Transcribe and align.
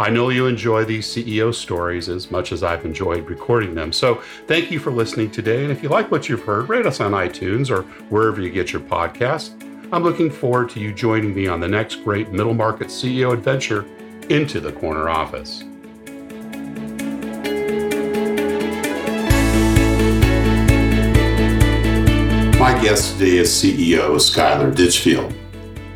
I 0.00 0.10
know 0.10 0.28
you 0.28 0.46
enjoy 0.46 0.84
these 0.84 1.08
CEO 1.08 1.52
stories 1.52 2.08
as 2.08 2.30
much 2.30 2.52
as 2.52 2.62
I've 2.62 2.84
enjoyed 2.84 3.28
recording 3.28 3.74
them. 3.74 3.92
So 3.92 4.22
thank 4.46 4.70
you 4.70 4.78
for 4.78 4.92
listening 4.92 5.28
today. 5.28 5.64
And 5.64 5.72
if 5.72 5.82
you 5.82 5.88
like 5.88 6.12
what 6.12 6.28
you've 6.28 6.44
heard, 6.44 6.68
rate 6.68 6.86
us 6.86 7.00
on 7.00 7.12
iTunes 7.12 7.68
or 7.68 7.82
wherever 8.08 8.40
you 8.40 8.48
get 8.48 8.72
your 8.72 8.80
podcasts. 8.80 9.60
I'm 9.92 10.04
looking 10.04 10.30
forward 10.30 10.70
to 10.70 10.80
you 10.80 10.94
joining 10.94 11.34
me 11.34 11.48
on 11.48 11.58
the 11.58 11.66
next 11.66 11.96
great 12.04 12.30
middle 12.30 12.54
market 12.54 12.88
CEO 12.88 13.32
adventure 13.32 13.86
into 14.30 14.60
the 14.60 14.70
corner 14.70 15.08
office. 15.08 15.64
My 22.56 22.80
guest 22.80 23.18
today 23.18 23.38
is 23.38 23.50
CEO 23.50 24.14
Skyler 24.14 24.72
Ditchfield. 24.76 25.34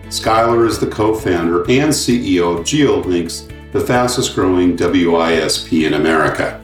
Skyler 0.07 0.67
is 0.67 0.81
the 0.81 0.89
co 0.89 1.15
founder 1.15 1.61
and 1.71 1.93
CEO 1.93 2.59
of 2.59 2.65
GeoLinks 2.65 3.53
the 3.73 3.81
fastest 3.81 4.35
growing 4.35 4.77
WISP 4.77 5.85
in 5.85 5.95
America. 5.95 6.63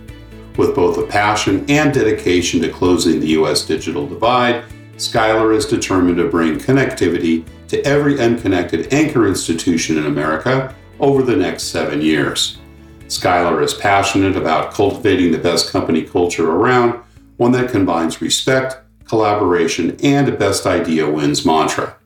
With 0.56 0.75
both 0.75 0.98
a 0.98 1.06
passion 1.06 1.65
and 1.70 1.92
dedication 1.92 2.61
to 2.61 2.69
closing 2.69 3.19
the 3.20 3.28
U.S. 3.28 3.65
digital 3.65 4.06
divide, 4.06 4.65
Skyler 4.97 5.56
is 5.56 5.65
determined 5.65 6.19
to 6.19 6.28
bring 6.28 6.59
connectivity 6.59 7.47
to 7.69 7.83
every 7.84 8.20
unconnected 8.20 8.92
anchor 8.92 9.27
institution 9.27 9.97
in 9.97 10.06
America 10.06 10.75
over 11.00 11.23
the 11.23 11.37
next 11.37 11.65
seven 11.65 12.03
years. 12.03 12.59
Skyler 13.06 13.62
is 13.62 13.72
passionate 13.72 14.37
about 14.37 14.72
cultivating 14.75 15.33
the 15.33 15.39
best 15.39 15.70
company 15.70 16.03
culture 16.03 16.50
around, 16.50 17.00
one 17.39 17.53
that 17.53 17.70
combines 17.70 18.20
respect, 18.20 18.78
collaboration, 19.05 19.97
and 20.03 20.28
a 20.28 20.33
best 20.33 20.67
idea 20.67 21.09
wins 21.09 21.47
mantra. 21.47 21.97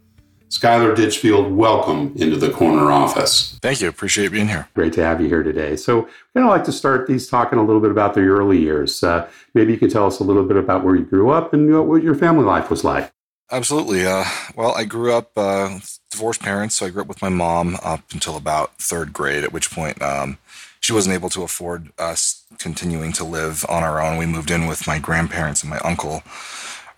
Skyler 0.53 0.95
Ditchfield, 0.95 1.51
welcome 1.51 2.13
into 2.15 2.37
the 2.37 2.51
corner 2.51 2.93
office. 2.93 3.59
Thank 3.63 3.81
you. 3.81 3.89
Appreciate 3.89 4.33
being 4.33 4.49
here. 4.49 4.69
Great 4.75 4.93
to 4.93 5.03
have 5.03 5.19
you 5.19 5.27
here 5.27 5.43
today. 5.43 5.77
So, 5.77 6.07
I'd 6.37 6.45
like 6.45 6.65
to 6.65 6.73
start 6.73 7.07
these 7.07 7.27
talking 7.27 7.59
a 7.59 7.65
little 7.65 7.81
bit 7.81 7.91
about 7.91 8.13
the 8.13 8.21
early 8.21 8.61
years. 8.61 9.03
Uh, 9.03 9.27
maybe 9.55 9.73
you 9.73 9.79
could 9.79 9.91
tell 9.91 10.07
us 10.07 10.19
a 10.19 10.25
little 10.25 10.45
bit 10.45 10.59
about 10.59 10.85
where 10.85 10.95
you 10.95 11.07
grew 11.07 11.31
up 11.31 11.55
and 11.55 11.89
what 11.89 12.03
your 12.03 12.15
family 12.15 12.45
life 12.45 12.69
was 12.69 12.85
like. 12.85 13.11
Absolutely. 13.51 14.05
Uh, 14.05 14.25
well, 14.55 14.75
I 14.75 14.85
grew 14.85 15.15
up 15.15 15.31
uh, 15.39 15.79
divorced 16.11 16.43
parents, 16.43 16.77
so 16.77 16.85
I 16.85 16.91
grew 16.91 17.01
up 17.01 17.09
with 17.09 17.23
my 17.23 17.31
mom 17.31 17.79
up 17.83 18.03
until 18.13 18.37
about 18.37 18.77
third 18.77 19.15
grade, 19.15 19.45
at 19.45 19.55
which 19.55 19.71
point 19.71 20.03
um, 20.03 20.37
she 20.81 20.93
wasn't 20.93 21.15
able 21.15 21.31
to 21.31 21.45
afford 21.45 21.93
us 21.99 22.45
continuing 22.59 23.13
to 23.15 23.25
live 23.25 23.65
on 23.71 23.83
our 23.83 24.03
own. 24.03 24.19
We 24.19 24.27
moved 24.27 24.51
in 24.51 24.67
with 24.67 24.87
my 24.87 24.99
grandparents 24.99 25.63
and 25.63 25.71
my 25.71 25.79
uncle 25.79 26.23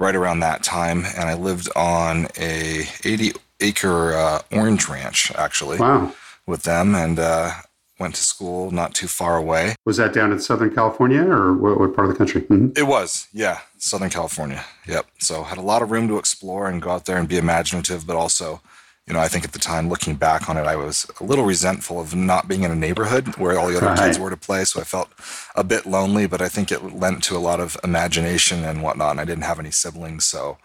right 0.01 0.17
around 0.17 0.41
that 0.41 0.65
time, 0.65 1.05
and 1.05 1.29
I 1.29 1.35
lived 1.35 1.69
on 1.77 2.27
a 2.37 2.89
80 3.05 3.33
acre 3.61 4.15
uh, 4.15 4.43
orange 4.53 4.89
ranch 4.89 5.33
actually. 5.37 5.79
Wow. 5.79 6.13
With 6.47 6.65
them 6.65 6.95
and 6.95 7.19
uh, 7.19 7.53
went 7.99 8.15
to 8.17 8.23
school 8.23 8.71
not 8.71 8.95
too 8.95 9.07
far 9.07 9.37
away. 9.37 9.77
Was 9.87 9.97
that 9.97 10.13
down 10.13 10.33
in 10.33 10.39
Southern 10.41 10.75
California 10.75 11.23
or 11.23 11.55
what, 11.55 11.79
what 11.79 11.95
part 11.95 12.07
of 12.07 12.13
the 12.13 12.19
country? 12.19 12.43
Mm-hmm. 12.43 12.71
It 12.77 12.87
was, 12.87 13.29
yeah, 13.33 13.61
Southern 13.79 14.11
California. 14.11 14.65
Yep. 14.87 15.07
So 15.19 15.43
had 15.45 15.59
a 15.59 15.63
lot 15.63 15.83
of 15.83 15.91
room 15.91 16.09
to 16.09 16.19
explore 16.19 16.69
and 16.69 16.83
go 16.83 16.91
out 16.91 17.07
there 17.07 17.17
and 17.17 17.29
be 17.29 17.39
imaginative, 17.39 18.07
but 18.07 18.17
also, 18.17 18.61
you 19.07 19.15
know, 19.15 19.21
I 19.21 19.29
think 19.29 19.45
at 19.45 19.53
the 19.53 19.59
time 19.59 19.89
looking 19.89 20.17
back 20.17 20.49
on 20.49 20.57
it, 20.57 20.67
I 20.67 20.77
was 20.77 21.07
a 21.21 21.25
little 21.25 21.45
resentful 21.45 22.01
of 22.01 22.15
not 22.15 22.49
being 22.49 22.63
in 22.63 22.71
a 22.71 22.75
neighborhood 22.75 23.37
where 23.37 23.59
all 23.59 23.69
the 23.69 23.77
other 23.77 23.87
right. 23.87 23.99
kids 23.99 24.19
were 24.19 24.31
to 24.31 24.37
play. 24.37 24.65
So 24.65 24.81
I 24.81 24.85
felt 24.85 25.11
a 25.55 25.63
bit 25.65 25.87
lonely, 25.87 26.27
but 26.27 26.43
I 26.43 26.49
think 26.49 26.73
it 26.73 26.95
lent 26.95 27.23
to 27.25 27.37
a 27.37 27.39
lot 27.39 27.61
of 27.61 27.77
imagination 27.85 28.65
and 28.65 28.83
whatnot. 28.83 29.13
And 29.13 29.21
I 29.21 29.25
didn't 29.25 29.45
have 29.45 29.61
any 29.61 29.71
siblings, 29.71 30.25
so 30.27 30.59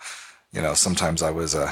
you 0.51 0.61
know, 0.61 0.73
sometimes 0.73 1.21
I 1.21 1.29
was 1.29 1.53
uh, 1.53 1.71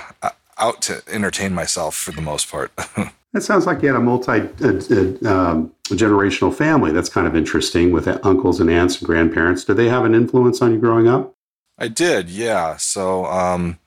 out 0.59 0.81
to 0.84 1.01
entertain 1.07 1.53
myself 1.53 1.95
for 1.95 2.12
the 2.12 2.22
most 2.22 2.50
part. 2.50 2.72
It 3.34 3.41
sounds 3.41 3.68
like 3.68 3.81
you 3.81 3.90
had 3.90 3.97
a 3.97 4.00
multi 4.00 4.31
uh, 4.31 4.41
uh, 4.41 5.31
um, 5.31 5.72
generational 5.90 6.51
family. 6.51 6.91
That's 6.91 7.09
kind 7.09 7.28
of 7.28 7.35
interesting 7.35 7.91
with 7.91 8.07
uncles 8.25 8.59
and 8.59 8.69
aunts 8.69 8.97
and 8.97 9.06
grandparents. 9.06 9.63
Did 9.63 9.75
they 9.75 9.90
have 9.90 10.06
an 10.06 10.16
influence 10.16 10.62
on 10.62 10.72
you 10.72 10.79
growing 10.79 11.07
up? 11.07 11.35
I 11.78 11.88
did, 11.88 12.29
yeah. 12.29 12.78
So, 12.78 13.25
um, 13.25 13.78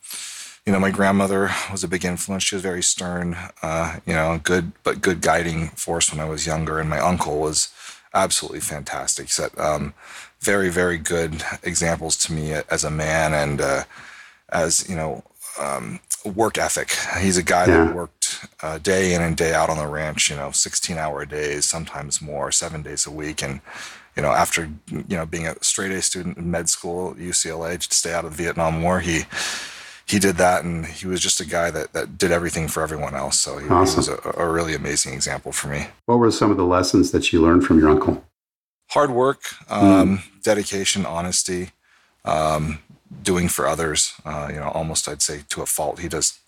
you 0.65 0.73
know, 0.73 0.79
my 0.79 0.91
grandmother 0.91 1.51
was 1.73 1.83
a 1.83 1.89
big 1.89 2.05
influence. 2.05 2.45
She 2.45 2.55
was 2.55 2.63
very 2.63 2.83
stern, 2.83 3.37
uh, 3.63 3.99
you 4.07 4.13
know, 4.13 4.39
good 4.41 4.73
but 4.85 5.01
good 5.01 5.21
guiding 5.21 5.69
force 5.71 6.13
when 6.13 6.21
I 6.21 6.29
was 6.29 6.47
younger. 6.47 6.79
And 6.79 6.89
my 6.89 7.01
uncle 7.01 7.41
was 7.41 7.73
absolutely 8.15 8.61
fantastic. 8.61 9.27
He 9.27 9.31
set 9.31 9.59
um, 9.59 9.95
very, 10.41 10.69
very 10.69 10.99
good 10.99 11.43
examples 11.63 12.17
to 12.19 12.33
me 12.33 12.53
as 12.53 12.85
a 12.85 12.91
man 12.91 13.35
and 13.35 13.61
uh, 13.61 13.85
as 14.53 14.89
you 14.89 14.97
know 14.97 15.23
um, 15.59 16.01
work 16.25 16.59
ethic. 16.59 16.91
He's 17.21 17.37
a 17.37 17.43
guy 17.43 17.67
yeah. 17.67 17.85
that 17.85 17.95
worked 17.95 18.47
uh, 18.63 18.79
day 18.79 19.15
in 19.15 19.23
and 19.23 19.37
day 19.37 19.55
out 19.55 19.71
on 19.71 19.79
the 19.79 19.87
ranch, 19.87 20.31
you 20.31 20.37
know, 20.37 20.51
16 20.51 20.97
hour 20.99 21.25
days, 21.25 21.65
sometimes 21.65 22.21
more, 22.21 22.53
seven 22.53 22.83
days 22.83 23.07
a 23.07 23.11
week. 23.11 23.43
And, 23.43 23.61
you 24.17 24.23
know, 24.23 24.31
after, 24.31 24.71
you 24.91 25.17
know, 25.17 25.27
being 25.27 25.47
a 25.47 25.63
straight 25.63 25.93
A 25.93 26.03
student 26.03 26.37
in 26.37 26.51
med 26.51 26.69
school 26.69 27.13
at 27.13 27.17
UCLA 27.17 27.79
to 27.79 27.95
stay 27.95 28.13
out 28.13 28.25
of 28.25 28.37
the 28.37 28.43
Vietnam 28.43 28.83
War, 28.83 29.01
he, 29.01 29.23
he 30.07 30.19
did 30.19 30.37
that 30.37 30.65
and 30.65 30.87
he 30.87 31.07
was 31.07 31.21
just 31.21 31.41
a 31.41 31.47
guy 31.47 31.71
that, 31.71 31.93
that 31.93 32.19
did 32.19 32.33
everything 32.33 32.69
for 32.69 32.83
everyone 32.83 33.15
else. 33.15 33.39
So 33.39 33.59
he, 33.59 33.69
awesome. 33.69 34.03
he 34.03 34.11
was 34.11 34.37
a, 34.37 34.43
a 34.43 34.51
really 34.51 34.75
amazing 34.75 35.15
example 35.15 35.53
for 35.53 35.69
me. 35.69 35.87
What 36.07 36.19
were 36.19 36.31
some 36.31 36.51
of 36.51 36.57
the 36.57 36.65
lessons 36.65 37.13
that 37.13 37.33
you 37.33 37.41
learned 37.41 37.65
from 37.65 37.79
your 37.79 37.91
uncle? 37.91 38.25
Hard 38.89 39.13
work, 39.13 39.43
um, 39.71 40.19
mm. 40.19 40.43
dedication, 40.43 41.07
honesty, 41.07 41.71
um, 42.25 42.81
doing 43.23 43.49
for 43.49 43.67
others. 43.67 44.15
Uh, 44.25 44.49
you 44.51 44.57
know, 44.57 44.69
almost 44.69 45.09
I'd 45.09 45.23
say 45.23 45.43
to 45.49 45.63
a 45.63 45.67
fault. 45.67 46.01
He 46.01 46.09
does 46.09 46.39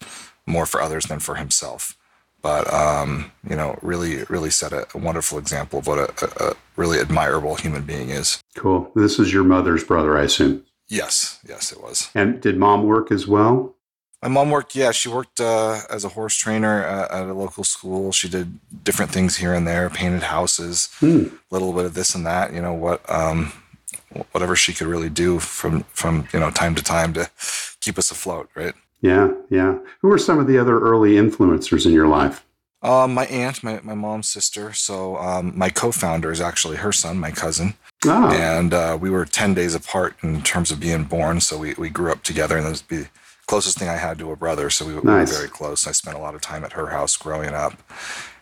more 0.47 0.67
for 0.67 0.81
others 0.81 1.07
than 1.07 1.19
for 1.19 1.37
himself. 1.37 1.97
But 2.43 2.73
um, 2.73 3.31
you 3.49 3.55
know, 3.55 3.79
really, 3.83 4.25
really 4.25 4.51
set 4.51 4.73
a, 4.73 4.87
a 4.95 4.99
wonderful 4.99 5.39
example 5.39 5.79
of 5.79 5.87
what 5.87 5.99
a, 5.99 6.45
a, 6.45 6.55
really 6.75 6.99
admirable 6.99 7.55
human 7.55 7.83
being 7.83 8.11
is. 8.11 8.43
Cool. 8.57 8.91
This 8.97 9.19
is 9.21 9.33
your 9.33 9.45
mother's 9.45 9.85
brother, 9.85 10.19
I 10.19 10.23
assume. 10.23 10.65
Yes, 10.89 11.39
yes, 11.49 11.71
it 11.71 11.81
was. 11.81 12.11
And 12.15 12.41
did 12.41 12.59
mom 12.59 12.83
work 12.83 13.13
as 13.13 13.29
well? 13.29 13.77
My 14.23 14.29
mom 14.29 14.51
worked. 14.51 14.75
Yeah, 14.75 14.91
she 14.91 15.09
worked 15.09 15.41
uh, 15.41 15.81
as 15.89 16.05
a 16.05 16.11
horse 16.11 16.37
trainer 16.37 16.83
at, 16.83 17.11
at, 17.11 17.29
a 17.29 17.35
local 17.35 17.65
school. 17.65 18.13
She 18.13 18.29
did 18.29 18.59
different 18.85 19.13
things 19.13 19.37
here 19.37 19.55
and 19.55 19.67
there, 19.67 19.89
painted 19.89 20.25
houses, 20.25 20.91
a 21.01 21.07
hmm. 21.07 21.37
little 21.51 21.73
bit 21.73 21.85
of 21.85 21.95
this 21.95 22.15
and 22.15 22.27
that. 22.27 22.53
You 22.53 22.63
know 22.63 22.75
what? 22.75 23.09
Um, 23.11 23.53
whatever 24.33 24.57
she 24.57 24.73
could 24.73 24.87
really 24.87 25.11
do 25.11 25.39
from 25.39 25.83
from 25.93 26.29
you 26.33 26.41
know 26.41 26.51
time 26.51 26.75
to 26.75 26.83
time 26.83 27.13
to 27.15 27.31
keep 27.81 27.99
us 27.99 28.11
afloat, 28.11 28.49
right? 28.55 28.75
Yeah, 29.01 29.33
yeah. 29.51 29.79
Who 30.01 30.09
were 30.09 30.19
some 30.19 30.39
of 30.39 30.47
the 30.47 30.59
other 30.59 30.79
early 30.79 31.13
influencers 31.13 31.87
in 31.87 31.93
your 31.93 32.07
life? 32.07 32.45
Um, 32.83 33.15
my 33.15 33.27
aunt, 33.27 33.63
my, 33.63 33.81
my 33.83 33.95
mom's 33.95 34.29
sister. 34.29 34.73
So 34.73 35.17
um, 35.19 35.53
my 35.57 35.71
co-founder 35.71 36.33
is 36.33 36.41
actually 36.41 36.79
her 36.79 36.93
son, 36.93 37.19
my 37.19 37.31
cousin. 37.31 37.75
Oh. 38.05 38.31
And 38.31 38.75
uh, 38.75 38.99
we 39.01 39.09
were 39.09 39.25
10 39.25 39.55
days 39.55 39.75
apart 39.75 40.17
in 40.23 40.43
terms 40.43 40.73
of 40.73 40.81
being 40.81 41.05
born. 41.05 41.41
So 41.41 41.59
we, 41.59 41.75
we 41.75 41.91
grew 41.91 42.11
up 42.11 42.25
together 42.25 42.57
and 42.57 42.67
that 42.67 42.71
was 42.71 42.83
the 42.83 43.07
closest 43.47 43.79
thing 43.79 43.89
I 43.89 43.97
had 43.97 44.19
to 44.19 44.33
a 44.33 44.37
brother. 44.37 44.69
So 44.69 44.85
we, 44.85 44.95
nice. 44.95 45.05
we 45.05 45.13
were 45.13 45.27
very 45.27 45.49
close. 45.49 45.87
I 45.87 45.93
spent 45.93 46.17
a 46.17 46.21
lot 46.21 46.35
of 46.35 46.41
time 46.41 46.65
at 46.65 46.73
her 46.73 46.89
house 46.89 47.17
growing 47.17 47.51
up. 47.51 47.75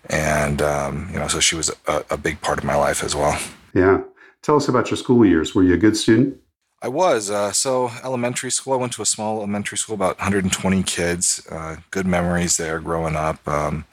And, 0.08 0.62
um, 0.62 1.10
you 1.12 1.18
know, 1.18 1.28
so 1.28 1.40
she 1.40 1.54
was 1.54 1.70
a, 1.86 2.04
a 2.08 2.16
big 2.16 2.40
part 2.40 2.58
of 2.58 2.64
my 2.64 2.76
life 2.76 3.04
as 3.04 3.14
well. 3.14 3.38
Yeah. 3.74 4.00
Tell 4.42 4.56
us 4.56 4.68
about 4.68 4.90
your 4.90 4.96
school 4.96 5.24
years. 5.24 5.54
Were 5.54 5.62
you 5.62 5.74
a 5.74 5.78
good 5.78 5.96
student? 5.96 6.38
I 6.82 6.88
was. 6.88 7.30
Uh, 7.30 7.52
so, 7.52 7.90
elementary 8.02 8.50
school, 8.50 8.72
I 8.72 8.76
went 8.76 8.92
to 8.94 9.02
a 9.02 9.06
small 9.06 9.36
elementary 9.38 9.76
school, 9.76 9.94
about 9.94 10.18
120 10.18 10.82
kids. 10.84 11.46
Uh, 11.50 11.76
good 11.90 12.06
memories 12.06 12.56
there 12.56 12.80
growing 12.80 13.16
up. 13.16 13.46
Um, 13.46 13.84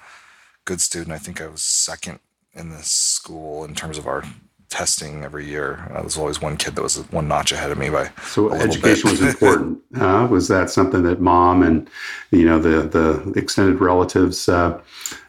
good 0.64 0.80
student. 0.80 1.12
I 1.12 1.18
think 1.18 1.42
I 1.42 1.48
was 1.48 1.64
second 1.64 2.20
in 2.54 2.70
the 2.70 2.82
school 2.82 3.66
in 3.66 3.76
terms 3.76 3.98
of 3.98 4.08
our 4.08 4.24
testing 4.70 5.24
every 5.24 5.46
year. 5.46 5.88
Uh, 5.90 5.96
there 5.96 6.04
was 6.04 6.18
always 6.18 6.42
one 6.42 6.56
kid 6.58 6.76
that 6.76 6.82
was 6.82 6.98
one 7.12 7.28
notch 7.28 7.52
ahead 7.52 7.72
of 7.72 7.78
me 7.78 7.90
by. 7.90 8.10
So 8.24 8.54
education 8.54 9.10
was 9.12 9.22
important. 9.34 9.80
Uh, 9.96 10.28
was 10.30 10.48
that 10.48 10.70
something 10.70 11.04
that 11.04 11.22
mom 11.22 11.64
and 11.64 11.90
you 12.32 12.46
know 12.46 12.60
the 12.60 12.88
the 12.88 13.34
extended 13.38 13.80
relatives, 13.80 14.48
uh, 14.50 14.80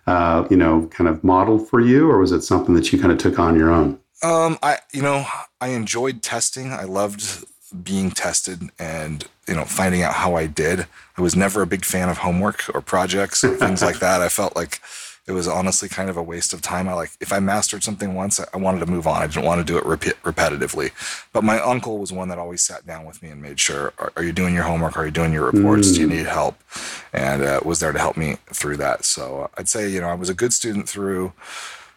uh, 0.06 0.46
you 0.50 0.56
know, 0.56 0.86
kind 0.88 1.08
of 1.08 1.22
modeled 1.22 1.68
for 1.68 1.80
you, 1.80 2.10
or 2.10 2.18
was 2.18 2.32
it 2.32 2.42
something 2.42 2.74
that 2.74 2.92
you 2.92 2.98
kind 2.98 3.12
of 3.12 3.18
took 3.18 3.38
on 3.38 3.56
your 3.56 3.70
own? 3.70 3.98
Um, 4.22 4.58
I 4.62 4.78
you 4.92 5.02
know 5.02 5.26
I 5.60 5.68
enjoyed 5.68 6.22
testing. 6.22 6.72
I 6.72 6.84
loved 6.84 7.44
being 7.82 8.10
tested 8.10 8.62
and 8.78 9.26
you 9.46 9.54
know 9.54 9.64
finding 9.64 10.02
out 10.02 10.14
how 10.14 10.34
I 10.34 10.46
did. 10.46 10.86
I 11.16 11.22
was 11.22 11.36
never 11.36 11.62
a 11.62 11.66
big 11.66 11.84
fan 11.84 12.08
of 12.08 12.18
homework 12.18 12.64
or 12.74 12.80
projects 12.80 13.44
or 13.44 13.56
things 13.56 13.82
like 13.82 14.00
that. 14.00 14.20
I 14.20 14.28
felt 14.28 14.56
like 14.56 14.80
it 15.28 15.32
was 15.32 15.46
honestly 15.46 15.90
kind 15.90 16.08
of 16.08 16.16
a 16.16 16.22
waste 16.22 16.54
of 16.54 16.62
time. 16.62 16.88
I 16.88 16.94
like 16.94 17.10
if 17.20 17.32
I 17.32 17.38
mastered 17.38 17.84
something 17.84 18.14
once, 18.14 18.40
I 18.40 18.56
wanted 18.56 18.80
to 18.80 18.86
move 18.86 19.06
on. 19.06 19.22
I 19.22 19.26
didn't 19.26 19.44
want 19.44 19.60
to 19.60 19.64
do 19.64 19.76
it 19.76 19.84
repeat, 19.84 20.14
repetitively. 20.22 20.90
But 21.32 21.44
my 21.44 21.60
uncle 21.60 21.98
was 21.98 22.12
one 22.12 22.28
that 22.30 22.38
always 22.38 22.62
sat 22.62 22.86
down 22.86 23.04
with 23.04 23.22
me 23.22 23.28
and 23.28 23.42
made 23.42 23.60
sure: 23.60 23.92
Are, 23.98 24.12
are 24.16 24.24
you 24.24 24.32
doing 24.32 24.54
your 24.54 24.64
homework? 24.64 24.96
Are 24.96 25.04
you 25.04 25.10
doing 25.10 25.32
your 25.32 25.50
reports? 25.50 25.88
Mm. 25.88 25.94
Do 25.94 26.00
you 26.00 26.06
mm. 26.08 26.16
need 26.16 26.26
help? 26.26 26.56
And 27.12 27.42
uh, 27.42 27.60
was 27.62 27.78
there 27.78 27.92
to 27.92 27.98
help 27.98 28.16
me 28.16 28.38
through 28.46 28.78
that. 28.78 29.04
So 29.04 29.42
uh, 29.42 29.48
I'd 29.58 29.68
say 29.68 29.88
you 29.88 30.00
know 30.00 30.08
I 30.08 30.14
was 30.14 30.30
a 30.30 30.34
good 30.34 30.54
student 30.54 30.88
through 30.88 31.34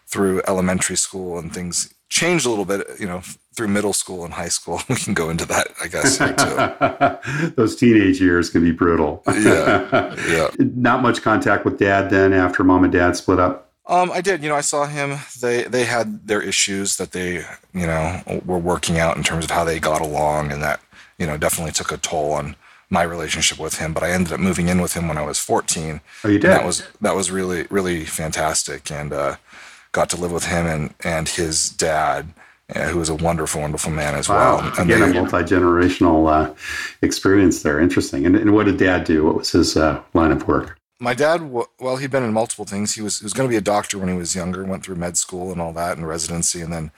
through 0.08 0.42
elementary 0.46 0.98
school 0.98 1.40
and 1.40 1.54
things 1.54 1.94
changed 2.12 2.46
a 2.46 2.50
little 2.50 2.66
bit, 2.66 2.86
you 3.00 3.08
know, 3.08 3.22
through 3.56 3.70
middle 3.70 3.94
school 3.94 4.24
and 4.24 4.34
high 4.34 4.50
school. 4.50 4.82
We 4.90 4.96
can 4.96 5.14
go 5.14 5.30
into 5.30 5.46
that, 5.46 5.70
I 5.82 5.88
guess, 5.88 6.18
too. 6.20 7.54
Those 7.56 7.76
teenage 7.76 8.22
years 8.22 8.50
can 8.50 8.62
be 8.62 8.72
brutal. 8.72 9.24
yeah, 9.28 10.16
yeah. 10.28 10.50
Not 10.60 11.02
much 11.02 11.22
contact 11.22 11.66
with 11.66 11.80
dad 11.80 12.10
then 12.10 12.34
after 12.34 12.64
mom 12.64 12.84
and 12.84 12.94
dad 12.94 13.16
split 13.16 13.40
up. 13.40 13.70
Um, 13.88 14.12
I 14.12 14.22
did. 14.22 14.44
You 14.44 14.50
know, 14.50 14.56
I 14.56 14.62
saw 14.62 14.86
him. 14.86 15.18
They 15.42 15.64
they 15.64 15.86
had 15.86 16.28
their 16.28 16.42
issues 16.42 16.98
that 16.98 17.14
they 17.14 17.46
you 17.74 17.88
know 17.88 18.22
were 18.46 18.60
working 18.60 19.00
out 19.00 19.18
in 19.18 19.24
terms 19.24 19.46
of 19.46 19.52
how 19.52 19.64
they 19.64 19.80
got 19.80 20.02
along, 20.02 20.52
and 20.52 20.62
that 20.62 20.82
you 21.18 21.26
know 21.26 21.36
definitely 21.36 21.72
took 21.72 21.92
a 21.92 21.98
toll 21.98 22.34
on 22.34 22.56
my 22.90 23.02
relationship 23.02 23.58
with 23.58 23.80
him. 23.80 23.92
But 23.94 24.04
I 24.04 24.12
ended 24.12 24.34
up 24.34 24.40
moving 24.40 24.68
in 24.68 24.82
with 24.82 24.94
him 24.94 25.08
when 25.08 25.18
I 25.18 25.26
was 25.26 25.40
14. 25.40 26.00
Oh, 26.24 26.28
you 26.30 26.40
did. 26.40 26.52
That 26.52 26.64
was 26.64 26.88
that 27.02 27.16
was 27.16 27.32
really 27.32 27.66
really 27.70 28.06
fantastic, 28.06 28.92
and 28.92 29.12
uh, 29.12 29.36
got 29.92 30.10
to 30.10 30.18
live 30.18 30.32
with 30.32 30.46
him 30.46 30.66
and 30.66 30.94
and 31.04 31.28
his 31.30 31.70
dad, 31.70 32.34
uh, 32.76 32.88
who 32.90 33.00
was 33.00 33.10
a 33.10 33.16
wonderful, 33.16 33.62
wonderful 33.62 33.92
man 33.92 34.16
as 34.16 34.30
wow. 34.30 34.58
well. 34.58 34.74
And 34.80 34.92
Again, 34.92 35.12
they, 35.12 35.18
a 35.18 35.22
multi 35.22 35.38
generational 35.38 36.32
uh, 36.32 36.54
experience 37.02 37.64
there. 37.64 37.80
Interesting. 37.80 38.26
And, 38.26 38.36
and, 38.36 38.54
what 38.54 38.66
did 38.66 38.78
Dad 38.78 39.04
do? 39.04 39.26
What 39.26 39.36
was 39.36 39.52
his 39.52 39.78
uh, 39.78 40.02
line 40.14 40.32
of 40.32 40.48
work? 40.48 40.78
My 41.02 41.16
dad, 41.16 41.52
well, 41.80 41.98
he'd 41.98 42.12
been 42.12 42.24
in 42.24 42.32
multiple 42.32 42.64
things. 42.64 42.94
He 42.94 43.02
was 43.02 43.20
he 43.20 43.26
was 43.26 43.34
going 43.34 43.50
to 43.50 43.52
be 43.52 43.58
a 43.58 43.62
doctor 43.62 43.98
when 43.98 44.08
he 44.08 44.14
was 44.14 44.36
younger. 44.36 44.64
Went 44.64 44.86
through 44.86 44.98
med 44.98 45.18
school 45.18 45.52
and 45.52 45.60
all 45.60 45.74
that, 45.74 45.98
and 45.98 46.08
residency, 46.08 46.62
and 46.62 46.72
then 46.72 46.92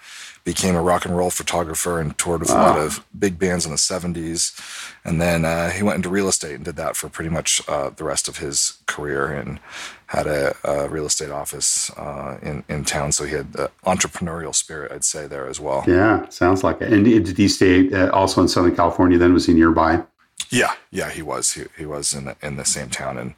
became 0.44 0.75
a 0.75 0.81
rock 0.81 1.05
and 1.05 1.15
roll 1.15 1.29
photographer 1.29 2.01
and 2.01 2.17
toured 2.17 2.41
with 2.41 2.50
wow. 2.50 2.55
a 2.55 2.67
lot 2.67 2.79
of 2.79 3.05
big 3.17 3.39
bands 3.39 3.65
in 3.65 3.71
the 3.71 3.77
70s. 3.77 4.59
And 5.05 5.21
then 5.21 5.45
uh, 5.45 5.69
he 5.69 5.83
went 5.83 5.95
into 5.97 6.09
real 6.09 6.27
estate 6.27 6.55
and 6.55 6.65
did 6.65 6.75
that 6.75 6.97
for 6.97 7.07
pretty 7.07 7.29
much 7.29 7.61
uh, 7.69 7.91
the 7.91 8.03
rest 8.03 8.27
of 8.27 8.39
his 8.39 8.79
career 8.85 9.27
and 9.27 9.59
had 10.07 10.27
a, 10.27 10.53
a 10.65 10.89
real 10.89 11.05
estate 11.05 11.31
office 11.31 11.89
uh, 11.91 12.38
in, 12.41 12.65
in 12.67 12.83
town. 12.83 13.13
So 13.13 13.23
he 13.23 13.35
had 13.35 13.53
the 13.53 13.71
entrepreneurial 13.85 14.53
spirit, 14.53 14.91
I'd 14.91 15.05
say, 15.05 15.27
there 15.27 15.47
as 15.47 15.61
well. 15.61 15.85
Yeah, 15.88 16.27
sounds 16.27 16.61
like 16.61 16.81
it. 16.81 16.91
And 16.91 17.05
did 17.05 17.38
he 17.38 17.47
stay 17.47 17.91
uh, 17.94 18.11
also 18.11 18.41
in 18.41 18.50
Southern 18.50 18.75
California 18.75 19.17
then? 19.17 19.33
Was 19.33 19.45
he 19.45 19.53
nearby? 19.53 20.03
Yeah, 20.50 20.73
yeah, 20.91 21.09
he 21.09 21.21
was. 21.21 21.53
He, 21.53 21.63
he 21.77 21.85
was 21.85 22.13
in 22.13 22.25
the, 22.25 22.35
in 22.41 22.57
the 22.57 22.65
same 22.65 22.89
town. 22.89 23.17
And 23.17 23.33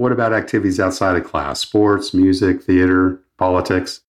what 0.00 0.12
about 0.12 0.32
activities 0.32 0.80
outside 0.80 1.16
of 1.16 1.24
class? 1.24 1.60
Sports, 1.60 2.14
music, 2.14 2.62
theater, 2.62 3.20
politics? 3.36 4.00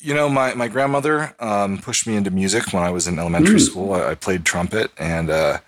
you 0.00 0.14
know, 0.14 0.28
my, 0.28 0.54
my 0.54 0.68
grandmother 0.68 1.34
um, 1.40 1.78
pushed 1.78 2.06
me 2.06 2.16
into 2.16 2.30
music 2.30 2.72
when 2.72 2.82
I 2.82 2.90
was 2.90 3.06
in 3.06 3.18
elementary 3.18 3.56
mm. 3.56 3.60
school. 3.60 3.92
I, 3.92 4.10
I, 4.10 4.14
played 4.14 4.44
trumpet, 4.44 4.90
and 4.96 5.28
uh, 5.28 5.58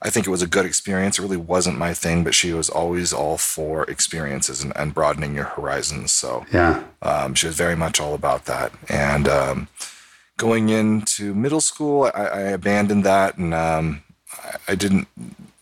I 0.00 0.08
think 0.08 0.26
it 0.26 0.30
was 0.30 0.42
a 0.42 0.46
good 0.46 0.64
experience. 0.64 1.18
It 1.18 1.22
really 1.22 1.36
wasn't 1.36 1.78
my 1.78 1.92
thing, 1.92 2.22
but 2.22 2.34
she 2.34 2.52
was 2.52 2.70
always 2.70 3.12
all 3.12 3.38
for 3.38 3.82
experiences 3.84 4.62
and, 4.62 4.72
and 4.76 4.94
broadening 4.94 5.34
your 5.34 5.44
horizons. 5.44 6.12
So 6.12 6.46
yeah, 6.52 6.84
um, 7.02 7.34
she 7.34 7.48
was 7.48 7.56
very 7.56 7.74
much 7.74 8.00
all 8.00 8.14
about 8.14 8.44
that. 8.44 8.72
And 8.88 9.26
um, 9.26 9.68
going 10.36 10.68
into 10.68 11.34
middle 11.34 11.60
school, 11.60 12.10
I, 12.14 12.24
I 12.26 12.40
abandoned 12.42 13.02
that, 13.04 13.36
and 13.36 13.52
um, 13.52 14.04
I, 14.32 14.56
I, 14.68 14.74
didn't 14.76 15.08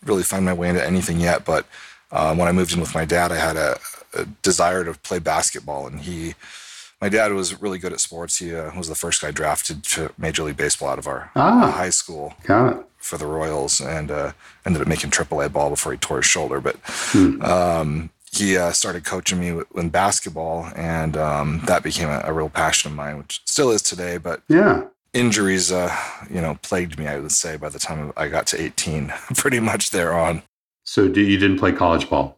really 0.05 0.23
find 0.23 0.45
my 0.45 0.53
way 0.53 0.69
into 0.69 0.85
anything 0.85 1.19
yet. 1.19 1.43
But 1.43 1.65
um, 2.11 2.37
when 2.37 2.47
I 2.47 2.51
moved 2.51 2.73
in 2.73 2.79
with 2.79 2.95
my 2.95 3.05
dad, 3.05 3.31
I 3.31 3.37
had 3.37 3.57
a, 3.57 3.79
a 4.13 4.25
desire 4.41 4.83
to 4.83 4.93
play 4.93 5.19
basketball, 5.19 5.87
and 5.87 6.01
he 6.01 6.35
my 7.01 7.09
dad 7.09 7.33
was 7.33 7.59
really 7.59 7.79
good 7.79 7.93
at 7.93 7.99
sports. 7.99 8.37
He 8.37 8.53
uh, 8.53 8.77
was 8.77 8.87
the 8.87 8.95
first 8.95 9.21
guy 9.21 9.31
drafted 9.31 9.83
to 9.85 10.13
Major 10.19 10.43
League 10.43 10.57
Baseball 10.57 10.89
out 10.89 10.99
of 10.99 11.07
our 11.07 11.31
ah, 11.35 11.71
high 11.71 11.89
school 11.89 12.35
for 12.97 13.17
the 13.17 13.25
Royals, 13.25 13.81
and 13.81 14.11
uh, 14.11 14.31
ended 14.65 14.83
up 14.83 14.87
making 14.87 15.09
AAA 15.09 15.51
ball 15.51 15.71
before 15.71 15.91
he 15.91 15.97
tore 15.97 16.17
his 16.17 16.27
shoulder. 16.27 16.61
But 16.61 16.75
hmm. 16.85 17.41
um, 17.41 18.11
he 18.31 18.55
uh, 18.55 18.71
started 18.71 19.03
coaching 19.03 19.39
me 19.39 19.63
in 19.75 19.89
basketball, 19.89 20.69
and 20.75 21.17
um, 21.17 21.61
that 21.65 21.81
became 21.81 22.07
a, 22.07 22.21
a, 22.23 22.31
real 22.31 22.49
passion 22.49 22.91
of 22.91 22.95
mine, 22.95 23.17
which 23.17 23.41
still 23.45 23.71
is 23.71 23.81
today. 23.81 24.17
But 24.17 24.43
yeah, 24.47 24.83
injuries, 25.13 25.71
uh, 25.71 25.95
you 26.29 26.39
know, 26.39 26.57
plagued 26.61 26.99
me. 26.99 27.07
I 27.07 27.19
would 27.19 27.31
say 27.31 27.57
by 27.57 27.69
the 27.69 27.79
time 27.79 28.13
I 28.15 28.27
got 28.27 28.45
to 28.47 28.61
18, 28.61 29.07
pretty 29.35 29.59
much 29.59 29.89
there 29.89 30.13
on. 30.13 30.43
So, 30.91 31.07
do 31.07 31.21
you 31.21 31.37
didn't 31.37 31.57
play 31.57 31.71
college 31.71 32.09
ball? 32.09 32.37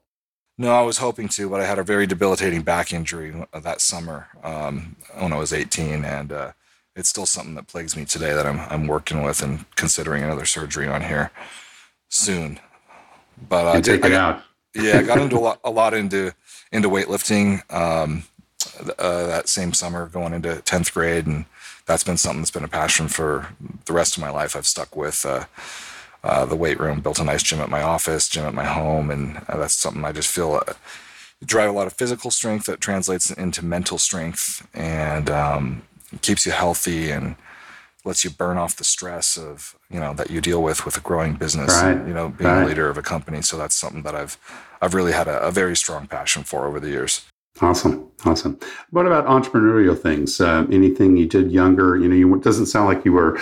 No, 0.59 0.75
I 0.75 0.83
was 0.83 1.00
hoping 1.00 1.27
to, 1.29 1.50
but 1.50 1.59
I 1.59 1.65
had 1.65 1.79
a 1.79 1.83
very 1.83 2.05
debilitating 2.05 2.61
back 2.61 2.94
injury 2.94 3.33
that 3.51 3.81
summer 3.81 4.27
um, 4.44 4.95
when 5.17 5.33
I 5.33 5.38
was 5.38 5.51
18, 5.51 6.05
and 6.05 6.31
uh, 6.31 6.51
it's 6.95 7.09
still 7.09 7.25
something 7.25 7.55
that 7.55 7.65
plagues 7.65 7.97
me 7.97 8.05
today 8.05 8.31
that 8.31 8.45
I'm 8.45 8.59
I'm 8.69 8.85
working 8.85 9.23
with 9.23 9.41
and 9.41 9.65
considering 9.75 10.21
another 10.21 10.45
surgery 10.45 10.88
on 10.88 11.01
here 11.01 11.31
soon. 12.09 12.59
But 13.50 13.65
I 13.65 13.79
uh, 13.79 13.81
take 13.81 14.05
it 14.05 14.13
I, 14.13 14.17
out. 14.17 14.44
yeah, 14.75 15.00
I 15.00 15.01
got 15.01 15.17
into 15.17 15.38
a 15.38 15.39
lot, 15.39 15.59
a 15.63 15.71
lot 15.71 15.95
into 15.95 16.35
into 16.71 16.89
weightlifting 16.89 17.63
um, 17.73 18.25
uh, 19.00 19.25
that 19.25 19.50
same 19.50 19.73
summer, 19.73 20.09
going 20.09 20.31
into 20.31 20.57
10th 20.57 20.94
grade, 20.94 21.25
and 21.25 21.45
that's 21.88 22.03
been 22.03 22.17
something 22.17 22.41
that's 22.41 22.51
been 22.51 22.63
a 22.63 22.67
passion 22.67 23.07
for 23.07 23.47
the 23.85 23.94
rest 23.94 24.15
of 24.15 24.21
my 24.21 24.29
life. 24.29 24.55
I've 24.55 24.67
stuck 24.67 24.95
with. 24.95 25.25
Uh, 25.25 25.45
uh, 26.24 26.46
the 26.46 26.56
weight 26.56 26.80
room, 26.80 27.02
built 27.02 27.20
a 27.20 27.24
nice 27.24 27.44
gym 27.44 27.60
at 27.60 27.70
my 27.70 27.81
office, 27.81 28.30
gym 28.30 28.46
at 28.46 28.54
my 28.54 28.66
home, 28.66 29.12
and 29.12 29.38
uh, 29.48 29.58
that's 29.58 29.75
something 29.75 30.06
I 30.06 30.12
just 30.12 30.30
feel 30.30 30.62
uh, 30.68 30.74
drive 31.46 31.70
a 31.70 31.74
lot 31.74 31.88
of 31.88 31.94
physical 31.94 32.31
strength 32.31 32.66
that 32.66 32.80
translates 32.80 33.30
into 33.30 33.66
mental 33.66 33.98
strength 33.98 34.66
and 34.74 35.30
um, 35.30 35.84
keeps 36.22 36.46
you 36.46 36.52
healthy 36.52 37.12
and 37.12 37.36
lets 38.06 38.24
you 38.24 38.30
burn 38.30 38.58
off 38.58 38.75
the 38.75 38.84
stress 38.84 39.38
of 39.38 39.75
you 39.90 40.00
know 40.00 40.14
that 40.14 40.30
you 40.30 40.42
deal 40.42 40.62
with 40.62 40.86
with 40.86 40.98
a 40.98 41.00
growing 41.00 41.36
business 41.36 41.74
right. 41.81 41.96
and, 41.96 42.08
you 42.08 42.14
know 42.14 42.30
being 42.30 42.50
right. 42.50 42.63
a 42.63 42.65
leader 42.65 42.89
of 42.89 42.98
a 42.98 43.01
company 43.01 43.42
so 43.42 43.58
that's 43.58 43.75
something 43.75 44.03
that 44.03 44.13
i've 44.13 44.38
i've 44.82 44.94
really 44.94 45.13
had 45.13 45.27
a, 45.27 45.39
a 45.42 45.51
very 45.51 45.75
strong 45.75 46.06
passion 46.06 46.44
for 46.44 46.68
over 46.68 46.80
the 46.80 46.89
years 46.89 47.25
Awesome, 47.62 48.10
awesome. 48.25 48.60
What 48.89 49.06
about 49.06 49.27
entrepreneurial 49.27 49.98
things? 49.98 50.42
Uh, 50.42 50.65
anything 50.72 51.18
you 51.18 51.27
did 51.27 51.51
younger? 51.51 51.96
You 51.98 52.08
know, 52.08 52.15
you 52.15 52.34
it 52.34 52.42
doesn't 52.42 52.65
sound 52.65 52.88
like 52.88 53.06
you 53.06 53.13
were 53.13 53.39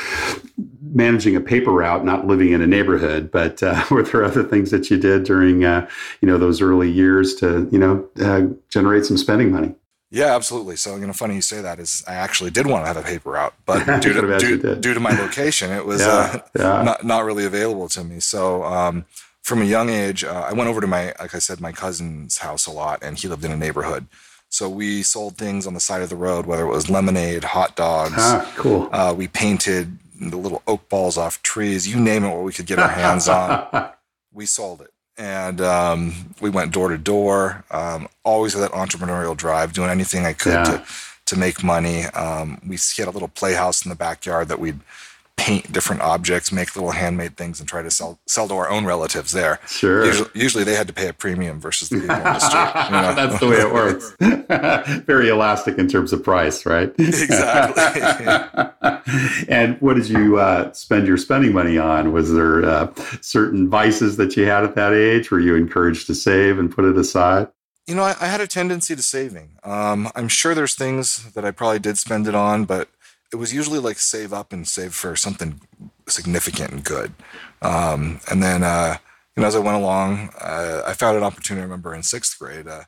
managing 0.94 1.36
a 1.36 1.42
paper 1.42 1.72
route, 1.72 2.06
not 2.06 2.28
living 2.28 2.52
in 2.52 2.62
a 2.62 2.68
neighborhood. 2.68 3.32
But 3.32 3.62
uh, 3.64 3.84
were 3.92 4.04
there 4.04 4.24
other 4.24 4.44
things 4.44 4.72
that 4.72 4.90
you 4.90 4.98
did 4.98 5.24
during, 5.24 5.64
uh, 5.64 5.90
you 6.22 6.28
know, 6.28 6.38
those 6.38 6.62
early 6.62 6.92
years 6.92 7.36
to, 7.36 7.68
you 7.72 7.80
know, 7.80 8.08
uh, 8.22 8.54
generate 8.70 9.06
some 9.06 9.18
spending 9.18 9.52
money? 9.52 9.76
Yeah, 10.14 10.36
absolutely. 10.36 10.76
So, 10.76 10.98
you 10.98 11.08
know, 11.08 11.14
funny 11.14 11.36
you 11.36 11.42
say 11.42 11.62
that 11.62 11.80
is 11.80 12.04
I 12.06 12.16
actually 12.16 12.52
did 12.52 12.68
want 12.68 12.84
to 12.84 12.88
have 12.88 12.98
a 12.98 13.02
paper 13.02 13.32
route, 13.32 13.54
but 13.66 13.86
due 14.02 14.12
to, 14.12 14.38
due, 14.38 14.76
due, 14.76 14.94
to 14.94 15.00
my 15.00 15.12
location, 15.12 15.72
it 15.72 15.86
was 15.86 16.02
yeah, 16.02 16.08
uh, 16.08 16.40
yeah. 16.58 16.84
not, 16.84 17.06
not 17.06 17.24
really 17.24 17.46
available 17.46 17.88
to 17.90 18.04
me. 18.04 18.20
So, 18.20 18.64
um, 18.66 19.06
from 19.42 19.62
a 19.62 19.66
young 19.66 19.90
age, 19.90 20.24
uh, 20.24 20.48
I 20.50 20.54
went 20.54 20.70
over 20.70 20.82
to 20.82 20.88
my, 20.88 21.14
like 21.20 21.34
I 21.34 21.40
said, 21.40 21.62
my 21.62 21.72
cousin's 21.72 22.40
house 22.40 22.68
a 22.68 22.72
lot, 22.72 23.02
and 23.02 23.18
he 23.18 23.28
lived 23.28 23.44
in 23.44 23.52
a 23.52 23.58
neighborhood. 23.58 24.06
So 24.50 24.70
we 24.70 25.02
sold 25.02 25.38
things 25.38 25.66
on 25.66 25.74
the 25.74 25.80
side 25.80 26.02
of 26.02 26.10
the 26.10 26.16
road, 26.18 26.46
whether 26.46 26.64
it 26.64 26.70
was 26.70 26.90
lemonade, 26.90 27.46
hot 27.46 27.78
dogs. 27.78 28.16
Ah, 28.18 28.52
cool. 28.58 28.90
Uh, 28.92 29.14
we 29.18 29.30
painted 29.30 29.98
the 30.30 30.38
little 30.38 30.62
oak 30.68 30.88
balls 30.90 31.18
off 31.18 31.42
trees, 31.42 31.88
you 31.88 32.00
name 32.00 32.24
it, 32.24 32.30
what 32.30 32.44
we 32.44 32.54
could 32.54 32.66
get 32.66 32.80
our 32.80 32.88
hands 32.88 33.28
on. 33.28 33.90
we 34.34 34.46
sold 34.46 34.82
it. 34.82 34.92
And 35.18 35.62
um, 35.62 36.34
we 36.40 36.50
went 36.50 36.72
door 36.72 36.90
to 36.90 36.98
door, 36.98 37.64
um, 37.70 38.08
always 38.24 38.56
with 38.56 38.64
that 38.64 38.72
entrepreneurial 38.72 39.36
drive, 39.36 39.74
doing 39.74 39.90
anything 39.90 40.26
I 40.26 40.34
could 40.34 40.54
yeah. 40.54 40.64
to, 40.64 40.84
to 41.28 41.36
make 41.38 41.64
money. 41.64 42.06
Um, 42.06 42.60
we 42.66 42.78
had 42.98 43.08
a 43.08 43.12
little 43.12 43.28
playhouse 43.28 43.86
in 43.86 43.90
the 43.90 43.96
backyard 43.96 44.48
that 44.48 44.60
we'd 44.60 44.80
paint 45.42 45.72
different 45.74 46.04
objects, 46.04 46.52
make 46.52 46.76
little 46.76 46.92
handmade 46.92 47.36
things, 47.36 47.60
and 47.60 47.68
try 47.68 47.82
to 47.82 47.90
sell 47.90 48.20
sell 48.28 48.48
to 48.48 48.54
our 48.54 48.70
own 48.70 48.86
relatives 48.86 49.32
there. 49.32 49.60
Sure. 49.68 50.06
Usually, 50.06 50.30
usually 50.36 50.64
they 50.64 50.76
had 50.76 50.88
to 50.88 50.94
pay 50.94 51.08
a 51.08 51.14
premium 51.14 51.60
versus 51.60 51.90
the 51.90 51.98
industry. 51.98 52.20
That's 52.52 53.40
the 53.40 53.48
way 53.48 53.56
it 53.56 53.74
works. 53.74 54.16
Very 55.06 55.30
elastic 55.30 55.80
in 55.80 55.88
terms 55.88 56.14
of 56.14 56.24
price, 56.24 56.64
right? 56.64 56.94
Exactly. 57.00 57.84
and 59.50 59.82
what 59.82 59.96
did 59.96 60.10
you 60.10 60.38
uh, 60.38 60.72
spend 60.74 61.08
your 61.08 61.18
spending 61.18 61.54
money 61.54 61.80
on? 61.80 62.14
Was 62.14 62.32
there 62.32 62.64
uh, 62.64 62.94
certain 63.22 63.68
vices 63.68 64.18
that 64.18 64.38
you 64.38 64.46
had 64.46 64.64
at 64.64 64.76
that 64.76 64.94
age? 64.94 65.32
Were 65.32 65.40
you 65.40 65.56
encouraged 65.56 66.06
to 66.08 66.16
save 66.16 66.60
and 66.60 66.72
put 66.72 66.86
it 66.86 66.98
aside? 66.98 67.48
You 67.88 67.96
know, 67.96 68.04
I, 68.04 68.16
I 68.22 68.28
had 68.28 68.42
a 68.42 68.48
tendency 68.48 68.96
to 68.96 69.02
saving. 69.02 69.58
Um, 69.64 70.10
I'm 70.16 70.28
sure 70.28 70.54
there's 70.54 70.76
things 70.76 71.34
that 71.34 71.44
I 71.44 71.50
probably 71.50 71.80
did 71.80 71.98
spend 71.98 72.28
it 72.28 72.36
on, 72.36 72.66
but 72.66 72.90
it 73.32 73.38
was 73.38 73.54
usually 73.54 73.80
like 73.80 73.98
save 74.00 74.34
up 74.34 74.52
and 74.52 74.68
save 74.68 74.94
for 74.94 75.16
something 75.16 75.62
significant 76.08 76.72
and 76.72 76.84
good. 76.84 77.14
Um, 77.62 78.20
and 78.30 78.44
then, 78.44 78.64
uh, 78.64 78.98
you 79.36 79.42
know, 79.42 79.48
as 79.48 79.56
I 79.56 79.60
went 79.60 79.78
along, 79.78 80.30
uh, 80.40 80.84
I 80.86 80.94
found 80.94 81.18
an 81.18 81.24
opportunity. 81.24 81.62
I 81.62 81.66
remember 81.66 81.96
in 81.96 82.04
sixth 82.04 82.38
grade, 82.38 82.68
uh, 82.68 82.84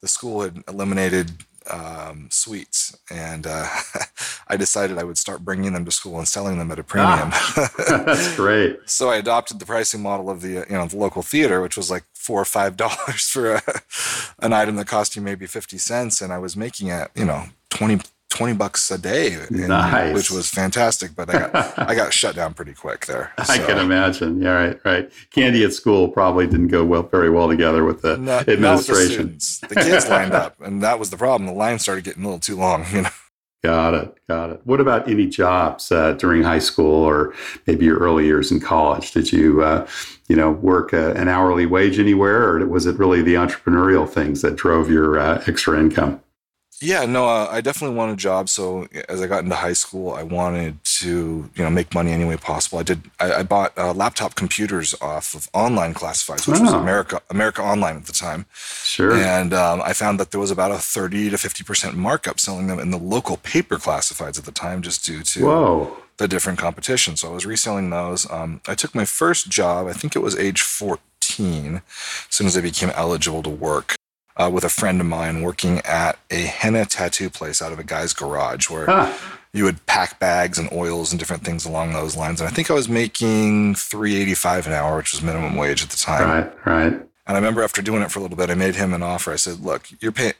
the 0.00 0.08
school 0.08 0.42
had 0.42 0.62
eliminated 0.68 1.44
um, 1.70 2.28
sweets, 2.30 2.96
and 3.10 3.46
uh, 3.46 3.66
I 4.48 4.56
decided 4.56 4.98
I 4.98 5.04
would 5.04 5.16
start 5.18 5.44
bringing 5.44 5.72
them 5.72 5.84
to 5.84 5.90
school 5.90 6.18
and 6.18 6.28
selling 6.28 6.58
them 6.58 6.70
at 6.70 6.78
a 6.78 6.84
premium. 6.84 7.30
Ah, 7.32 7.70
that's 8.04 8.36
great. 8.36 8.80
so 8.86 9.08
I 9.08 9.16
adopted 9.16 9.60
the 9.60 9.66
pricing 9.66 10.02
model 10.02 10.28
of 10.28 10.42
the 10.42 10.66
you 10.68 10.76
know 10.76 10.86
the 10.86 10.96
local 10.96 11.22
theater, 11.22 11.62
which 11.62 11.76
was 11.76 11.90
like 11.90 12.04
four 12.14 12.40
or 12.40 12.44
five 12.44 12.76
dollars 12.76 13.28
for 13.28 13.54
a, 13.54 13.62
an 14.40 14.52
item 14.52 14.76
that 14.76 14.86
cost 14.86 15.16
you 15.16 15.22
maybe 15.22 15.46
fifty 15.46 15.78
cents, 15.78 16.20
and 16.20 16.32
I 16.32 16.38
was 16.38 16.56
making 16.56 16.88
it 16.88 17.10
you 17.14 17.24
know 17.24 17.46
20, 17.70 18.00
20 18.34 18.54
bucks 18.54 18.90
a 18.90 18.98
day, 18.98 19.38
nice. 19.50 20.12
which 20.12 20.30
was 20.30 20.50
fantastic. 20.50 21.14
But 21.14 21.30
I 21.30 21.38
got 21.38 21.78
I 21.90 21.94
got 21.94 22.12
shut 22.12 22.34
down 22.34 22.52
pretty 22.54 22.74
quick 22.74 23.06
there. 23.06 23.32
So. 23.44 23.52
I 23.54 23.58
can 23.58 23.78
imagine. 23.78 24.42
Yeah, 24.42 24.50
right, 24.50 24.80
right. 24.84 25.12
Candy 25.30 25.64
at 25.64 25.72
school 25.72 26.08
probably 26.08 26.46
didn't 26.46 26.68
go 26.68 26.84
well 26.84 27.04
very 27.04 27.30
well 27.30 27.48
together 27.48 27.84
with 27.84 28.02
the 28.02 28.16
not, 28.16 28.48
administration. 28.48 29.32
Not 29.32 29.68
the, 29.68 29.74
the 29.74 29.80
kids 29.80 30.08
lined 30.08 30.34
up, 30.34 30.60
and 30.60 30.82
that 30.82 30.98
was 30.98 31.10
the 31.10 31.16
problem. 31.16 31.46
The 31.46 31.54
line 31.54 31.78
started 31.78 32.04
getting 32.04 32.24
a 32.24 32.26
little 32.26 32.40
too 32.40 32.56
long. 32.56 32.84
You 32.92 33.02
know. 33.02 33.10
Got 33.62 33.94
it. 33.94 34.14
Got 34.28 34.50
it. 34.50 34.60
What 34.64 34.82
about 34.82 35.08
any 35.08 35.26
jobs 35.26 35.90
uh, 35.90 36.12
during 36.12 36.42
high 36.42 36.58
school 36.58 37.02
or 37.02 37.32
maybe 37.66 37.86
your 37.86 37.96
early 37.98 38.26
years 38.26 38.52
in 38.52 38.60
college? 38.60 39.12
Did 39.12 39.32
you, 39.32 39.62
uh, 39.62 39.86
you 40.28 40.36
know, 40.36 40.50
work 40.50 40.92
a, 40.92 41.12
uh, 41.12 41.14
an 41.14 41.28
hourly 41.28 41.64
wage 41.64 41.98
anywhere, 41.98 42.42
or 42.42 42.66
was 42.66 42.84
it 42.84 42.98
really 42.98 43.22
the 43.22 43.36
entrepreneurial 43.36 44.06
things 44.06 44.42
that 44.42 44.56
drove 44.56 44.90
your 44.90 45.18
uh, 45.18 45.42
extra 45.46 45.80
income? 45.80 46.20
Yeah, 46.80 47.06
no, 47.06 47.26
uh, 47.26 47.48
I 47.50 47.60
definitely 47.60 47.96
wanted 47.96 48.14
a 48.14 48.16
job. 48.16 48.48
So 48.48 48.88
as 49.08 49.22
I 49.22 49.26
got 49.26 49.44
into 49.44 49.56
high 49.56 49.72
school, 49.72 50.12
I 50.12 50.22
wanted 50.22 50.84
to, 50.84 51.48
you 51.54 51.64
know, 51.64 51.70
make 51.70 51.94
money 51.94 52.12
any 52.12 52.24
way 52.24 52.36
possible. 52.36 52.78
I 52.78 52.82
did. 52.82 53.10
I, 53.18 53.32
I 53.32 53.42
bought 53.42 53.72
uh, 53.78 53.94
laptop 53.94 54.34
computers 54.34 54.94
off 55.00 55.34
of 55.34 55.48
online 55.54 55.94
classifieds, 55.94 56.46
which 56.46 56.58
oh. 56.58 56.62
was 56.62 56.72
America 56.72 57.22
America 57.30 57.62
Online 57.62 57.96
at 57.96 58.06
the 58.06 58.12
time. 58.12 58.44
Sure. 58.54 59.14
And 59.14 59.54
um, 59.54 59.80
I 59.82 59.92
found 59.92 60.20
that 60.20 60.30
there 60.30 60.40
was 60.40 60.50
about 60.50 60.72
a 60.72 60.78
thirty 60.78 61.30
to 61.30 61.38
fifty 61.38 61.64
percent 61.64 61.96
markup 61.96 62.38
selling 62.38 62.66
them 62.66 62.78
in 62.78 62.90
the 62.90 62.98
local 62.98 63.38
paper 63.38 63.76
classifieds 63.76 64.38
at 64.38 64.44
the 64.44 64.52
time, 64.52 64.82
just 64.82 65.04
due 65.04 65.22
to 65.22 65.46
Whoa. 65.46 65.96
the 66.18 66.28
different 66.28 66.58
competition. 66.58 67.16
So 67.16 67.30
I 67.30 67.34
was 67.34 67.46
reselling 67.46 67.88
those. 67.90 68.30
Um, 68.30 68.60
I 68.66 68.74
took 68.74 68.94
my 68.94 69.04
first 69.04 69.48
job. 69.48 69.86
I 69.86 69.92
think 69.92 70.16
it 70.16 70.20
was 70.20 70.36
age 70.36 70.60
fourteen. 70.60 71.76
As 71.76 72.34
soon 72.34 72.46
as 72.46 72.58
I 72.58 72.60
became 72.60 72.90
eligible 72.90 73.42
to 73.44 73.50
work 73.50 73.96
uh, 74.36 74.50
with 74.52 74.64
a 74.64 74.68
friend 74.68 75.00
of 75.00 75.06
mine 75.06 75.42
working 75.42 75.80
at 75.80 76.18
a 76.30 76.42
henna 76.42 76.84
tattoo 76.84 77.30
place 77.30 77.62
out 77.62 77.72
of 77.72 77.78
a 77.78 77.84
guy's 77.84 78.12
garage 78.12 78.68
where 78.68 78.86
huh. 78.86 79.12
you 79.52 79.64
would 79.64 79.84
pack 79.86 80.18
bags 80.18 80.58
and 80.58 80.70
oils 80.72 81.12
and 81.12 81.18
different 81.18 81.44
things 81.44 81.64
along 81.64 81.92
those 81.92 82.16
lines. 82.16 82.40
And 82.40 82.48
I 82.48 82.52
think 82.52 82.70
I 82.70 82.74
was 82.74 82.88
making 82.88 83.76
385 83.76 84.66
an 84.66 84.72
hour, 84.72 84.96
which 84.96 85.12
was 85.12 85.22
minimum 85.22 85.56
wage 85.56 85.82
at 85.82 85.90
the 85.90 85.96
time. 85.96 86.28
Right, 86.28 86.66
right. 86.66 86.92
And 87.26 87.36
I 87.36 87.40
remember 87.40 87.62
after 87.62 87.80
doing 87.80 88.02
it 88.02 88.10
for 88.10 88.18
a 88.18 88.22
little 88.22 88.36
bit, 88.36 88.50
I 88.50 88.54
made 88.54 88.74
him 88.74 88.92
an 88.92 89.02
offer. 89.02 89.32
I 89.32 89.36
said, 89.36 89.60
look, 89.60 89.88
you're 90.00 90.12
paying, 90.12 90.34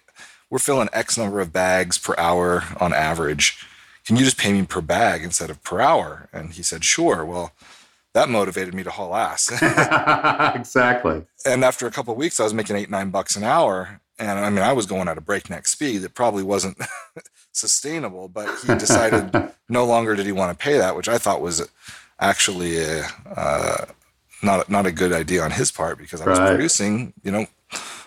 we're 0.51 0.59
filling 0.59 0.89
X 0.93 1.17
number 1.17 1.41
of 1.41 1.53
bags 1.53 1.97
per 1.97 2.15
hour 2.19 2.65
on 2.79 2.93
average. 2.93 3.67
Can 4.05 4.17
you 4.17 4.25
just 4.25 4.37
pay 4.37 4.53
me 4.53 4.67
per 4.67 4.83
bag 4.83 5.23
instead 5.23 5.49
of 5.49 5.63
per 5.63 5.81
hour? 5.81 6.29
And 6.33 6.53
he 6.53 6.63
said, 6.63 6.85
sure. 6.85 7.25
Well, 7.25 7.53
that 8.15 8.29
motivated 8.29 8.75
me 8.75 8.85
to 8.85 8.91
haul 8.91 9.15
ass. 9.15 9.51
exactly. 10.55 11.25
And 11.45 11.65
after 11.65 11.87
a 11.87 11.91
couple 11.91 12.13
of 12.13 12.19
weeks, 12.19 12.39
I 12.41 12.45
was 12.45 12.55
making 12.55 12.77
eight, 12.77 12.89
nine 12.89 13.11
bucks 13.11 13.37
an 13.37 13.43
hour. 13.43 14.01
And 14.19 14.39
I 14.39 14.49
mean, 14.51 14.63
I 14.63 14.73
was 14.73 14.87
going 14.87 15.09
at 15.09 15.19
a 15.19 15.21
breakneck 15.21 15.67
speed 15.67 15.99
that 15.99 16.15
probably 16.15 16.45
wasn't 16.45 16.79
sustainable, 17.53 18.29
but 18.29 18.49
he 18.61 18.75
decided 18.77 19.53
no 19.69 19.85
longer 19.85 20.15
did 20.15 20.27
he 20.27 20.33
want 20.33 20.57
to 20.57 20.63
pay 20.63 20.79
that, 20.79 20.95
which 20.95 21.09
I 21.09 21.19
thought 21.19 21.41
was 21.41 21.69
actually 22.21 22.79
a, 22.79 23.05
uh, 23.35 23.87
not, 24.43 24.71
not 24.71 24.87
a 24.87 24.93
good 24.93 25.13
idea 25.13 25.43
on 25.43 25.51
his 25.51 25.73
part 25.73 25.99
because 25.99 26.21
I 26.21 26.29
was 26.29 26.39
right. 26.39 26.51
producing, 26.51 27.13
you 27.25 27.33
know, 27.33 27.47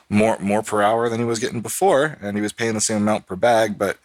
more, 0.09 0.39
more 0.39 0.63
per 0.63 0.81
hour 0.81 1.09
than 1.09 1.19
he 1.19 1.25
was 1.25 1.39
getting 1.39 1.59
before. 1.59 2.17
And 2.21 2.37
he 2.37 2.41
was 2.41 2.53
paying 2.53 2.75
the 2.75 2.81
same 2.81 2.97
amount 2.97 3.25
per 3.25 3.35
bag. 3.35 3.77
But 3.77 3.97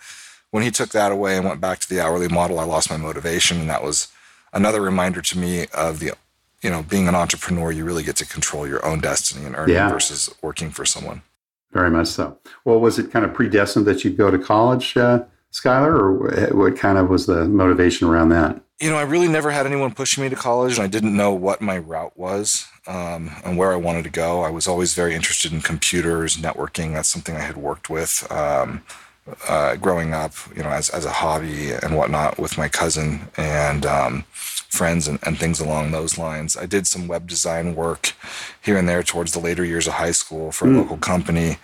when 0.50 0.64
he 0.64 0.72
took 0.72 0.90
that 0.90 1.12
away 1.12 1.36
and 1.36 1.46
went 1.46 1.60
back 1.60 1.78
to 1.78 1.88
the 1.88 2.00
hourly 2.00 2.26
model, 2.26 2.58
I 2.58 2.64
lost 2.64 2.90
my 2.90 2.96
motivation. 2.96 3.60
And 3.60 3.70
that 3.70 3.84
was, 3.84 4.08
another 4.52 4.80
reminder 4.80 5.20
to 5.22 5.38
me 5.38 5.66
of 5.74 6.00
the 6.00 6.12
you 6.62 6.70
know 6.70 6.82
being 6.82 7.08
an 7.08 7.14
entrepreneur 7.14 7.72
you 7.72 7.84
really 7.84 8.02
get 8.02 8.16
to 8.16 8.26
control 8.26 8.66
your 8.66 8.84
own 8.84 9.00
destiny 9.00 9.44
and 9.44 9.56
earning 9.56 9.74
yeah. 9.74 9.88
versus 9.88 10.32
working 10.42 10.70
for 10.70 10.84
someone. 10.84 11.22
Very 11.72 11.90
much 11.90 12.08
so. 12.08 12.38
Well 12.64 12.80
was 12.80 12.98
it 12.98 13.10
kind 13.10 13.24
of 13.24 13.34
predestined 13.34 13.86
that 13.86 14.04
you'd 14.04 14.16
go 14.16 14.30
to 14.30 14.38
college 14.38 14.96
uh, 14.96 15.24
skyler 15.52 15.94
or 15.94 16.54
what 16.56 16.76
kind 16.76 16.98
of 16.98 17.08
was 17.08 17.26
the 17.26 17.44
motivation 17.46 18.08
around 18.08 18.30
that? 18.30 18.60
You 18.80 18.90
know 18.90 18.96
i 18.96 19.02
really 19.02 19.28
never 19.28 19.50
had 19.50 19.66
anyone 19.66 19.92
pushing 19.92 20.22
me 20.22 20.30
to 20.30 20.36
college 20.36 20.74
and 20.74 20.82
i 20.82 20.88
didn't 20.88 21.16
know 21.16 21.32
what 21.32 21.60
my 21.60 21.78
route 21.78 22.16
was 22.16 22.66
um, 22.86 23.30
and 23.44 23.56
where 23.56 23.72
i 23.72 23.76
wanted 23.76 24.04
to 24.04 24.10
go. 24.10 24.42
I 24.42 24.50
was 24.50 24.66
always 24.66 24.94
very 24.94 25.14
interested 25.14 25.52
in 25.52 25.60
computers 25.60 26.36
networking. 26.36 26.94
That's 26.94 27.08
something 27.08 27.36
i 27.36 27.40
had 27.40 27.56
worked 27.56 27.88
with 27.88 28.30
um, 28.30 28.82
uh, 29.48 29.76
growing 29.76 30.12
up, 30.12 30.32
you 30.54 30.62
know, 30.62 30.70
as, 30.70 30.90
as 30.90 31.04
a 31.04 31.10
hobby 31.10 31.72
and 31.72 31.96
whatnot 31.96 32.38
with 32.38 32.58
my 32.58 32.68
cousin 32.68 33.28
and 33.36 33.86
um, 33.86 34.24
friends 34.32 35.06
and, 35.06 35.18
and 35.24 35.38
things 35.38 35.60
along 35.60 35.92
those 35.92 36.18
lines. 36.18 36.56
I 36.56 36.66
did 36.66 36.86
some 36.86 37.06
web 37.06 37.28
design 37.28 37.74
work 37.74 38.14
here 38.62 38.76
and 38.76 38.88
there 38.88 39.02
towards 39.02 39.32
the 39.32 39.38
later 39.38 39.64
years 39.64 39.86
of 39.86 39.94
high 39.94 40.10
school 40.10 40.50
for 40.50 40.66
a 40.66 40.70
mm. 40.70 40.76
local 40.78 40.96
company 40.96 41.58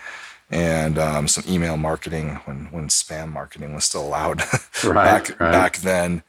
and 0.51 0.99
um, 0.99 1.29
some 1.29 1.45
email 1.53 1.77
marketing 1.77 2.37
when, 2.45 2.67
when 2.71 2.89
spam 2.89 3.33
marketing 3.33 3.75
was 3.75 3.85
still 3.85 4.07
allowed 4.07 4.41
right, 4.85 4.95
back, 4.95 5.41
right. 5.41 5.53
back 5.53 5.77
then. 5.79 6.23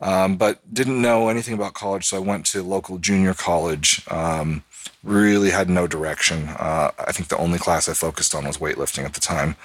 Um, 0.00 0.36
but 0.36 0.60
didn't 0.72 1.00
know 1.00 1.28
anything 1.28 1.54
about 1.54 1.72
college, 1.74 2.04
so 2.04 2.18
I 2.18 2.20
went 2.20 2.44
to 2.46 2.62
local 2.62 2.98
junior 2.98 3.32
college. 3.32 4.02
Um, 4.10 4.62
really 5.02 5.50
had 5.50 5.68
no 5.68 5.86
direction. 5.86 6.48
Uh, 6.48 6.90
I 6.98 7.12
think 7.12 7.28
the 7.28 7.38
only 7.38 7.58
class 7.58 7.88
I 7.88 7.94
focused 7.94 8.34
on 8.34 8.46
was 8.46 8.58
weightlifting 8.58 9.04
at 9.04 9.14
the 9.14 9.20
time. 9.20 9.56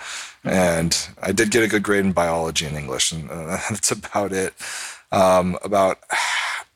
And 0.44 0.98
I 1.22 1.32
did 1.32 1.52
get 1.52 1.64
a 1.64 1.68
good 1.68 1.84
grade 1.84 2.06
in 2.06 2.12
biology 2.12 2.66
and 2.66 2.78
English, 2.78 3.12
and 3.12 3.30
uh, 3.30 3.58
that's 3.70 3.92
about 3.92 4.32
it. 4.32 4.54
Um, 5.12 5.58
about, 5.64 6.00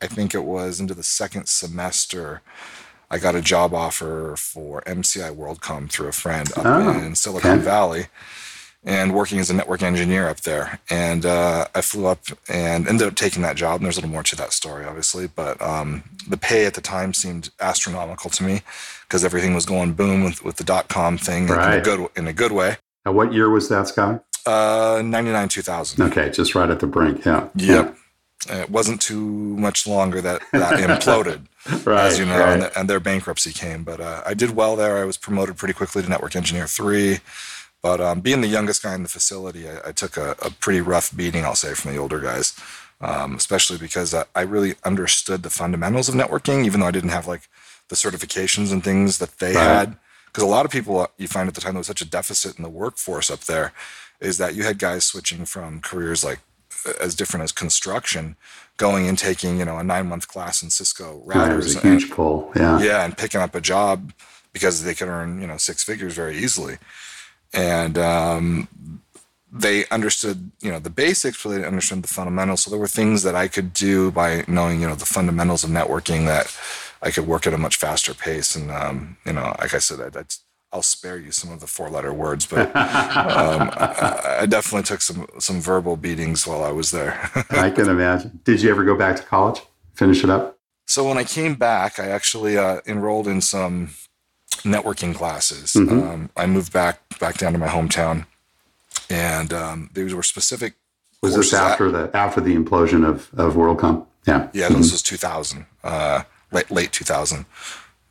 I 0.02 0.08
think 0.08 0.36
it 0.36 0.44
was 0.44 0.80
into 0.80 0.94
the 0.94 1.04
second 1.04 1.48
semester, 1.48 2.42
I 3.10 3.18
got 3.18 3.36
a 3.36 3.42
job 3.42 3.74
offer 3.74 4.36
for 4.38 4.82
MCI 4.82 5.36
WorldCom 5.36 5.90
through 5.90 6.08
a 6.08 6.12
friend 6.12 6.52
up 6.58 6.66
oh, 6.66 7.00
in 7.00 7.16
Silicon 7.16 7.52
okay. 7.52 7.62
Valley 7.62 8.08
and 8.86 9.16
working 9.16 9.40
as 9.40 9.50
a 9.50 9.54
network 9.54 9.82
engineer 9.82 10.30
up 10.30 10.42
there. 10.42 10.80
And 10.90 11.26
uh, 11.26 11.68
I 11.74 11.82
flew 11.82 12.06
up 12.06 12.20
and 12.48 12.88
ended 12.88 13.08
up 13.08 13.16
taking 13.16 13.42
that 13.42 13.56
job. 13.56 13.78
And 13.78 13.86
there's 13.86 13.98
a 13.98 14.02
little 14.02 14.12
more 14.12 14.24
to 14.24 14.36
that 14.36 14.54
story, 14.54 14.86
obviously, 14.86 15.28
but 15.28 15.60
um, 15.62 16.04
the 16.30 16.38
pay 16.38 16.66
at 16.66 16.76
the 16.76 16.82
time 16.82 17.14
seemed 17.14 17.50
astronomical 17.60 18.30
to 18.30 18.44
me 18.44 18.62
because 19.08 19.26
everything 19.26 19.56
was 19.56 19.66
going 19.66 19.94
boom 19.94 20.24
with, 20.24 20.46
with 20.46 20.58
the 20.58 20.64
dot 20.64 20.88
com 20.88 21.18
thing 21.18 21.48
right. 21.48 21.74
in, 21.74 21.80
a 21.80 21.84
good, 21.84 22.10
in 22.16 22.28
a 22.28 22.34
good 22.34 22.52
way. 22.52 22.78
Now, 23.06 23.14
what 23.14 23.34
year 23.34 23.50
was 23.50 23.70
that, 23.70 23.88
Scott? 23.88 24.24
Uh, 24.46 25.02
99, 25.04 25.50
2000. 25.50 26.04
Okay, 26.04 26.30
just 26.30 26.54
right 26.54 26.70
at 26.70 26.80
the 26.80 26.88
brink, 26.88 27.26
yeah. 27.26 27.50
Yep. 27.56 27.98
Yeah. 28.48 28.62
It 28.62 28.70
wasn't 28.70 29.02
too 29.02 29.26
much 29.26 29.88
longer 29.88 30.22
that 30.22 30.44
that 30.52 30.74
imploded, 31.02 31.42
right, 31.84 32.06
as 32.06 32.20
you 32.20 32.26
know, 32.26 32.38
right. 32.38 32.54
and, 32.54 32.62
the, 32.62 32.80
and, 32.80 32.88
their 32.88 33.00
bankruptcy 33.00 33.52
came. 33.52 33.84
But 33.84 34.00
uh, 34.00 34.22
I 34.24 34.36
did 34.36 34.56
well 34.56 34.76
there. 34.76 34.98
I 34.98 35.06
was 35.06 35.18
promoted 35.18 35.58
pretty 35.58 35.74
quickly 35.74 36.04
to 36.04 36.10
network 36.10 36.36
engineer 36.36 36.68
three. 36.68 37.22
But 37.86 38.02
um, 38.02 38.22
being 38.22 38.42
the 38.42 38.48
youngest 38.48 38.82
guy 38.82 38.96
in 38.96 39.04
the 39.04 39.10
facility, 39.10 39.70
I, 39.70 39.90
I 39.90 39.92
took 39.92 40.18
a, 40.18 40.32
a, 40.42 40.50
pretty 40.50 40.82
rough 40.82 41.16
beating, 41.16 41.46
I'll 41.46 41.54
say, 41.54 41.76
from 41.76 41.92
the 41.92 42.00
older 42.00 42.20
guys, 42.20 42.60
um, 43.00 43.36
especially 43.36 43.78
because 43.78 44.12
I, 44.12 44.26
I, 44.34 44.42
really 44.42 44.74
understood 44.84 45.44
the 45.44 45.52
fundamentals 45.52 46.10
of 46.10 46.16
networking, 46.16 46.66
even 46.66 46.80
though 46.80 46.88
I 46.88 46.92
didn't 46.92 47.12
have 47.12 47.28
like 47.28 47.48
the 47.90 47.96
certifications 47.96 48.72
and 48.72 48.84
things 48.84 49.20
that 49.20 49.38
they 49.38 49.54
right. 49.54 49.64
had. 49.64 49.98
Because 50.26 50.42
a 50.42 50.48
lot 50.48 50.66
of 50.66 50.72
people 50.72 51.02
uh, 51.02 51.08
you 51.18 51.28
find 51.28 51.48
at 51.48 51.54
the 51.54 51.62
time 51.62 51.74
there 51.74 51.80
was 51.80 51.86
such 51.86 52.02
a 52.02 52.10
deficit 52.10 52.58
in 52.58 52.64
the 52.64 52.72
workforce 52.72 53.30
up 53.30 53.42
there, 53.42 53.72
is 54.20 54.40
that 54.40 54.56
you 54.56 54.64
had 54.64 54.80
guys 54.80 55.06
switching 55.06 55.46
from 55.46 55.80
careers 55.80 56.24
like 56.24 56.40
as 57.00 57.14
different 57.14 57.44
as 57.44 57.52
construction, 57.52 58.36
going 58.78 59.08
and 59.08 59.20
taking 59.20 59.60
you 59.60 59.66
know 59.66 59.78
a 59.78 59.84
nine 59.84 60.08
month 60.08 60.28
class 60.28 60.64
in 60.64 60.72
Cisco 60.72 61.22
routers. 61.24 61.76
Yeah, 61.76 61.82
a 61.82 61.94
huge 61.94 62.04
and, 62.06 62.12
pull. 62.12 62.52
Yeah, 62.56 62.82
yeah, 62.82 63.06
and 63.06 63.16
picking 63.16 63.42
up 63.42 63.54
a 63.54 63.62
job 63.62 64.12
because 64.54 64.84
they 64.84 64.96
could 64.96 65.08
earn 65.08 65.40
you 65.40 65.46
know 65.46 65.58
six 65.58 65.84
figures 65.84 66.16
very 66.16 66.36
easily 66.36 66.80
and 67.56 67.98
um, 67.98 68.68
they 69.52 69.88
understood 69.88 70.52
you 70.62 70.72
know 70.72 70.80
the 70.80 70.90
basics 70.90 71.42
but 71.42 71.50
they 71.50 71.56
didn't 71.56 71.70
understand 71.70 72.04
the 72.04 72.08
fundamentals 72.08 72.64
so 72.64 72.70
there 72.70 72.80
were 72.80 72.88
things 72.88 73.24
that 73.24 73.36
i 73.36 73.48
could 73.48 73.74
do 73.74 74.12
by 74.12 74.44
knowing 74.48 74.82
you 74.82 74.88
know 74.88 74.96
the 74.96 75.06
fundamentals 75.06 75.64
of 75.64 75.70
networking 75.70 76.26
that 76.26 76.56
i 77.02 77.10
could 77.10 77.26
work 77.26 77.48
at 77.48 77.54
a 77.54 77.58
much 77.58 77.78
faster 77.78 78.14
pace 78.14 78.56
and 78.56 78.70
um, 78.70 79.18
you 79.26 79.34
know 79.34 79.56
like 79.60 79.74
i 79.74 79.80
said 79.80 80.00
I'd, 80.02 80.18
I'd, 80.18 80.34
I'll 80.74 80.82
spare 80.82 81.18
you 81.18 81.32
some 81.32 81.54
of 81.54 81.62
the 81.62 81.68
four 81.68 81.90
letter 81.90 82.12
words, 82.14 82.46
but 82.46 82.68
um, 82.76 83.70
I, 83.76 84.40
I, 84.42 84.46
definitely 84.46 84.84
took 84.84 85.02
some 85.02 85.26
some 85.40 85.62
verbal 85.62 85.96
beatings 85.96 86.46
while 86.46 86.66
I 86.66 86.72
was 86.72 86.92
there. 86.92 87.32
I 87.52 87.70
can 87.70 87.88
imagine. 87.88 88.42
Did 88.44 88.62
you 88.62 88.72
ever 88.72 88.84
go 88.84 88.98
back 88.98 89.16
to 89.16 89.24
college? 89.24 89.62
Finish 89.94 90.26
it 90.26 90.30
up? 90.30 90.58
So 90.86 91.08
when 91.08 91.18
I 91.18 91.24
came 91.24 91.56
back, 91.56 91.98
I 91.98 92.08
actually 92.08 92.58
uh, 92.58 92.82
enrolled 92.86 93.26
in 93.26 93.40
some 93.40 93.92
networking 94.64 95.14
classes. 95.14 95.74
Mm-hmm. 95.74 96.00
Um, 96.00 96.30
I 96.36 96.46
moved 96.46 96.74
back 96.74 97.02
back 97.20 97.38
down 97.38 97.54
to 97.54 97.60
my 97.60 97.68
hometown, 97.68 98.26
and 99.10 99.54
um, 99.54 99.90
these 99.94 100.14
were 100.14 100.24
specific 100.24 100.76
was 101.22 101.36
this 101.36 101.54
after 101.54 101.92
that, 101.92 102.12
the 102.12 102.18
after 102.18 102.42
the 102.42 102.56
implosion 102.56 103.08
of 103.08 103.30
of 103.38 103.56
WorldCom? 103.56 104.06
Yeah, 104.28 104.50
yeah, 104.54 104.68
mm-hmm. 104.68 104.78
this 104.78 104.92
was 104.92 105.02
2000, 105.02 105.66
uh, 105.84 106.24
late 106.52 106.72
late 106.72 106.92
2000, 106.92 107.46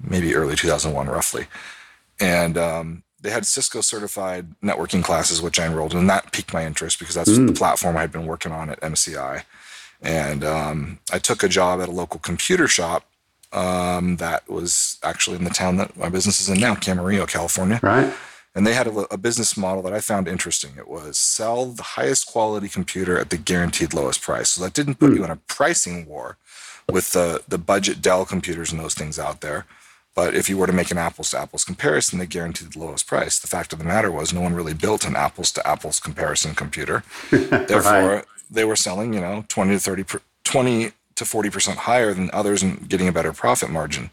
maybe 0.01 0.35
early 0.35 0.55
2001, 0.55 1.09
roughly, 1.09 1.47
and 2.21 2.57
um, 2.57 3.03
they 3.21 3.31
had 3.31 3.47
Cisco 3.47 3.81
certified 3.81 4.55
networking 4.63 5.03
classes, 5.03 5.41
which 5.41 5.59
I 5.59 5.67
enrolled 5.67 5.93
in, 5.93 5.99
and 5.99 6.11
that 6.11 6.31
piqued 6.31 6.53
my 6.53 6.67
interest 6.67 6.99
because 6.99 7.15
that's 7.15 7.31
mm. 7.31 7.47
the 7.47 7.55
platform 7.55 7.97
I 7.97 8.03
had 8.03 8.13
been 8.13 8.27
working 8.27 8.53
on 8.53 8.69
at 8.69 8.81
MCI. 8.81 9.45
And 10.03 10.45
um, 10.45 10.99
I 11.11 11.19
took 11.19 11.43
a 11.43 11.49
job 11.49 11.81
at 11.81 11.89
a 11.89 11.93
local 11.93 12.21
computer 12.21 12.69
shop 12.69 13.09
um, 13.55 14.17
that 14.17 14.49
was 14.51 14.99
actually 15.03 15.37
in 15.37 15.45
the 15.45 15.51
town 15.51 15.77
that 15.77 15.97
my 15.97 16.09
business 16.09 16.41
is 16.41 16.49
in 16.49 16.59
now, 16.59 16.75
Camarillo, 16.75 17.29
California. 17.29 17.79
Right. 17.83 18.13
And 18.55 18.67
they 18.67 18.75
had 18.75 18.87
a, 18.87 19.13
a, 19.13 19.17
business 19.17 19.57
model 19.57 19.83
that 19.83 19.93
I 19.93 20.01
found 20.01 20.29
interesting. 20.29 20.73
It 20.77 20.87
was 20.87 21.19
sell 21.19 21.67
the 21.67 21.83
highest 21.83 22.27
quality 22.27 22.69
computer 22.69 23.19
at 23.19 23.31
the 23.31 23.37
guaranteed 23.37 23.95
lowest 23.95 24.23
price. 24.23 24.51
So 24.51 24.63
that 24.63 24.75
didn't 24.75 24.97
put 24.97 25.11
mm. 25.11 25.17
you 25.17 25.25
in 25.25 25.31
a 25.31 25.37
pricing 25.37 26.07
war 26.07 26.37
with 26.91 27.13
the, 27.13 27.43
the 27.49 27.59
budget 27.59 28.01
Dell 28.01 28.25
computers 28.25 28.71
and 28.71 28.81
those 28.81 28.95
things 28.95 29.19
out 29.19 29.41
there. 29.41 29.67
But 30.15 30.37
if 30.37 30.49
you 30.49 30.57
were 30.57 30.69
to 30.69 30.73
make 30.73 30.93
an 30.93 30.99
apples 30.99 31.31
to 31.31 31.41
apples 31.41 31.65
comparison, 31.65 32.21
they 32.21 32.27
guaranteed 32.27 32.73
the 32.73 32.79
lowest 32.79 33.09
price. 33.09 33.41
The 33.41 33.49
fact 33.49 33.73
of 33.73 33.81
the 33.81 33.85
matter 33.85 34.13
was, 34.13 34.33
no 34.33 34.41
one 34.41 34.55
really 34.55 34.75
built 34.75 35.05
an 35.05 35.17
apples 35.17 35.51
to 35.53 35.67
apples 35.67 35.99
comparison 35.99 36.55
computer. 36.55 37.03
Therefore, 37.31 38.09
right. 38.09 38.25
they 38.49 38.65
were 38.65 38.77
selling, 38.77 39.13
you 39.13 39.21
know, 39.21 39.45
20 39.49 39.73
to 39.73 39.81
30, 39.81 40.05
20 40.45 40.93
to 41.16 41.25
40% 41.25 41.76
higher 41.76 42.12
than 42.12 42.30
others 42.33 42.62
and 42.62 42.88
getting 42.88 43.09
a 43.09 43.12
better 43.12 43.33
profit 43.33 43.71
margin. 43.71 44.11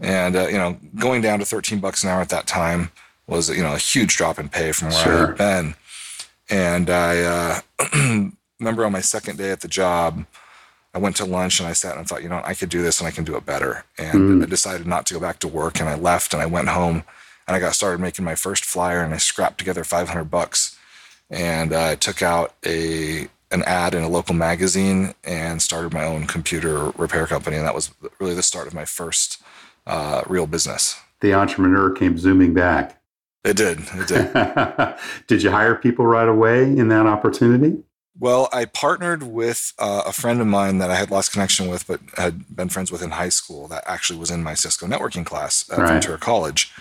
And, 0.00 0.36
uh, 0.36 0.48
you 0.48 0.58
know, 0.58 0.78
going 0.96 1.22
down 1.22 1.38
to 1.38 1.44
13 1.44 1.78
bucks 1.78 2.02
an 2.02 2.10
hour 2.10 2.20
at 2.20 2.28
that 2.30 2.46
time 2.46 2.90
was, 3.26 3.48
you 3.48 3.62
know, 3.62 3.74
a 3.74 3.78
huge 3.78 4.16
drop 4.16 4.38
in 4.38 4.48
pay 4.48 4.72
from 4.72 4.88
where 4.88 5.02
sure. 5.02 5.12
I 5.12 5.26
had 5.28 5.36
been. 5.36 5.74
And 6.50 6.90
I 6.90 7.20
uh, 7.22 7.60
remember 8.58 8.84
on 8.84 8.92
my 8.92 9.00
second 9.00 9.38
day 9.38 9.50
at 9.50 9.60
the 9.60 9.68
job, 9.68 10.26
I 10.94 10.98
went 10.98 11.16
to 11.16 11.24
lunch 11.24 11.58
and 11.58 11.68
I 11.68 11.72
sat 11.72 11.92
and 11.92 12.00
I 12.00 12.04
thought, 12.04 12.22
you 12.22 12.28
know, 12.28 12.40
I 12.44 12.54
could 12.54 12.68
do 12.68 12.82
this 12.82 13.00
and 13.00 13.08
I 13.08 13.10
can 13.10 13.24
do 13.24 13.36
it 13.36 13.44
better. 13.44 13.84
And 13.98 14.40
mm. 14.40 14.42
I 14.42 14.46
decided 14.46 14.86
not 14.86 15.06
to 15.06 15.14
go 15.14 15.20
back 15.20 15.40
to 15.40 15.48
work 15.48 15.80
and 15.80 15.88
I 15.88 15.96
left 15.96 16.32
and 16.32 16.42
I 16.42 16.46
went 16.46 16.68
home 16.68 17.02
and 17.46 17.56
I 17.56 17.60
got 17.60 17.74
started 17.74 18.00
making 18.00 18.24
my 18.24 18.34
first 18.34 18.64
flyer 18.64 19.02
and 19.02 19.12
I 19.12 19.18
scrapped 19.18 19.58
together 19.58 19.84
500 19.84 20.24
bucks 20.24 20.78
and 21.30 21.74
I 21.74 21.96
took 21.96 22.22
out 22.22 22.54
a 22.64 23.28
an 23.50 23.62
ad 23.64 23.94
in 23.94 24.02
a 24.02 24.08
local 24.08 24.34
magazine 24.34 25.14
and 25.22 25.62
started 25.62 25.92
my 25.92 26.04
own 26.04 26.26
computer 26.26 26.90
repair 26.90 27.26
company. 27.26 27.56
And 27.56 27.66
that 27.66 27.74
was 27.74 27.92
really 28.18 28.34
the 28.34 28.42
start 28.42 28.66
of 28.66 28.74
my 28.74 28.84
first 28.84 29.42
uh, 29.86 30.22
real 30.26 30.46
business. 30.46 30.96
The 31.20 31.34
entrepreneur 31.34 31.90
came 31.90 32.18
zooming 32.18 32.54
back. 32.54 33.00
It 33.44 33.56
did. 33.56 33.80
It 33.94 34.08
did. 34.08 34.94
did 35.26 35.42
you 35.42 35.50
hire 35.50 35.74
people 35.74 36.06
right 36.06 36.28
away 36.28 36.62
in 36.62 36.88
that 36.88 37.06
opportunity? 37.06 37.82
Well, 38.18 38.48
I 38.52 38.64
partnered 38.64 39.24
with 39.24 39.72
uh, 39.78 40.02
a 40.06 40.12
friend 40.12 40.40
of 40.40 40.46
mine 40.46 40.78
that 40.78 40.90
I 40.90 40.94
had 40.94 41.10
lost 41.10 41.32
connection 41.32 41.68
with, 41.68 41.86
but 41.86 42.00
had 42.16 42.54
been 42.54 42.68
friends 42.68 42.92
with 42.92 43.02
in 43.02 43.10
high 43.10 43.28
school. 43.28 43.66
That 43.68 43.82
actually 43.86 44.18
was 44.18 44.30
in 44.30 44.42
my 44.42 44.54
Cisco 44.54 44.86
networking 44.86 45.26
class 45.26 45.68
at 45.70 45.78
right. 45.78 45.88
Ventura 45.88 46.18
College, 46.18 46.72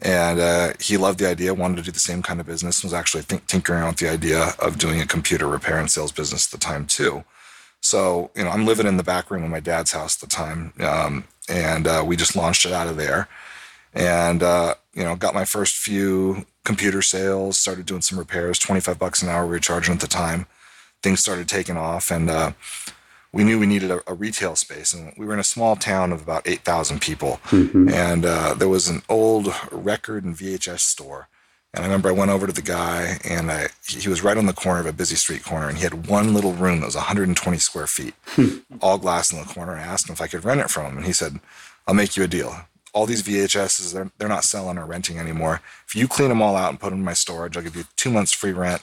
and 0.00 0.38
uh, 0.38 0.72
he 0.78 0.96
loved 0.96 1.18
the 1.18 1.28
idea, 1.28 1.54
wanted 1.54 1.76
to 1.76 1.82
do 1.82 1.90
the 1.90 1.98
same 1.98 2.22
kind 2.22 2.40
of 2.40 2.46
business. 2.46 2.82
Was 2.82 2.92
actually 2.92 3.22
think, 3.22 3.46
tinkering 3.46 3.80
around 3.80 3.92
with 3.92 3.98
the 3.98 4.10
idea 4.10 4.54
of 4.58 4.78
doing 4.78 5.00
a 5.00 5.06
computer 5.06 5.46
repair 5.46 5.78
and 5.78 5.90
sales 5.90 6.12
business 6.12 6.46
at 6.46 6.58
the 6.58 6.64
time 6.64 6.86
too. 6.86 7.24
So, 7.80 8.30
you 8.34 8.44
know, 8.44 8.50
I'm 8.50 8.66
living 8.66 8.86
in 8.86 8.96
the 8.96 9.02
back 9.02 9.30
room 9.30 9.44
of 9.44 9.50
my 9.50 9.60
dad's 9.60 9.92
house 9.92 10.16
at 10.16 10.28
the 10.28 10.34
time, 10.34 10.72
um, 10.80 11.24
and 11.48 11.86
uh, 11.86 12.02
we 12.06 12.16
just 12.16 12.36
launched 12.36 12.66
it 12.66 12.72
out 12.72 12.88
of 12.88 12.96
there, 12.96 13.28
and 13.94 14.42
uh, 14.42 14.74
you 14.94 15.04
know, 15.04 15.16
got 15.16 15.34
my 15.34 15.44
first 15.44 15.76
few 15.76 16.46
computer 16.64 17.02
sales. 17.02 17.58
Started 17.58 17.86
doing 17.86 18.02
some 18.02 18.18
repairs, 18.18 18.58
25 18.58 18.98
bucks 18.98 19.22
an 19.22 19.28
hour 19.28 19.44
we 19.44 19.50
were 19.50 19.58
charging 19.60 19.94
at 19.94 20.00
the 20.00 20.06
time 20.06 20.46
things 21.02 21.20
started 21.20 21.48
taking 21.48 21.76
off, 21.76 22.10
and 22.10 22.28
uh, 22.28 22.52
we 23.36 23.44
knew 23.44 23.58
we 23.58 23.66
needed 23.66 23.90
a, 23.90 24.00
a, 24.06 24.14
retail 24.14 24.56
space. 24.56 24.94
And 24.94 25.12
we 25.18 25.26
were 25.26 25.34
in 25.34 25.38
a 25.38 25.44
small 25.44 25.76
town 25.76 26.10
of 26.10 26.22
about 26.22 26.48
8,000 26.48 27.02
people, 27.02 27.38
mm-hmm. 27.48 27.90
and 27.90 28.24
uh, 28.24 28.54
there 28.54 28.68
was 28.68 28.88
an 28.88 29.02
old 29.10 29.54
record 29.70 30.24
and 30.24 30.34
VHS 30.34 30.80
store. 30.80 31.28
And 31.74 31.84
I 31.84 31.86
remember 31.86 32.08
I 32.08 32.12
went 32.12 32.30
over 32.30 32.46
to 32.46 32.52
the 32.52 32.62
guy, 32.62 33.18
and 33.28 33.52
I, 33.52 33.68
he 33.86 34.08
was 34.08 34.22
right 34.22 34.38
on 34.38 34.46
the 34.46 34.54
corner 34.54 34.80
of 34.80 34.86
a 34.86 34.92
busy 34.92 35.16
street 35.16 35.44
corner, 35.44 35.68
and 35.68 35.76
he 35.76 35.84
had 35.84 36.06
one 36.06 36.32
little 36.32 36.54
room 36.54 36.80
that 36.80 36.86
was 36.86 36.94
120 36.94 37.58
square 37.58 37.86
feet, 37.86 38.14
hmm. 38.28 38.58
all 38.80 38.96
glass 38.96 39.30
in 39.30 39.38
the 39.38 39.44
corner. 39.44 39.72
And 39.72 39.82
I 39.82 39.84
asked 39.84 40.08
him 40.08 40.14
if 40.14 40.22
I 40.22 40.28
could 40.28 40.44
rent 40.44 40.62
it 40.62 40.70
from 40.70 40.86
him, 40.86 40.96
and 40.96 41.06
he 41.06 41.12
said, 41.12 41.38
"I'll 41.86 41.94
make 41.94 42.16
you 42.16 42.24
a 42.24 42.28
deal. 42.28 42.56
All 42.94 43.04
these 43.04 43.22
VHSs, 43.22 43.92
they're, 43.92 44.10
they're 44.16 44.28
not 44.28 44.44
selling 44.44 44.78
or 44.78 44.86
renting 44.86 45.18
anymore. 45.18 45.60
If 45.86 45.94
you 45.94 46.08
clean 46.08 46.30
them 46.30 46.40
all 46.40 46.56
out 46.56 46.70
and 46.70 46.80
put 46.80 46.88
them 46.88 47.00
in 47.00 47.04
my 47.04 47.12
storage, 47.12 47.54
I'll 47.54 47.62
give 47.62 47.76
you 47.76 47.84
two 47.96 48.10
months 48.10 48.32
free 48.32 48.52
rent 48.52 48.82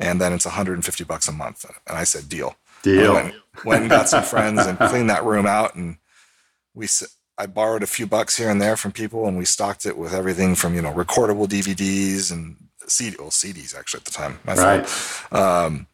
and 0.00 0.18
then 0.18 0.32
it's 0.32 0.46
150 0.46 1.04
bucks 1.04 1.28
a 1.28 1.32
month. 1.32 1.66
And 1.86 1.98
I 1.98 2.04
said, 2.04 2.28
deal. 2.28 2.56
Deal. 2.82 3.14
Went, 3.14 3.34
went, 3.64 3.80
and 3.82 3.90
got 3.90 4.08
some 4.08 4.22
friends 4.22 4.66
and 4.66 4.78
cleaned 4.78 5.10
that 5.10 5.24
room 5.24 5.46
out, 5.46 5.74
and 5.74 5.96
we. 6.74 6.88
I 7.38 7.46
borrowed 7.46 7.82
a 7.82 7.86
few 7.86 8.06
bucks 8.06 8.36
here 8.36 8.50
and 8.50 8.60
there 8.60 8.76
from 8.76 8.92
people, 8.92 9.26
and 9.26 9.38
we 9.38 9.46
stocked 9.46 9.86
it 9.86 9.96
with 9.96 10.12
everything 10.12 10.54
from 10.54 10.74
you 10.74 10.82
know 10.82 10.92
recordable 10.92 11.46
DVDs 11.46 12.30
and 12.30 12.56
CD, 12.86 13.16
well, 13.18 13.30
CDs 13.30 13.74
actually 13.74 14.00
at 14.00 14.04
the 14.04 14.10
time. 14.10 14.38
Right. 14.44 15.32
Um, 15.32 15.86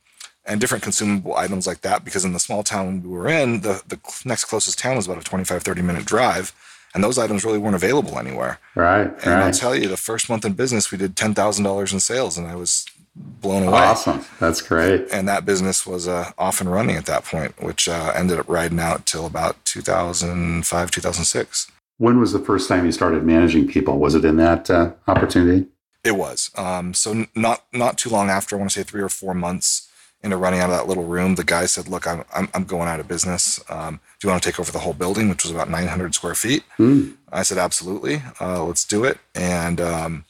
and 0.47 0.61
different 0.61 0.83
consumable 0.83 1.37
items 1.37 1.67
like 1.67 1.81
that 1.83 2.05
because 2.05 2.25
in 2.25 2.33
the 2.33 2.41
small 2.41 2.63
town 2.63 3.03
we 3.03 3.09
were 3.09 3.29
in 3.29 3.61
the, 3.61 3.83
the 3.87 3.99
next 4.25 4.45
closest 4.45 4.79
town 4.79 4.97
was 4.97 5.07
about 5.07 5.19
a 5.19 5.25
25 5.25 5.63
30 5.63 5.83
minute 5.83 6.05
drive 6.05 6.55
and 6.95 7.03
those 7.03 7.19
items 7.19 7.45
really 7.45 7.59
weren't 7.59 7.75
available 7.75 8.19
anywhere 8.19 8.59
right 8.75 9.07
and 9.07 9.27
right. 9.27 9.43
i'll 9.43 9.53
tell 9.53 9.75
you 9.75 9.89
the 9.89 9.97
first 9.97 10.29
month 10.29 10.45
in 10.45 10.53
business 10.53 10.91
we 10.91 10.99
did 10.99 11.17
$10000 11.17 11.93
in 11.93 12.01
sales 12.01 12.39
and 12.39 12.47
i 12.47 12.55
was 12.55 12.87
blown 13.17 13.63
away. 13.63 13.81
Awesome. 13.81 14.25
That's 14.41 14.61
great. 14.61 15.09
And 15.13 15.29
that 15.29 15.45
business 15.45 15.87
was 15.87 16.09
uh, 16.09 16.33
off 16.39 16.61
and 16.61 16.71
running 16.71 16.97
at 16.97 17.07
that 17.07 17.25
point, 17.25 17.61
which 17.63 17.89
uh, 17.89 18.13
ended 18.15 18.39
up 18.39 18.49
riding 18.49 18.81
out 18.81 19.07
till 19.07 19.27
about 19.27 19.65
2005, 19.65 20.91
2006. 20.91 21.71
When 21.99 22.21
was 22.21 22.33
the 22.33 22.39
first 22.39 22.69
time 22.69 22.85
you 22.85 22.93
started 22.93 23.25
managing 23.25 23.69
people? 23.69 23.99
Was 23.99 24.15
it 24.15 24.25
in 24.25 24.37
that 24.37 24.69
uh, 24.69 24.93
opportunity? 25.09 25.67
It 26.05 26.17
was. 26.17 26.51
Um, 26.57 26.95
so 26.95 27.27
not 27.35 27.65
not 27.73 27.99
too 27.99 28.11
long 28.11 28.29
after, 28.31 28.55
I 28.55 28.59
want 28.59 28.71
to 28.71 28.79
say 28.79 28.85
three 28.85 29.03
or 29.03 29.09
four 29.09 29.35
months 29.35 29.89
into 30.23 30.37
running 30.37 30.61
out 30.61 30.71
of 30.71 30.77
that 30.77 30.89
little 30.89 31.05
room, 31.05 31.35
the 31.35 31.45
guy 31.45 31.67
said, 31.67 31.89
"Look, 31.89 32.07
I'm 32.07 32.25
I'm, 32.35 32.49
I'm 32.55 32.65
going 32.65 32.89
out 32.89 33.01
of 33.01 33.09
business. 33.09 33.61
Um, 33.69 34.01
do 34.19 34.27
you 34.27 34.31
want 34.31 34.43
to 34.43 34.49
take 34.49 34.61
over 34.61 34.71
the 34.71 34.81
whole 34.81 34.93
building, 34.93 35.29
which 35.29 35.45
was 35.45 35.51
about 35.51 35.71
900 35.71 36.15
square 36.15 36.35
feet?" 36.35 36.65
Mm. 36.79 37.15
I 37.33 37.43
said, 37.43 37.59
"Absolutely. 37.59 38.23
Uh, 38.41 38.65
let's 38.65 38.85
do 38.85 39.05
it." 39.05 39.19
And 39.35 39.81
um, 39.81 40.25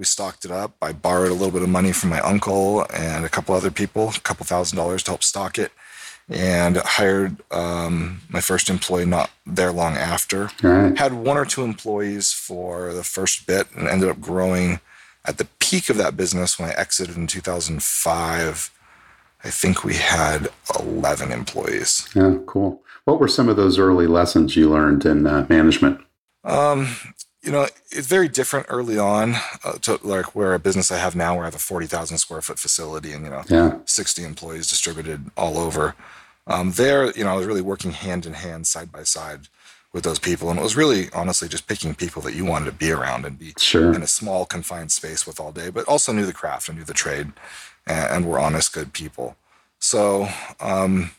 we 0.00 0.06
stocked 0.06 0.46
it 0.46 0.50
up. 0.50 0.72
I 0.80 0.92
borrowed 0.92 1.30
a 1.30 1.34
little 1.34 1.52
bit 1.52 1.62
of 1.62 1.68
money 1.68 1.92
from 1.92 2.08
my 2.08 2.20
uncle 2.20 2.86
and 2.92 3.22
a 3.26 3.28
couple 3.28 3.54
other 3.54 3.70
people, 3.70 4.08
a 4.08 4.20
couple 4.20 4.46
thousand 4.46 4.78
dollars 4.78 5.02
to 5.04 5.10
help 5.10 5.22
stock 5.22 5.58
it, 5.58 5.72
and 6.26 6.78
hired 6.78 7.36
um, 7.52 8.22
my 8.30 8.40
first 8.40 8.70
employee 8.70 9.04
not 9.04 9.30
there 9.46 9.70
long 9.70 9.96
after. 9.96 10.48
Right. 10.62 10.96
Had 10.96 11.12
one 11.12 11.36
or 11.36 11.44
two 11.44 11.62
employees 11.64 12.32
for 12.32 12.94
the 12.94 13.04
first 13.04 13.46
bit 13.46 13.68
and 13.76 13.86
ended 13.86 14.08
up 14.08 14.20
growing. 14.22 14.80
At 15.26 15.36
the 15.36 15.48
peak 15.58 15.90
of 15.90 15.98
that 15.98 16.16
business, 16.16 16.58
when 16.58 16.70
I 16.70 16.72
exited 16.72 17.18
in 17.18 17.26
2005, 17.26 18.70
I 19.44 19.50
think 19.50 19.84
we 19.84 19.94
had 19.96 20.48
11 20.78 21.30
employees. 21.30 22.08
Yeah, 22.14 22.38
cool. 22.46 22.82
What 23.04 23.20
were 23.20 23.28
some 23.28 23.50
of 23.50 23.56
those 23.56 23.78
early 23.78 24.06
lessons 24.06 24.56
you 24.56 24.70
learned 24.70 25.04
in 25.04 25.26
uh, 25.26 25.44
management? 25.50 26.00
Um, 26.42 26.88
you 27.42 27.50
know, 27.50 27.66
it's 27.90 28.06
very 28.06 28.28
different 28.28 28.66
early 28.68 28.98
on 28.98 29.34
uh, 29.64 29.72
to 29.82 29.98
like 30.02 30.34
where 30.34 30.52
a 30.52 30.58
business 30.58 30.90
I 30.90 30.98
have 30.98 31.16
now, 31.16 31.34
where 31.34 31.44
I 31.44 31.46
have 31.46 31.54
a 31.54 31.58
40,000 31.58 32.18
square 32.18 32.42
foot 32.42 32.58
facility 32.58 33.12
and, 33.12 33.24
you 33.24 33.30
know, 33.30 33.44
yeah. 33.48 33.78
60 33.86 34.24
employees 34.24 34.68
distributed 34.68 35.30
all 35.36 35.56
over. 35.56 35.94
Um, 36.46 36.72
there, 36.72 37.10
you 37.12 37.24
know, 37.24 37.30
I 37.30 37.36
was 37.36 37.46
really 37.46 37.62
working 37.62 37.92
hand 37.92 38.26
in 38.26 38.34
hand, 38.34 38.66
side 38.66 38.92
by 38.92 39.04
side 39.04 39.48
with 39.92 40.04
those 40.04 40.18
people. 40.18 40.50
And 40.50 40.58
it 40.58 40.62
was 40.62 40.76
really, 40.76 41.08
honestly, 41.14 41.48
just 41.48 41.66
picking 41.66 41.94
people 41.94 42.20
that 42.22 42.34
you 42.34 42.44
wanted 42.44 42.66
to 42.66 42.72
be 42.72 42.90
around 42.90 43.24
and 43.24 43.38
be 43.38 43.54
sure. 43.56 43.94
in 43.94 44.02
a 44.02 44.06
small, 44.06 44.44
confined 44.44 44.92
space 44.92 45.26
with 45.26 45.40
all 45.40 45.52
day, 45.52 45.70
but 45.70 45.86
also 45.86 46.12
knew 46.12 46.26
the 46.26 46.32
craft 46.32 46.68
and 46.68 46.78
knew 46.78 46.84
the 46.84 46.92
trade 46.92 47.32
and, 47.86 48.10
and 48.10 48.26
were 48.26 48.38
honest, 48.38 48.72
good 48.72 48.92
people. 48.92 49.36
So, 49.78 50.28
um, 50.60 51.12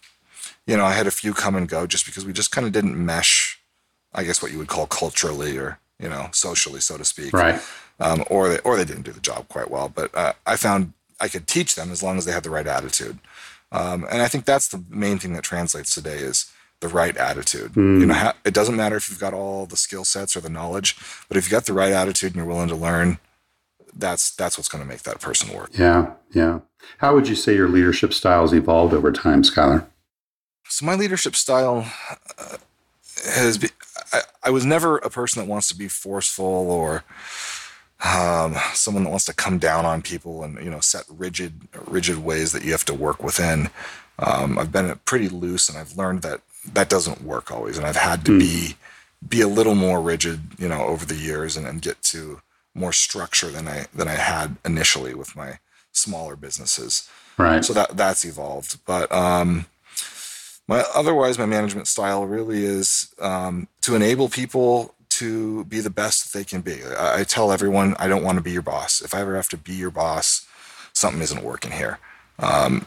you 0.68 0.78
know, 0.78 0.86
I 0.86 0.94
had 0.94 1.08
a 1.08 1.12
few 1.12 1.34
come 1.34 1.56
and 1.56 1.68
go 1.68 1.88
just 1.88 2.06
because 2.06 2.26
we 2.26 2.34
just 2.34 2.52
kind 2.52 2.68
of 2.68 2.74
didn't 2.74 3.04
mesh, 3.04 3.60
I 4.14 4.24
guess, 4.24 4.42
what 4.42 4.52
you 4.52 4.60
would 4.60 4.68
call 4.68 4.86
culturally 4.86 5.58
or 5.58 5.80
you 6.02 6.10
know, 6.10 6.30
socially, 6.32 6.80
so 6.80 6.98
to 6.98 7.06
speak. 7.06 7.34
Right. 7.34 7.62
Um, 8.00 8.24
or 8.30 8.50
they 8.50 8.60
or 8.60 8.76
they 8.76 8.86
didn't 8.86 9.04
do 9.04 9.12
the 9.12 9.20
job 9.20 9.48
quite 9.48 9.70
well. 9.70 9.90
But 9.90 10.14
uh, 10.16 10.34
I 10.46 10.56
found 10.56 10.94
I 11.20 11.28
could 11.28 11.48
teach 11.48 11.76
them 11.76 11.92
as 11.92 12.02
long 12.02 12.18
as 12.18 12.26
they 12.26 12.32
had 12.32 12.44
the 12.44 12.50
right 12.50 12.68
attitude. 12.68 13.20
Um, 13.72 14.06
and 14.12 14.22
I 14.22 14.28
think 14.28 14.46
that's 14.46 14.68
the 14.68 14.84
main 14.90 15.18
thing 15.20 15.34
that 15.34 15.44
translates 15.44 15.94
today 15.94 16.18
is 16.18 16.52
the 16.82 16.88
right 16.88 17.16
attitude. 17.16 17.74
Mm. 17.74 18.00
You 18.02 18.06
know, 18.08 18.34
it 18.44 18.54
doesn't 18.54 18.76
matter 18.76 18.98
if 18.98 19.10
you've 19.10 19.20
got 19.20 19.34
all 19.34 19.66
the 19.66 19.78
skill 19.78 20.04
sets 20.04 20.36
or 20.36 20.42
the 20.42 20.50
knowledge, 20.50 20.98
but 21.30 21.38
if 21.38 21.46
you've 21.46 21.52
got 21.52 21.66
the 21.66 21.74
right 21.74 21.94
attitude 21.94 22.32
and 22.32 22.38
you're 22.38 22.46
willing 22.46 22.70
to 22.70 22.76
learn, 22.76 23.20
that's 23.96 24.32
that's 24.32 24.58
what's 24.58 24.68
going 24.68 24.84
to 24.84 24.88
make 24.88 25.04
that 25.04 25.22
person 25.22 25.56
work. 25.56 25.70
Yeah, 25.78 26.14
yeah. 26.34 26.62
How 26.98 27.14
would 27.14 27.28
you 27.28 27.36
say 27.36 27.56
your 27.56 27.70
leadership 27.70 28.14
styles 28.14 28.54
evolved 28.54 28.94
over 28.94 29.12
time, 29.12 29.44
Skyler? 29.44 29.86
So 30.68 30.86
my 30.86 30.96
leadership 30.96 31.36
style 31.36 31.86
uh, 32.38 32.58
has 33.36 33.58
been, 33.58 33.70
I, 34.14 34.22
I, 34.44 34.50
was 34.50 34.66
never 34.66 34.98
a 34.98 35.10
person 35.10 35.42
that 35.42 35.50
wants 35.50 35.68
to 35.70 35.76
be 35.76 35.88
forceful 35.88 36.46
or 36.46 37.04
um, 38.04 38.56
someone 38.74 39.04
that 39.04 39.10
wants 39.10 39.26
to 39.26 39.34
come 39.34 39.58
down 39.58 39.86
on 39.86 40.02
people 40.02 40.44
and 40.44 40.64
you 40.64 40.70
know 40.70 40.80
set 40.80 41.04
rigid 41.10 41.54
rigid 41.86 42.24
ways 42.24 42.52
that 42.52 42.64
you 42.64 42.72
have 42.72 42.86
to 42.86 42.94
work 42.94 43.24
within. 43.24 43.70
Um, 44.20 44.58
I've 44.60 44.72
been 44.72 45.00
pretty 45.06 45.30
loose, 45.30 45.70
and 45.70 45.78
I've 45.78 45.98
learned 45.98 46.22
that 46.22 46.42
that 46.74 46.90
doesn't 46.90 47.24
work 47.24 47.52
always, 47.52 47.78
and 47.78 47.86
I've 47.86 47.96
had 47.96 48.26
to 48.26 48.32
mm. 48.32 48.40
be 48.40 48.76
be 49.28 49.42
a 49.42 49.48
little 49.48 49.76
more 49.76 50.02
rigid, 50.02 50.42
you 50.58 50.68
know, 50.68 50.84
over 50.86 51.06
the 51.06 51.16
years, 51.16 51.56
and, 51.56 51.68
and 51.68 51.82
get 51.82 52.02
to 52.04 52.42
more 52.74 52.94
structure 52.94 53.50
than 53.50 53.68
I 53.68 53.86
than 53.94 54.08
I 54.08 54.16
had 54.16 54.58
initially 54.66 55.14
with 55.14 55.36
my 55.36 55.60
smaller 55.92 56.36
businesses. 56.36 57.10
Right. 57.38 57.64
So 57.64 57.74
that 57.74 57.98
that's 57.98 58.26
evolved, 58.26 58.80
but 58.86 59.12
um, 59.12 59.66
my 60.68 60.84
otherwise 60.96 61.38
my 61.38 61.46
management 61.46 61.88
style 61.88 62.26
really 62.26 62.64
is 62.64 63.14
um, 63.20 63.68
to 63.82 63.96
enable 63.96 64.30
people 64.30 64.94
to 65.10 65.66
be 65.66 65.80
the 65.82 65.90
best 65.90 66.32
that 66.32 66.38
they 66.38 66.44
can 66.44 66.62
be. 66.62 66.84
I, 66.84 67.20
I 67.20 67.24
tell 67.24 67.52
everyone 67.52 67.96
I 68.00 68.08
don't 68.08 68.24
want 68.24 68.38
to 68.38 68.44
be 68.44 68.52
your 68.52 68.62
boss. 68.62 69.02
If 69.02 69.14
I 69.14 69.22
ever 69.22 69.36
have 69.36 69.50
to 69.50 69.58
be 69.58 69.74
your 69.74 69.92
boss, 69.92 70.48
something 70.94 71.22
isn't 71.22 71.44
working 71.44 71.72
here. 71.72 72.00
Um, 72.40 72.86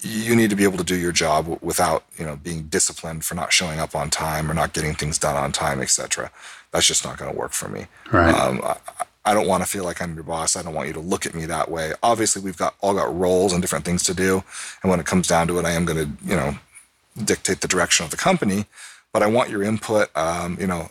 you 0.00 0.36
need 0.36 0.50
to 0.50 0.56
be 0.56 0.64
able 0.64 0.78
to 0.78 0.84
do 0.84 0.96
your 0.96 1.12
job 1.12 1.58
without 1.60 2.04
you 2.16 2.24
know 2.24 2.36
being 2.36 2.64
disciplined 2.64 3.24
for 3.24 3.34
not 3.34 3.52
showing 3.52 3.80
up 3.80 3.94
on 3.94 4.10
time 4.10 4.50
or 4.50 4.54
not 4.54 4.72
getting 4.72 4.94
things 4.94 5.18
done 5.18 5.36
on 5.36 5.50
time 5.50 5.80
etc 5.80 6.30
that's 6.70 6.86
just 6.86 7.04
not 7.04 7.16
going 7.18 7.32
to 7.32 7.36
work 7.36 7.52
for 7.52 7.68
me. 7.68 7.86
Right. 8.12 8.34
Um, 8.34 8.60
I, 8.62 8.76
I, 9.24 9.34
don't 9.34 9.48
want 9.48 9.62
to 9.62 9.68
feel 9.68 9.84
like 9.84 10.02
i'm 10.02 10.14
your 10.14 10.22
boss. 10.22 10.56
I 10.56 10.62
don't 10.62 10.74
want 10.74 10.88
you 10.88 10.94
to 10.94 11.00
look 11.00 11.26
at 11.26 11.34
me 11.34 11.46
that 11.46 11.70
way. 11.70 11.92
Obviously 12.02 12.42
we've 12.42 12.56
got 12.56 12.74
all 12.80 12.94
got 12.94 13.14
roles 13.14 13.52
and 13.52 13.62
different 13.62 13.84
things 13.84 14.02
to 14.04 14.14
do. 14.14 14.42
And 14.82 14.90
when 14.90 15.00
it 15.00 15.06
comes 15.06 15.26
down 15.26 15.48
to 15.48 15.58
it 15.58 15.64
i 15.64 15.72
am 15.72 15.84
going 15.84 15.98
to 15.98 16.24
you 16.24 16.36
know 16.36 16.58
dictate 17.22 17.60
the 17.60 17.68
direction 17.68 18.04
of 18.04 18.10
the 18.10 18.16
company 18.16 18.66
but 19.18 19.26
i 19.26 19.26
want 19.26 19.50
your 19.50 19.62
input 19.62 20.16
um, 20.16 20.56
you 20.60 20.66
know 20.66 20.90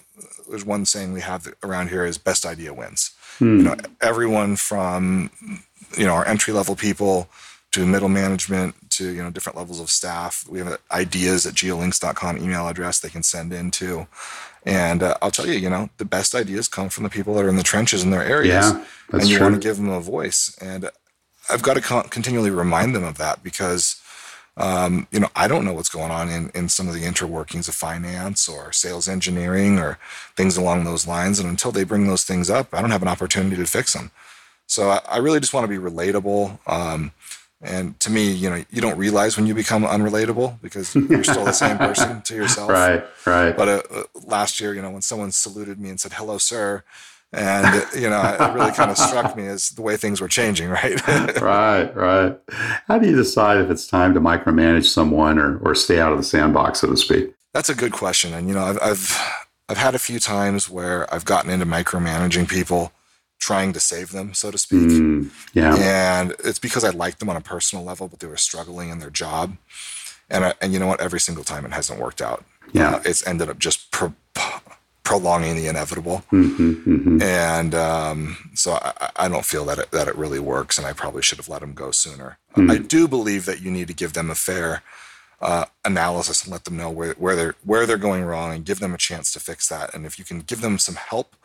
there's 0.50 0.66
one 0.66 0.86
saying 0.86 1.14
we 1.14 1.22
have 1.22 1.48
around 1.64 1.90
here 1.90 2.06
is 2.06 2.18
best 2.18 2.46
idea 2.46 2.74
wins 2.74 3.12
hmm. 3.38 3.58
you 3.58 3.64
know 3.64 3.76
everyone 4.02 4.56
from 4.56 5.30
you 5.98 6.06
know 6.06 6.14
our 6.14 6.28
entry 6.28 6.54
level 6.54 6.76
people 6.76 7.30
to 7.72 7.86
middle 7.86 8.10
management 8.10 8.76
to 8.98 9.10
you 9.12 9.24
know 9.24 9.30
different 9.30 9.58
levels 9.58 9.80
of 9.80 9.90
staff. 9.90 10.46
We 10.50 10.60
have 10.60 10.80
ideas 10.92 11.46
at 11.46 11.54
geolinks.com 11.54 12.38
email 12.38 12.68
address 12.68 13.00
they 13.00 13.10
can 13.10 13.24
send 13.24 13.54
into. 13.54 14.08
And 14.66 15.02
uh, 15.02 15.16
I'll 15.22 15.32
tell 15.32 15.48
you, 15.48 15.54
you 15.54 15.70
know, 15.70 15.90
the 15.98 16.04
best 16.04 16.36
ideas 16.36 16.68
come 16.68 16.90
from 16.90 17.04
the 17.04 17.10
people 17.10 17.36
that 17.36 17.46
are 17.46 17.50
in 17.50 17.56
the 17.56 17.64
trenches 17.64 18.04
in 18.04 18.10
their 18.10 18.24
areas, 18.24 18.72
yeah, 18.72 18.84
and 19.14 19.28
you 19.28 19.38
true. 19.38 19.46
want 19.46 19.62
to 19.62 19.66
give 19.66 19.78
them 19.78 19.90
a 19.90 20.02
voice. 20.02 20.58
And 20.60 20.90
I've 21.50 21.62
got 21.62 21.76
to 21.76 21.82
con- 21.82 22.10
continually 22.10 22.50
remind 22.50 22.94
them 22.94 23.04
of 23.04 23.18
that 23.18 23.44
because, 23.44 24.02
um, 24.58 25.08
you 25.12 25.20
know, 25.20 25.30
I 25.36 25.48
don't 25.48 25.64
know 25.64 25.74
what's 25.74 25.90
going 25.90 26.12
on 26.12 26.30
in, 26.30 26.50
in 26.56 26.68
some 26.68 26.88
of 26.88 26.96
the 26.96 27.04
interworkings 27.04 27.68
of 27.70 27.76
finance 27.76 28.50
or 28.50 28.72
sales 28.72 29.08
engineering 29.08 29.78
or 29.78 30.00
things 30.36 30.58
along 30.58 30.84
those 30.84 31.06
lines. 31.06 31.40
And 31.40 31.48
until 31.48 31.72
they 31.72 31.84
bring 31.84 32.08
those 32.08 32.24
things 32.24 32.50
up, 32.50 32.74
I 32.74 32.82
don't 32.82 32.90
have 32.90 33.04
an 33.04 33.08
opportunity 33.08 33.56
to 33.56 33.66
fix 33.68 33.94
them. 33.94 34.10
So 34.66 34.90
I, 34.90 35.02
I 35.08 35.18
really 35.18 35.40
just 35.40 35.54
want 35.54 35.64
to 35.64 35.68
be 35.68 35.78
relatable. 35.78 36.58
Um, 36.68 37.12
and 37.62 38.00
to 38.00 38.12
me, 38.12 38.32
you 38.32 38.50
know, 38.50 38.64
you 38.72 38.82
don't 38.82 38.98
realize 38.98 39.38
when 39.38 39.46
you 39.46 39.54
become 39.54 39.84
unrelatable 39.84 40.60
because 40.62 40.94
you're 40.96 41.24
still 41.24 41.46
the 41.46 41.52
same 41.52 41.78
person 41.78 42.22
to 42.24 42.36
yourself. 42.36 42.70
Right, 42.70 43.04
right. 43.26 43.56
But 43.56 43.68
uh, 43.68 43.82
uh, 43.92 44.04
last 44.26 44.60
year, 44.60 44.74
you 44.74 44.82
know, 44.82 44.92
when 44.92 45.02
someone 45.04 45.32
saluted 45.32 45.80
me 45.80 45.90
and 45.90 46.00
said, 46.00 46.14
hello, 46.14 46.40
sir, 46.40 46.84
and 47.34 47.86
you 47.94 48.10
know 48.10 48.22
it 48.22 48.54
really 48.54 48.72
kind 48.72 48.90
of 48.90 48.98
struck 48.98 49.36
me 49.36 49.48
as 49.48 49.72
the 49.72 49.82
way 49.82 49.98
things 49.98 50.22
were 50.22 50.28
changing 50.28 50.70
right 50.70 51.06
right 51.42 51.96
right 51.96 52.40
how 52.88 52.98
do 52.98 53.08
you 53.08 53.16
decide 53.16 53.58
if 53.58 53.70
it's 53.70 53.86
time 53.86 54.14
to 54.14 54.20
micromanage 54.20 54.86
someone 54.86 55.38
or, 55.38 55.58
or 55.60 55.76
stay 55.76 56.00
out 56.00 56.12
of 56.12 56.18
the 56.18 56.24
sandbox 56.24 56.80
so 56.80 56.90
to 56.90 56.96
speak 56.96 57.34
that's 57.54 57.70
a 57.70 57.76
good 57.76 57.92
question 57.92 58.34
and 58.34 58.48
you 58.48 58.54
know 58.54 58.64
I've, 58.64 58.80
I've 58.82 59.46
i've 59.68 59.78
had 59.78 59.94
a 59.94 60.00
few 60.00 60.20
times 60.20 60.70
where 60.70 61.14
i've 61.14 61.26
gotten 61.26 61.52
into 61.52 61.66
micromanaging 61.66 62.48
people 62.48 62.94
trying 63.40 63.74
to 63.74 63.80
save 63.80 64.12
them, 64.12 64.34
so 64.34 64.52
to 64.52 64.58
speak. 64.58 64.90
Mm, 64.90 65.30
yeah. 65.54 65.76
And 65.76 66.34
it's 66.44 66.60
because 66.60 66.84
I 66.84 66.90
liked 66.90 67.20
them 67.20 67.30
on 67.30 67.36
a 67.36 67.42
personal 67.42 67.84
level, 67.84 68.08
but 68.08 68.20
they 68.20 68.28
were 68.28 68.38
struggling 68.38 68.90
in 68.90 69.00
their 69.00 69.10
job. 69.10 69.58
And 70.30 70.46
I, 70.46 70.54
and 70.62 70.74
you 70.74 70.80
know 70.80 70.88
what? 70.88 71.00
Every 71.00 71.20
single 71.20 71.44
time 71.44 71.66
it 71.66 71.72
hasn't 71.72 72.00
worked 72.00 72.22
out. 72.22 72.44
Yeah. 72.74 72.96
Uh, 72.96 73.02
it's 73.06 73.26
ended 73.26 73.50
up 73.50 73.60
just 73.60 73.92
pro- 73.92 74.14
prolonging 75.08 75.56
the 75.56 75.68
inevitable. 75.68 76.18
Mm-hmm, 76.34 76.72
mm-hmm. 76.72 77.22
And 77.22 77.74
um, 77.74 78.52
so 78.54 78.74
I, 78.74 79.10
I, 79.16 79.30
don't 79.30 79.46
feel 79.46 79.64
that 79.64 79.80
it, 79.80 79.92
that 79.92 80.10
it 80.10 80.18
really 80.18 80.38
works. 80.38 80.78
And 80.78 80.86
I 80.86 80.92
probably 80.92 81.22
should 81.22 81.38
have 81.38 81.48
let 81.48 81.62
them 81.62 81.72
go 81.72 81.92
sooner. 81.92 82.40
Mm. 82.58 82.70
I 82.70 82.78
do 82.78 83.08
believe 83.08 83.46
that 83.46 83.62
you 83.62 83.72
need 83.72 83.88
to 83.88 83.94
give 83.94 84.12
them 84.12 84.30
a 84.30 84.36
fair 84.36 84.84
uh, 85.40 85.64
analysis 85.86 86.44
and 86.44 86.52
let 86.52 86.66
them 86.66 86.76
know 86.76 86.90
where, 86.90 87.14
where 87.14 87.38
they're 87.38 87.56
where 87.64 87.86
they're 87.86 87.96
going 87.96 88.26
wrong 88.26 88.54
and 88.54 88.66
give 88.66 88.80
them 88.80 88.94
a 88.94 88.98
chance 88.98 89.32
to 89.32 89.40
fix 89.40 89.70
that. 89.70 89.96
And 89.96 90.06
if 90.06 90.20
you 90.20 90.26
can 90.26 90.42
give 90.42 90.60
them 90.60 90.78
some 90.78 90.96
help 90.96 91.38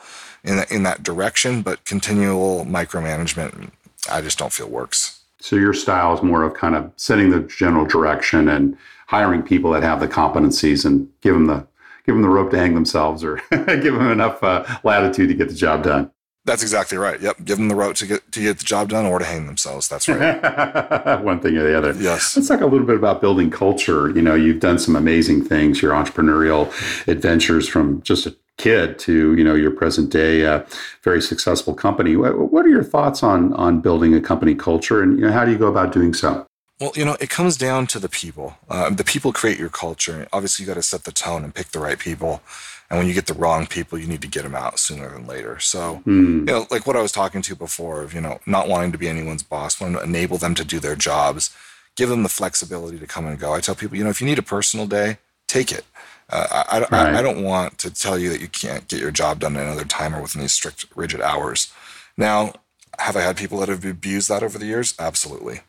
in 0.43 0.57
that, 0.57 0.73
in 0.73 0.83
that 0.83 1.05
direction, 1.05 1.63
but 1.63 1.85
continual 1.85 2.65
micromanagement, 2.65 3.71
I 4.11 4.23
just 4.23 4.39
don't 4.39 4.53
feel 4.53 4.69
works. 4.69 5.21
So 5.39 5.55
your 5.55 5.73
style 5.73 6.15
is 6.15 6.23
more 6.23 6.43
of 6.43 6.55
kind 6.55 6.75
of 6.75 6.91
setting 6.97 7.31
the 7.31 7.41
general 7.43 7.87
direction 7.87 8.49
and 8.49 8.77
hiring 9.07 9.43
people 9.45 9.71
that 9.71 9.85
have 9.85 10.01
the 10.01 10.09
competencies 10.09 10.85
and 10.85 11.09
give 11.21 11.35
them 11.35 11.47
the 11.47 11.65
give 12.05 12.15
them 12.15 12.23
the 12.23 12.29
rope 12.29 12.51
to 12.51 12.59
hang 12.59 12.75
themselves 12.75 13.25
or 13.25 13.37
give 13.51 13.95
them 13.95 14.11
enough 14.11 14.43
uh, 14.43 14.65
latitude 14.85 15.29
to 15.29 15.35
get 15.35 15.49
the 15.49 15.55
job 15.55 15.85
done. 15.85 16.11
That's 16.45 16.63
exactly 16.63 16.99
right. 16.99 17.21
Yep, 17.21 17.45
give 17.45 17.59
them 17.59 17.69
the 17.69 17.77
rope 17.77 17.95
to 17.97 18.07
get 18.07 18.33
to 18.33 18.41
get 18.41 18.59
the 18.59 18.65
job 18.65 18.89
done 18.89 19.07
or 19.07 19.21
to 19.21 19.25
hang 19.25 19.47
themselves. 19.47 19.89
That's 19.89 20.09
right. 20.09 21.23
One 21.23 21.39
thing 21.39 21.57
or 21.57 21.63
the 21.63 21.79
other. 21.79 21.93
Yes. 21.93 22.37
Let's 22.37 22.49
talk 22.49 22.61
a 22.61 22.67
little 22.67 22.87
bit 22.87 22.97
about 22.97 23.21
building 23.21 23.49
culture. 23.49 24.11
You 24.11 24.23
know, 24.23 24.35
you've 24.35 24.59
done 24.59 24.81
some 24.81 24.97
amazing 24.97 25.45
things. 25.45 25.81
Your 25.81 25.93
entrepreneurial 25.93 26.67
adventures 27.07 27.69
from 27.69 28.03
just 28.03 28.27
a 28.27 28.35
kid 28.59 28.99
to 28.99 29.35
you 29.37 29.45
know 29.45 29.55
your 29.55 29.71
present 29.71 30.11
day 30.11 30.45
uh, 30.45 30.65
very 31.03 31.23
successful 31.23 31.75
company. 31.75 32.17
What, 32.17 32.53
what 32.53 32.67
are 32.67 32.71
your 32.71 32.85
thoughts 32.85 33.23
on 33.23 33.53
on 33.53 33.81
building 33.81 34.13
a 34.15 34.21
company 34.21 34.57
culture, 34.57 35.01
and 35.01 35.19
you 35.21 35.27
know, 35.27 35.33
how 35.33 35.45
do 35.45 35.53
you 35.53 35.59
go 35.59 35.69
about 35.69 35.93
doing 35.93 36.13
so? 36.13 36.45
Well, 36.83 36.91
you 36.97 37.05
know, 37.05 37.17
it 37.21 37.31
comes 37.31 37.57
down 37.57 37.87
to 37.89 38.01
the 38.01 38.09
people. 38.09 38.57
Uh, 38.69 38.91
the 38.91 39.05
people 39.05 39.33
create 39.33 39.57
your 39.57 39.69
culture. 39.69 40.27
Obviously, 40.33 40.65
you 40.65 40.67
got 40.67 40.75
to 40.75 40.83
set 40.83 41.05
the 41.05 41.13
tone 41.13 41.45
and 41.45 41.55
pick 41.55 41.69
the 41.69 41.79
right 41.79 41.97
people. 41.97 42.43
And 42.91 42.99
when 42.99 43.07
you 43.07 43.15
get 43.15 43.27
the 43.27 43.35
wrong 43.35 43.69
people, 43.69 44.01
you 44.01 44.09
need 44.09 44.21
to 44.23 44.27
get 44.27 44.43
them 44.43 44.57
out 44.57 44.81
sooner 44.81 45.09
than 45.09 45.25
later. 45.25 45.61
So, 45.61 46.03
mm. 46.05 46.41
you 46.41 46.45
know, 46.45 46.67
like 46.73 46.85
what 46.85 46.97
I 46.97 47.01
was 47.01 47.13
talking 47.13 47.41
to 47.43 47.55
before 47.55 48.03
of, 48.03 48.13
you 48.13 48.21
know, 48.21 48.41
not 48.47 48.67
wanting 48.67 48.91
to 48.91 48.99
be 48.99 49.07
anyone's 49.07 49.45
boss, 49.45 49.81
wanting 49.81 49.99
to 49.99 50.03
enable 50.03 50.39
them 50.39 50.57
to 50.57 50.65
do 50.65 50.81
their 50.81 50.97
jobs, 50.97 51.57
give 51.95 52.09
them 52.09 52.25
the 52.25 52.29
flexibility 52.29 52.99
to 52.99 53.07
come 53.07 53.27
and 53.27 53.39
go. 53.39 53.55
I 53.55 53.61
tell 53.61 53.77
people, 53.77 53.97
you 53.97 54.03
know, 54.03 54.11
if 54.11 54.21
you 54.21 54.27
need 54.27 54.41
a 54.41 54.43
personal 54.43 54.89
day, 54.89 55.19
take 55.47 55.71
it. 55.71 55.85
Uh, 56.31 56.65
I, 56.69 56.79
right. 56.81 56.93
I, 56.93 57.19
I, 57.21 57.23
don't 57.23 57.45
want 57.45 57.79
to 57.79 57.91
tell 57.91 58.19
you 58.19 58.29
that 58.31 58.41
you 58.41 58.49
can't 58.49 58.89
get 58.89 59.01
your 59.01 59.13
job 59.13 59.39
done 59.39 59.55
another 59.55 59.85
time 59.85 60.17
or 60.17 60.23
within 60.23 60.41
these 60.41 60.53
strict, 60.53 60.87
rigid 60.97 61.21
hours. 61.21 61.73
Now, 62.17 62.55
have 62.99 63.17
I 63.17 63.21
had 63.21 63.37
people 63.37 63.61
that 63.61 63.69
have 63.69 63.85
abused 63.85 64.29
that 64.31 64.43
over 64.43 64.59
the 64.59 64.67
years? 64.67 64.95
Absolutely. 64.99 65.61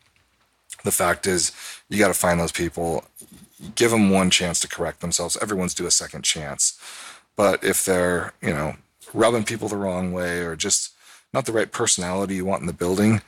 The 0.84 0.92
fact 0.92 1.26
is, 1.26 1.52
you 1.88 1.98
got 1.98 2.08
to 2.08 2.14
find 2.14 2.38
those 2.38 2.52
people, 2.52 3.04
give 3.74 3.90
them 3.90 4.10
one 4.10 4.30
chance 4.30 4.60
to 4.60 4.68
correct 4.68 5.00
themselves. 5.00 5.36
Everyone's 5.40 5.74
due 5.74 5.86
a 5.86 5.90
second 5.90 6.22
chance. 6.22 6.78
But 7.36 7.64
if 7.64 7.84
they're, 7.84 8.32
you 8.40 8.52
know, 8.52 8.76
rubbing 9.12 9.44
people 9.44 9.68
the 9.68 9.76
wrong 9.76 10.12
way 10.12 10.40
or 10.40 10.56
just 10.56 10.92
not 11.32 11.46
the 11.46 11.52
right 11.52 11.70
personality 11.70 12.36
you 12.36 12.44
want 12.44 12.60
in 12.60 12.66
the 12.66 12.72
building, 12.72 13.22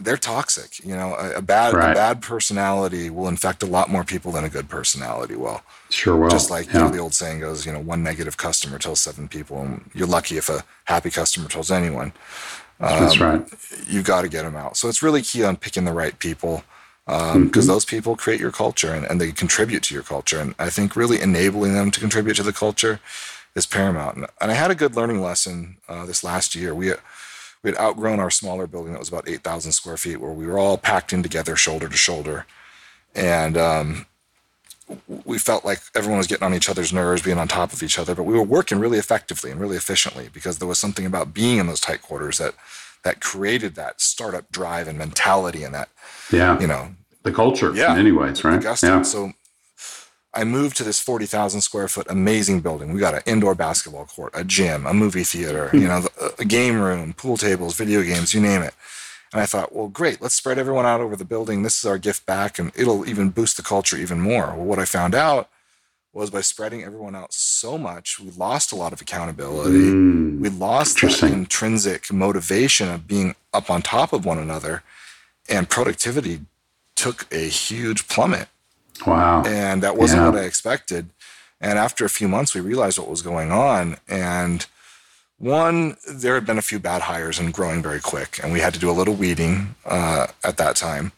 they're 0.00 0.16
toxic. 0.16 0.84
You 0.84 0.96
know, 0.96 1.14
a, 1.14 1.36
a 1.36 1.42
bad 1.42 1.74
right. 1.74 1.92
a 1.92 1.94
bad 1.94 2.22
personality 2.22 3.10
will 3.10 3.28
infect 3.28 3.62
a 3.62 3.66
lot 3.66 3.90
more 3.90 4.04
people 4.04 4.32
than 4.32 4.44
a 4.44 4.48
good 4.48 4.68
personality 4.68 5.36
will. 5.36 5.62
Sure 5.90 6.16
will. 6.16 6.30
Just 6.30 6.50
like 6.50 6.66
yeah. 6.66 6.72
you 6.72 6.78
know, 6.80 6.88
the 6.90 6.98
old 6.98 7.14
saying 7.14 7.40
goes, 7.40 7.66
you 7.66 7.72
know, 7.72 7.80
one 7.80 8.02
negative 8.02 8.36
customer 8.36 8.78
tells 8.78 9.00
seven 9.00 9.28
people, 9.28 9.60
and 9.60 9.90
you're 9.94 10.06
lucky 10.06 10.36
if 10.36 10.48
a 10.48 10.64
happy 10.84 11.10
customer 11.10 11.48
tells 11.48 11.70
anyone. 11.70 12.12
Um, 12.80 13.00
That's 13.00 13.20
right. 13.20 13.46
You've 13.86 14.04
got 14.04 14.22
to 14.22 14.28
get 14.28 14.42
them 14.42 14.56
out. 14.56 14.76
So 14.76 14.88
it's 14.88 15.02
really 15.02 15.22
key 15.22 15.44
on 15.44 15.56
picking 15.56 15.84
the 15.84 15.92
right 15.92 16.18
people 16.18 16.64
because 17.06 17.34
um, 17.34 17.50
mm-hmm. 17.50 17.66
those 17.66 17.84
people 17.84 18.16
create 18.16 18.40
your 18.40 18.52
culture 18.52 18.92
and, 18.92 19.04
and 19.06 19.20
they 19.20 19.32
contribute 19.32 19.82
to 19.84 19.94
your 19.94 20.02
culture. 20.02 20.38
And 20.38 20.54
I 20.58 20.70
think 20.70 20.96
really 20.96 21.20
enabling 21.20 21.74
them 21.74 21.90
to 21.90 22.00
contribute 22.00 22.34
to 22.34 22.42
the 22.42 22.52
culture 22.52 23.00
is 23.54 23.66
paramount. 23.66 24.16
And, 24.16 24.26
and 24.40 24.50
I 24.50 24.54
had 24.54 24.70
a 24.70 24.74
good 24.74 24.96
learning 24.96 25.20
lesson 25.20 25.76
uh, 25.88 26.06
this 26.06 26.24
last 26.24 26.54
year. 26.54 26.74
We 26.74 26.92
we 27.62 27.70
had 27.70 27.78
outgrown 27.78 28.18
our 28.18 28.30
smaller 28.30 28.66
building 28.66 28.92
that 28.92 28.98
was 28.98 29.08
about 29.08 29.28
8,000 29.28 29.72
square 29.72 29.96
feet, 29.96 30.16
where 30.16 30.32
we 30.32 30.46
were 30.46 30.58
all 30.58 30.76
packed 30.76 31.12
in 31.12 31.22
together, 31.22 31.54
shoulder 31.54 31.88
to 31.88 31.96
shoulder, 31.96 32.44
and 33.14 33.56
um, 33.56 34.06
we 35.24 35.38
felt 35.38 35.64
like 35.64 35.80
everyone 35.94 36.18
was 36.18 36.26
getting 36.26 36.44
on 36.44 36.54
each 36.54 36.68
other's 36.68 36.92
nerves, 36.92 37.22
being 37.22 37.38
on 37.38 37.48
top 37.48 37.72
of 37.72 37.82
each 37.82 37.98
other. 37.98 38.14
But 38.14 38.24
we 38.24 38.34
were 38.34 38.42
working 38.42 38.78
really 38.78 38.98
effectively 38.98 39.50
and 39.50 39.60
really 39.60 39.76
efficiently 39.76 40.28
because 40.32 40.58
there 40.58 40.68
was 40.68 40.78
something 40.78 41.06
about 41.06 41.34
being 41.34 41.58
in 41.58 41.66
those 41.66 41.80
tight 41.80 42.02
quarters 42.02 42.38
that 42.38 42.54
that 43.04 43.20
created 43.20 43.74
that 43.74 44.00
startup 44.00 44.50
drive 44.52 44.86
and 44.88 44.96
mentality 44.96 45.64
and 45.64 45.74
that 45.74 45.88
yeah 46.30 46.60
you 46.60 46.66
know 46.66 46.94
the 47.24 47.32
culture 47.32 47.74
yeah 47.74 47.96
anyways 47.96 48.44
right 48.44 48.62
yeah. 48.62 49.02
so 49.02 49.32
I 50.34 50.44
moved 50.44 50.78
to 50.78 50.84
this 50.84 50.98
40,000 50.98 51.60
square 51.60 51.88
foot 51.88 52.06
amazing 52.08 52.60
building. 52.60 52.92
We 52.92 53.00
got 53.00 53.14
an 53.14 53.20
indoor 53.26 53.54
basketball 53.54 54.06
court, 54.06 54.32
a 54.34 54.44
gym, 54.44 54.86
a 54.86 54.94
movie 54.94 55.24
theater, 55.24 55.68
hmm. 55.68 55.78
you 55.78 55.88
know, 55.88 56.06
a 56.38 56.44
game 56.44 56.80
room, 56.80 57.12
pool 57.12 57.36
tables, 57.36 57.76
video 57.76 58.02
games, 58.02 58.32
you 58.32 58.40
name 58.40 58.62
it. 58.62 58.74
And 59.32 59.40
I 59.40 59.46
thought, 59.46 59.74
well, 59.74 59.88
great, 59.88 60.20
let's 60.20 60.34
spread 60.34 60.58
everyone 60.58 60.84
out 60.84 61.00
over 61.00 61.16
the 61.16 61.24
building. 61.24 61.62
This 61.62 61.78
is 61.78 61.86
our 61.86 61.98
gift 61.98 62.26
back, 62.26 62.58
and 62.58 62.70
it'll 62.76 63.08
even 63.08 63.30
boost 63.30 63.56
the 63.56 63.62
culture 63.62 63.96
even 63.96 64.20
more. 64.20 64.48
Well, 64.48 64.64
what 64.64 64.78
I 64.78 64.84
found 64.84 65.14
out 65.14 65.48
was 66.12 66.28
by 66.28 66.42
spreading 66.42 66.84
everyone 66.84 67.16
out 67.16 67.32
so 67.32 67.78
much, 67.78 68.20
we 68.20 68.30
lost 68.32 68.72
a 68.72 68.76
lot 68.76 68.92
of 68.92 69.00
accountability. 69.00 69.78
Mm, 69.78 70.40
we 70.40 70.50
lost 70.50 71.00
that 71.00 71.22
intrinsic 71.22 72.12
motivation 72.12 72.90
of 72.90 73.08
being 73.08 73.34
up 73.54 73.70
on 73.70 73.80
top 73.80 74.12
of 74.12 74.26
one 74.26 74.38
another, 74.38 74.82
and 75.48 75.70
productivity 75.70 76.40
took 76.94 77.26
a 77.32 77.48
huge 77.48 78.08
plummet. 78.08 78.48
Wow. 79.06 79.42
And 79.46 79.82
that 79.82 79.96
wasn't 79.96 80.22
yeah. 80.22 80.28
what 80.28 80.38
I 80.38 80.44
expected. 80.44 81.08
And 81.60 81.78
after 81.78 82.04
a 82.04 82.10
few 82.10 82.28
months, 82.28 82.54
we 82.54 82.60
realized 82.60 82.98
what 82.98 83.08
was 83.08 83.22
going 83.22 83.50
on. 83.50 83.96
And 84.06 84.66
one, 85.42 85.96
there 86.08 86.34
had 86.34 86.46
been 86.46 86.56
a 86.58 86.62
few 86.62 86.78
bad 86.78 87.02
hires 87.02 87.38
and 87.40 87.52
growing 87.52 87.82
very 87.82 88.00
quick, 88.00 88.38
and 88.42 88.52
we 88.52 88.60
had 88.60 88.72
to 88.74 88.80
do 88.80 88.88
a 88.88 88.92
little 88.92 89.14
weeding 89.14 89.74
uh, 89.84 90.28
at 90.44 90.56
that 90.56 90.76
time. 90.76 91.10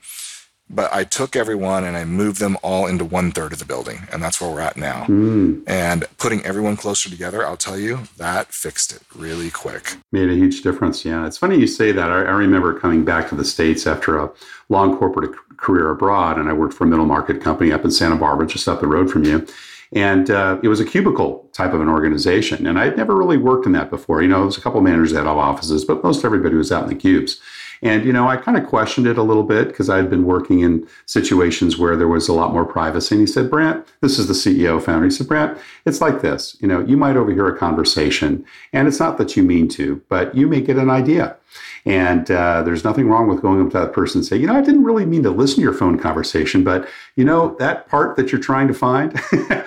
But 0.71 0.91
I 0.95 1.05
took 1.05 1.37
everyone 1.37 1.85
and 1.85 1.95
I 1.95 2.07
moved 2.07 2.41
them 2.41 2.57
all 2.63 2.87
into 2.87 3.05
one 3.05 3.33
third 3.33 3.53
of 3.53 3.59
the 3.59 3.67
building, 3.67 4.09
and 4.11 4.23
that's 4.23 4.41
where 4.41 4.51
we're 4.51 4.63
at 4.63 4.79
now. 4.79 5.05
Mm. 5.05 5.63
And 5.67 6.07
putting 6.17 6.43
everyone 6.47 6.79
closer 6.79 7.11
together, 7.11 7.47
I'll 7.47 7.59
tell 7.59 7.79
you, 7.79 8.01
that 8.17 8.53
fixed 8.53 8.91
it 8.93 9.03
really 9.15 9.51
quick. 9.51 9.97
Made 10.11 10.31
a 10.31 10.35
huge 10.35 10.63
difference. 10.63 11.05
Yeah, 11.05 11.27
it's 11.27 11.37
funny 11.37 11.59
you 11.59 11.67
say 11.67 11.93
that. 11.93 12.11
I, 12.11 12.15
I 12.15 12.33
remember 12.33 12.81
coming 12.81 13.05
back 13.05 13.29
to 13.29 13.35
the 13.35 13.45
states 13.45 13.87
after 13.87 14.19
a 14.19 14.33
long 14.71 14.97
corporate 14.97 15.37
career 15.59 15.91
abroad, 15.91 16.39
and 16.39 16.49
I 16.49 16.55
worked 16.55 16.73
for 16.73 16.85
a 16.85 16.87
middle 16.87 17.05
market 17.05 17.43
company 17.43 17.71
up 17.71 17.85
in 17.85 17.91
Santa 17.91 18.17
Barbara, 18.17 18.47
just 18.47 18.67
up 18.67 18.81
the 18.81 18.87
road 18.87 19.11
from 19.11 19.25
you. 19.25 19.47
And 19.95 20.29
uh, 20.29 20.59
it 20.63 20.69
was 20.69 20.81
a 20.81 20.85
cubicle 20.85 21.49
type 21.53 21.73
of 21.73 21.81
an 21.81 21.89
organization. 21.89 22.67
And 22.67 22.79
I'd 22.79 22.97
never 22.97 23.17
really 23.17 23.37
worked 23.37 23.65
in 23.65 23.73
that 23.73 23.91
before. 23.91 24.23
You 24.23 24.29
know, 24.29 24.39
there 24.39 24.47
was 24.47 24.59
a 24.59 24.61
couple 24.61 24.79
of 24.79 24.85
managers 24.85 25.13
that 25.13 25.19
had 25.19 25.27
offices, 25.29 25.85
but 25.85 26.03
most 26.03 26.25
everybody 26.25 26.57
was 26.57 26.73
out 26.73 26.83
in 26.83 26.89
the 26.89 26.97
cubes. 26.97 27.41
And, 27.83 28.05
you 28.05 28.13
know, 28.13 28.27
I 28.27 28.37
kind 28.37 28.57
of 28.57 28.67
questioned 28.67 29.07
it 29.07 29.19
a 29.19 29.23
little 29.23 29.43
bit 29.43 29.69
because 29.69 29.91
I'd 29.91 30.09
been 30.09 30.25
working 30.25 30.61
in 30.61 30.89
situations 31.07 31.77
where 31.77 31.97
there 31.97 32.09
was 32.09 32.29
a 32.29 32.33
lot 32.33 32.53
more 32.53 32.65
privacy. 32.65 33.15
And 33.15 33.21
he 33.21 33.27
said, 33.31 33.51
Brant, 33.51 33.87
this 34.01 34.19
is 34.19 34.27
the 34.27 34.33
CEO 34.33 34.83
founder. 34.83 35.05
He 35.05 35.11
said, 35.11 35.29
Brant, 35.29 35.59
it's 35.85 36.01
like 36.01 36.23
this. 36.23 36.57
You 36.61 36.69
know, 36.69 36.81
you 36.81 36.97
might 36.97 37.17
overhear 37.17 37.47
a 37.47 37.59
conversation, 37.59 38.45
and 38.73 38.89
it's 38.89 39.01
not 39.01 39.19
that 39.19 39.37
you 39.37 39.43
mean 39.43 39.69
to, 39.69 40.03
but 40.09 40.35
you 40.35 40.47
may 40.47 40.63
get 40.63 40.79
an 40.79 40.89
idea. 40.89 41.37
And 41.87 42.31
uh, 42.31 42.62
there's 42.62 42.85
nothing 42.85 43.09
wrong 43.09 43.29
with 43.29 43.43
going 43.43 43.61
up 43.61 43.73
to 43.73 43.79
that 43.79 43.93
person 43.93 44.21
and 44.21 44.27
say, 44.27 44.37
you 44.37 44.47
know, 44.47 44.55
I 44.55 44.62
didn't 44.62 44.85
really 44.85 45.05
mean 45.05 45.23
to 45.25 45.31
listen 45.31 45.57
to 45.57 45.62
your 45.62 45.75
phone 45.75 45.99
conversation, 45.99 46.64
but 46.64 46.88
you 47.17 47.25
know, 47.25 47.55
that 47.59 47.88
part 47.88 48.17
that 48.17 48.33
you're 48.33 48.40
trying 48.40 48.69
to 48.69 48.75
find, 48.75 49.12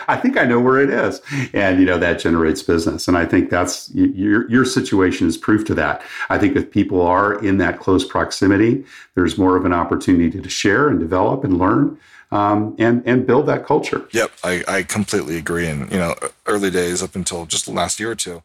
I 0.07 0.17
think 0.21 0.37
I 0.37 0.43
know 0.43 0.59
where 0.59 0.79
it 0.79 0.89
is. 0.89 1.21
And, 1.53 1.79
you 1.79 1.85
know, 1.85 1.97
that 1.97 2.19
generates 2.19 2.63
business. 2.63 3.07
And 3.07 3.17
I 3.17 3.25
think 3.25 3.49
that's 3.49 3.93
your, 3.93 4.49
your 4.49 4.65
situation 4.65 5.27
is 5.27 5.37
proof 5.37 5.63
to 5.65 5.75
that. 5.75 6.01
I 6.29 6.37
think 6.37 6.55
if 6.55 6.71
people 6.71 7.01
are 7.01 7.41
in 7.43 7.57
that 7.59 7.79
close 7.79 8.03
proximity, 8.05 8.83
there's 9.15 9.37
more 9.37 9.55
of 9.55 9.65
an 9.65 9.73
opportunity 9.73 10.41
to 10.41 10.49
share 10.49 10.89
and 10.89 10.99
develop 10.99 11.43
and 11.43 11.57
learn. 11.57 11.97
Um, 12.29 12.75
and 12.77 13.03
and 13.05 13.25
build 13.25 13.45
that 13.45 13.65
culture. 13.65 14.05
Yep, 14.11 14.31
I, 14.43 14.61
I 14.67 14.83
completely 14.83 15.37
agree. 15.37 15.65
And 15.65 15.89
you 15.89 15.97
know, 15.97 16.13
early 16.45 16.69
days 16.69 17.01
up 17.01 17.15
until 17.15 17.45
just 17.45 17.67
the 17.67 17.71
last 17.71 18.01
year 18.01 18.11
or 18.11 18.15
two, 18.15 18.43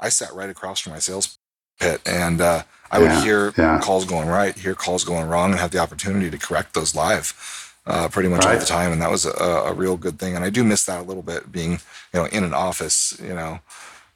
I 0.00 0.08
sat 0.08 0.34
right 0.34 0.50
across 0.50 0.80
from 0.80 0.94
my 0.94 0.98
sales 0.98 1.38
pit, 1.80 2.00
and 2.06 2.40
uh, 2.40 2.62
I 2.90 2.98
would 2.98 3.10
hear 3.24 3.52
yeah. 3.56 3.80
calls 3.80 4.04
going 4.04 4.28
right, 4.28 4.56
hear 4.56 4.74
calls 4.74 5.04
going 5.04 5.28
wrong, 5.28 5.50
and 5.50 5.60
have 5.60 5.70
the 5.70 5.78
opportunity 5.78 6.30
to 6.30 6.38
correct 6.38 6.74
those 6.74 6.94
live. 6.94 7.34
Uh, 7.86 8.08
pretty 8.08 8.28
much 8.28 8.44
right. 8.44 8.54
all 8.54 8.60
the 8.60 8.66
time, 8.66 8.92
and 8.92 9.00
that 9.00 9.10
was 9.10 9.24
a, 9.24 9.30
a, 9.30 9.72
real 9.72 9.96
good 9.96 10.18
thing. 10.18 10.36
And 10.36 10.44
I 10.44 10.50
do 10.50 10.62
miss 10.62 10.84
that 10.84 11.00
a 11.00 11.02
little 11.02 11.22
bit, 11.22 11.50
being 11.50 11.72
you 11.72 11.78
know 12.14 12.26
in 12.26 12.44
an 12.44 12.52
office, 12.52 13.18
you 13.20 13.34
know, 13.34 13.60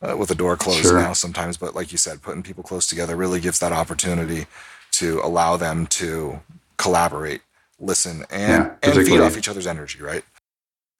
uh, 0.02 0.16
with 0.16 0.28
the 0.28 0.34
door 0.34 0.56
closed 0.56 0.82
sure. 0.82 1.00
now 1.00 1.14
sometimes. 1.14 1.56
But 1.56 1.74
like 1.74 1.90
you 1.90 1.98
said, 1.98 2.22
putting 2.22 2.42
people 2.42 2.62
close 2.62 2.86
together 2.86 3.16
really 3.16 3.40
gives 3.40 3.58
that 3.60 3.72
opportunity 3.72 4.46
to 4.92 5.20
allow 5.24 5.56
them 5.56 5.86
to 5.88 6.40
collaborate, 6.76 7.40
listen, 7.80 8.24
and 8.30 8.64
yeah, 8.82 8.90
and 8.90 9.06
feed 9.06 9.20
off 9.20 9.36
each 9.38 9.48
other's 9.48 9.66
energy, 9.66 10.00
right? 10.00 10.24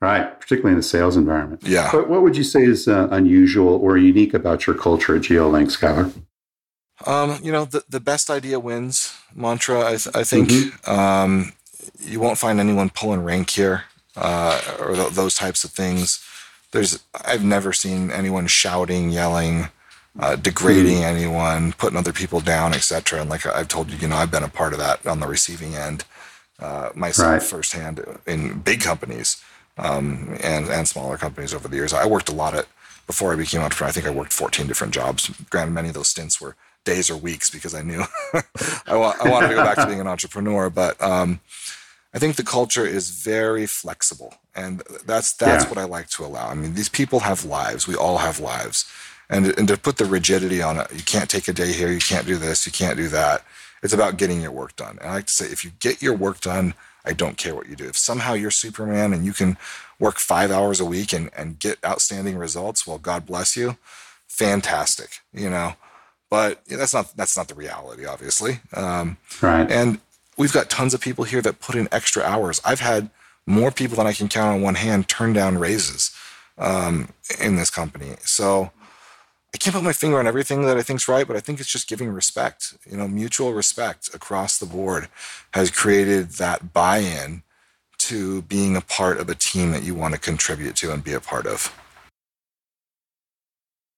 Right, 0.01 0.39
particularly 0.41 0.73
in 0.73 0.79
the 0.79 0.83
sales 0.83 1.17
environment. 1.17 1.63
Yeah. 1.65 1.91
But 1.93 2.09
what 2.09 2.23
would 2.23 2.37
you 2.37 2.45
say 2.45 2.63
is 2.63 2.89
uh, 2.89 3.09
unusual 3.11 3.77
or 3.77 3.97
unique 3.97 4.35
about 4.35 4.67
your 4.67 4.77
culture 4.77 5.17
at 5.17 5.23
GeoLink, 5.23 5.67
Skyler? 5.67 6.13
Um, 7.07 7.39
you 7.43 7.53
know, 7.53 7.65
the, 7.65 7.85
the 7.89 8.01
best 8.01 8.31
idea 8.31 8.61
wins 8.61 9.17
mantra. 9.35 9.81
I, 9.81 9.97
th- 9.97 10.15
I 10.15 10.25
think 10.25 10.49
mm-hmm. 10.49 10.91
um, 10.91 11.53
you 11.99 12.21
won't 12.21 12.39
find 12.39 12.61
anyone 12.61 12.91
pulling 12.91 13.25
rank 13.25 13.51
here 13.51 13.85
uh, 14.17 14.61
or 14.79 14.95
th- 14.95 15.11
those 15.11 15.35
types 15.35 15.65
of 15.65 15.71
things. 15.71 16.25
There's 16.71 17.03
I've 17.25 17.45
never 17.45 17.73
seen 17.73 18.11
anyone 18.11 18.47
shouting, 18.47 19.11
yelling, 19.11 19.69
uh, 20.19 20.37
degrading 20.37 20.99
mm-hmm. 20.99 21.17
anyone, 21.17 21.73
putting 21.73 21.99
other 21.99 22.13
people 22.13 22.41
down, 22.41 22.75
etc. 22.75 23.21
And 23.21 23.31
like 23.31 23.47
I've 23.47 23.69
told 23.69 23.91
you, 23.91 23.99
you 23.99 24.09
know, 24.09 24.17
I've 24.17 24.31
been 24.31 24.43
a 24.43 24.49
part 24.49 24.73
of 24.73 24.79
that 24.79 25.05
on 25.07 25.21
the 25.21 25.27
receiving 25.27 25.75
end 25.75 26.05
uh, 26.61 26.91
myself 26.95 27.31
right. 27.31 27.43
firsthand 27.43 28.05
in 28.27 28.61
big 28.61 28.81
companies 28.81 29.43
um, 29.79 30.37
and 30.43 30.69
and 30.69 30.89
smaller 30.89 31.17
companies 31.17 31.55
over 31.55 31.69
the 31.69 31.77
years. 31.77 31.93
I 31.93 32.07
worked 32.07 32.29
a 32.29 32.35
lot 32.35 32.55
at 32.55 32.67
before 33.07 33.33
I 33.33 33.37
became 33.37 33.61
entrepreneur. 33.61 33.89
I 33.89 33.93
think 33.93 34.07
I 34.07 34.11
worked 34.11 34.33
14 34.33 34.67
different 34.67 34.95
jobs. 34.95 35.29
Granted, 35.51 35.73
many 35.73 35.89
of 35.89 35.95
those 35.95 36.09
stints 36.09 36.41
were 36.41 36.57
days 36.85 37.11
or 37.11 37.17
weeks 37.17 37.51
because 37.51 37.75
I 37.75 37.83
knew 37.83 38.03
I, 38.87 38.97
wa- 38.97 39.17
I 39.23 39.29
wanted 39.29 39.49
to 39.49 39.55
go 39.55 39.65
back 39.65 39.77
to 39.77 39.87
being 39.87 40.01
an 40.01 40.07
entrepreneur. 40.07 40.71
But 40.71 41.01
um, 41.03 41.41
I 42.13 42.19
think 42.19 42.37
the 42.37 42.45
culture 42.45 42.87
is 42.87 43.11
very 43.11 43.67
flexible, 43.67 44.35
and 44.55 44.83
that's 45.05 45.33
that's 45.33 45.65
yeah. 45.65 45.71
what 45.71 45.79
I 45.79 45.85
like 45.85 46.09
to 46.11 46.25
allow. 46.25 46.49
I 46.49 46.55
mean, 46.55 46.75
these 46.75 46.89
people 46.89 47.21
have 47.21 47.45
lives. 47.45 47.89
We 47.89 47.97
all 47.97 48.19
have 48.19 48.39
lives, 48.39 48.91
and 49.29 49.47
and 49.59 49.67
to 49.69 49.77
put 49.77 49.97
the 49.97 50.05
rigidity 50.05 50.63
on 50.63 50.79
it, 50.79 50.93
you 50.93 51.03
can't 51.03 51.31
take 51.31 51.49
a 51.49 51.53
day 51.53 51.73
here, 51.73 51.91
you 51.91 52.01
can't 52.01 52.27
do 52.27 52.37
this, 52.37 52.67
you 52.67 52.73
can't 52.73 52.97
do 52.97 53.09
that. 53.09 53.45
It's 53.83 53.93
about 53.93 54.17
getting 54.17 54.41
your 54.41 54.53
work 54.53 54.77
done. 54.77 54.99
And 55.01 55.11
I 55.11 55.15
like 55.15 55.27
to 55.27 55.33
say, 55.33 55.47
if 55.47 55.63
you 55.63 55.73
get 55.79 56.01
your 56.01 56.15
work 56.15 56.41
done, 56.41 56.73
I 57.05 57.13
don't 57.13 57.37
care 57.37 57.55
what 57.55 57.69
you 57.69 57.77
do. 57.77 57.87
If 57.87 57.99
somehow 57.99 58.33
you're 58.33 58.51
Superman 58.51 59.13
and 59.13 59.27
you 59.27 59.35
can 59.35 59.59
work 59.99 60.19
five 60.19 60.51
hours 60.51 60.81
a 60.81 60.87
week 60.87 61.13
and, 61.13 61.31
and 61.37 61.59
get 61.59 61.85
outstanding 61.85 62.39
results, 62.39 62.87
well, 62.87 62.99
God 62.99 63.27
bless 63.27 63.57
you. 63.57 63.77
Fantastic. 64.27 65.21
You 65.35 65.51
know, 65.51 65.75
but 66.31 66.65
that's 66.67 66.95
not 66.95 67.17
that's 67.17 67.37
not 67.37 67.49
the 67.49 67.55
reality, 67.55 68.05
obviously. 68.07 68.61
Um, 68.73 69.17
right. 69.41 69.71
And 69.71 70.01
we've 70.37 70.53
got 70.53 70.71
tons 70.71 70.95
of 70.95 71.01
people 71.01 71.25
here 71.25 71.43
that 71.43 71.61
put 71.61 71.75
in 71.75 71.89
extra 71.93 72.23
hours. 72.23 72.61
I've 72.65 72.81
had 72.81 73.11
more 73.47 73.71
people 73.71 73.97
than 73.97 74.07
I 74.07 74.13
can 74.13 74.29
count 74.29 74.57
on 74.57 74.63
one 74.63 74.75
hand 74.75 75.09
turn 75.09 75.33
down 75.33 75.59
raises 75.59 76.15
um, 76.59 77.11
in 77.41 77.57
this 77.57 77.71
company. 77.71 78.17
So 78.21 78.71
I 79.55 79.59
can't 79.59 79.75
put 79.75 79.85
my 79.85 79.93
finger 79.93 80.19
on 80.19 80.27
everything 80.27 80.63
that 80.63 80.77
I 80.77 80.83
think's 80.83 81.07
right, 81.07 81.27
but 81.27 81.37
I 81.37 81.41
think 81.41 81.61
it's 81.61 81.71
just 81.71 81.89
giving 81.89 82.11
respect. 82.11 82.75
You 82.91 82.97
know, 82.97 83.07
mutual 83.07 83.53
respect 83.53 84.13
across 84.15 84.59
the 84.59 84.67
board 84.67 85.09
has 85.53 85.71
created 85.71 86.31
that 86.33 86.73
buy-in 86.73 87.43
to 87.99 88.43
being 88.43 88.77
a 88.77 88.81
part 88.81 89.19
of 89.19 89.29
a 89.29 89.35
team 89.35 89.71
that 89.71 89.83
you 89.83 89.95
want 89.95 90.15
to 90.15 90.21
contribute 90.21 90.77
to 90.77 90.93
and 90.93 91.05
be 91.05 91.13
a 91.13 91.21
part 91.21 91.47
of. 91.47 91.73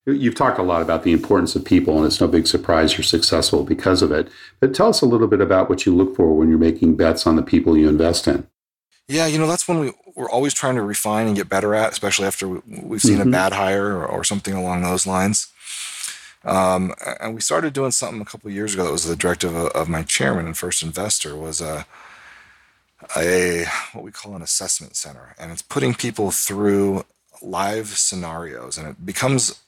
You've 0.06 0.36
talked 0.36 0.60
a 0.60 0.62
lot 0.62 0.82
about 0.82 1.02
the 1.02 1.12
importance 1.12 1.56
of 1.56 1.64
people, 1.64 1.96
and 1.96 2.06
it's 2.06 2.20
no 2.20 2.28
big 2.28 2.46
surprise 2.46 2.96
you're 2.96 3.02
successful 3.02 3.64
because 3.64 4.02
of 4.02 4.12
it. 4.12 4.28
But 4.60 4.72
tell 4.72 4.88
us 4.88 5.00
a 5.00 5.06
little 5.06 5.26
bit 5.26 5.40
about 5.40 5.68
what 5.68 5.84
you 5.84 5.94
look 5.94 6.14
for 6.14 6.32
when 6.32 6.48
you're 6.48 6.58
making 6.58 6.96
bets 6.96 7.26
on 7.26 7.34
the 7.34 7.42
people 7.42 7.76
you 7.76 7.88
invest 7.88 8.28
in. 8.28 8.46
Yeah, 9.08 9.26
you 9.26 9.36
know, 9.36 9.48
that's 9.48 9.66
when 9.66 9.80
we, 9.80 9.92
we're 10.14 10.30
always 10.30 10.54
trying 10.54 10.76
to 10.76 10.82
refine 10.82 11.26
and 11.26 11.34
get 11.34 11.48
better 11.48 11.74
at, 11.74 11.90
especially 11.90 12.26
after 12.26 12.48
we've 12.48 13.02
seen 13.02 13.18
mm-hmm. 13.18 13.28
a 13.28 13.32
bad 13.32 13.52
hire 13.52 13.96
or, 13.96 14.06
or, 14.06 14.22
something 14.22 14.54
along 14.54 14.82
those 14.82 15.06
lines. 15.06 15.48
Um, 16.44 16.94
and 17.20 17.34
we 17.34 17.40
started 17.40 17.72
doing 17.72 17.90
something 17.90 18.20
a 18.20 18.24
couple 18.24 18.50
years 18.50 18.74
ago 18.74 18.84
that 18.84 18.92
was 18.92 19.04
the 19.04 19.16
directive 19.16 19.54
of, 19.54 19.68
of 19.72 19.88
my 19.88 20.02
chairman 20.04 20.46
and 20.46 20.56
first 20.56 20.82
investor 20.84 21.34
was 21.34 21.60
a, 21.60 21.86
a 23.16 23.66
what 23.92 24.04
we 24.04 24.12
call 24.12 24.36
an 24.36 24.42
assessment 24.42 24.94
center, 24.96 25.34
and 25.38 25.50
it's 25.50 25.62
putting 25.62 25.94
people 25.94 26.30
through 26.30 27.04
live 27.42 27.88
scenarios, 27.88 28.78
and 28.78 28.88
it 28.88 29.04
becomes 29.04 29.60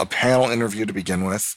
a 0.00 0.06
panel 0.06 0.50
interview 0.50 0.86
to 0.86 0.92
begin 0.92 1.24
with, 1.24 1.56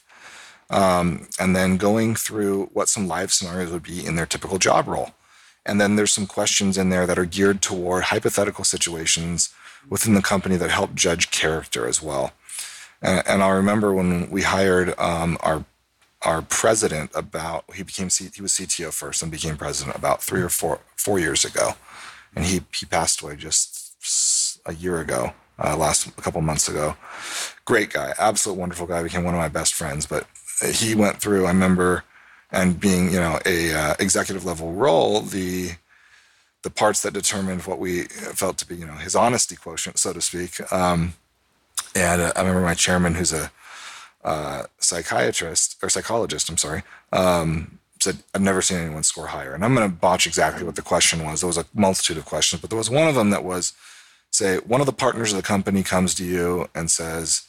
um, 0.70 1.26
and 1.38 1.56
then 1.56 1.76
going 1.76 2.14
through 2.14 2.66
what 2.72 2.88
some 2.88 3.08
live 3.08 3.32
scenarios 3.32 3.70
would 3.72 3.82
be 3.82 4.04
in 4.04 4.16
their 4.16 4.26
typical 4.26 4.58
job 4.58 4.86
role. 4.86 5.10
And 5.66 5.80
then 5.80 5.96
there's 5.96 6.12
some 6.12 6.26
questions 6.26 6.76
in 6.76 6.90
there 6.90 7.06
that 7.06 7.18
are 7.18 7.24
geared 7.24 7.62
toward 7.62 8.04
hypothetical 8.04 8.64
situations 8.64 9.52
within 9.88 10.14
the 10.14 10.22
company 10.22 10.56
that 10.56 10.70
help 10.70 10.94
judge 10.94 11.30
character 11.30 11.86
as 11.86 12.02
well. 12.02 12.32
And, 13.00 13.22
and 13.26 13.42
I 13.42 13.48
remember 13.48 13.92
when 13.92 14.30
we 14.30 14.42
hired 14.42 14.98
um, 14.98 15.38
our 15.40 15.64
our 16.22 16.40
president 16.40 17.10
about 17.14 17.64
he 17.74 17.82
became 17.82 18.08
C, 18.08 18.30
he 18.34 18.40
was 18.40 18.52
CTO 18.52 18.90
first 18.90 19.22
and 19.22 19.30
became 19.30 19.58
president 19.58 19.94
about 19.94 20.22
three 20.22 20.40
or 20.40 20.48
four 20.48 20.80
four 20.96 21.18
years 21.18 21.44
ago, 21.44 21.72
and 22.34 22.46
he 22.46 22.62
he 22.72 22.86
passed 22.86 23.20
away 23.20 23.36
just 23.36 24.60
a 24.66 24.74
year 24.74 25.00
ago 25.00 25.34
uh, 25.62 25.76
last 25.76 26.06
a 26.06 26.22
couple 26.22 26.40
months 26.40 26.68
ago. 26.68 26.96
Great 27.64 27.92
guy, 27.92 28.14
absolute 28.18 28.58
wonderful 28.58 28.86
guy. 28.86 29.02
Became 29.02 29.24
one 29.24 29.34
of 29.34 29.40
my 29.40 29.48
best 29.48 29.74
friends. 29.74 30.06
But 30.06 30.26
he 30.72 30.94
went 30.94 31.18
through. 31.18 31.46
I 31.46 31.48
remember, 31.48 32.04
and 32.52 32.78
being 32.78 33.10
you 33.10 33.18
know 33.18 33.38
a 33.46 33.72
uh, 33.74 33.94
executive 33.98 34.44
level 34.44 34.72
role, 34.72 35.20
the 35.20 35.72
the 36.62 36.70
parts 36.70 37.02
that 37.02 37.12
determined 37.12 37.62
what 37.62 37.78
we 37.78 38.04
felt 38.04 38.58
to 38.58 38.66
be 38.66 38.76
you 38.76 38.86
know 38.86 38.94
his 38.94 39.14
honesty 39.14 39.56
quotient, 39.56 39.98
so 39.98 40.12
to 40.12 40.20
speak. 40.20 40.60
Um, 40.72 41.14
and 41.94 42.20
uh, 42.20 42.32
I 42.36 42.40
remember 42.40 42.62
my 42.62 42.74
chairman, 42.74 43.14
who's 43.14 43.32
a 43.32 43.50
uh, 44.24 44.64
psychiatrist 44.78 45.76
or 45.82 45.88
psychologist, 45.88 46.48
I'm 46.48 46.56
sorry, 46.56 46.82
um, 47.12 47.78
said, 48.00 48.18
I've 48.34 48.40
never 48.40 48.62
seen 48.62 48.78
anyone 48.78 49.02
score 49.02 49.28
higher. 49.28 49.54
And 49.54 49.64
I'm 49.64 49.74
going 49.74 49.88
to 49.88 49.94
botch 49.94 50.26
exactly 50.26 50.64
what 50.64 50.76
the 50.76 50.82
question 50.82 51.24
was. 51.24 51.40
There 51.40 51.46
was 51.46 51.58
a 51.58 51.66
multitude 51.74 52.18
of 52.18 52.24
questions, 52.24 52.60
but 52.60 52.70
there 52.70 52.78
was 52.78 52.90
one 52.90 53.08
of 53.08 53.14
them 53.14 53.30
that 53.30 53.44
was, 53.44 53.72
say 54.34 54.58
one 54.58 54.80
of 54.80 54.86
the 54.86 54.92
partners 54.92 55.32
of 55.32 55.36
the 55.36 55.42
company 55.42 55.82
comes 55.82 56.14
to 56.14 56.24
you 56.24 56.68
and 56.74 56.90
says, 56.90 57.42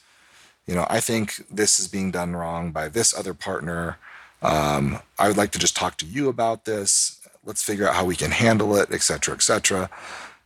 you 0.68 0.76
know, 0.76 0.86
I 0.90 1.00
think 1.00 1.44
this 1.50 1.80
is 1.80 1.88
being 1.88 2.12
done 2.12 2.36
wrong 2.36 2.72
by 2.72 2.90
this 2.90 3.18
other 3.18 3.34
partner. 3.34 3.98
Um, 4.42 5.00
I 5.18 5.28
would 5.28 5.38
like 5.38 5.52
to 5.52 5.60
just 5.60 5.76
talk 5.76 5.98
to 5.98 6.06
you 6.06 6.30
about 6.30 6.66
this. 6.66 7.20
Let's 7.44 7.64
figure 7.64 7.88
out 7.88 7.96
how 7.96 8.06
we 8.06 8.16
can 8.16 8.32
handle 8.32 8.76
it, 8.76 8.90
et 8.92 9.02
cetera, 9.02 9.34
et 9.34 9.42
cetera. 9.42 9.90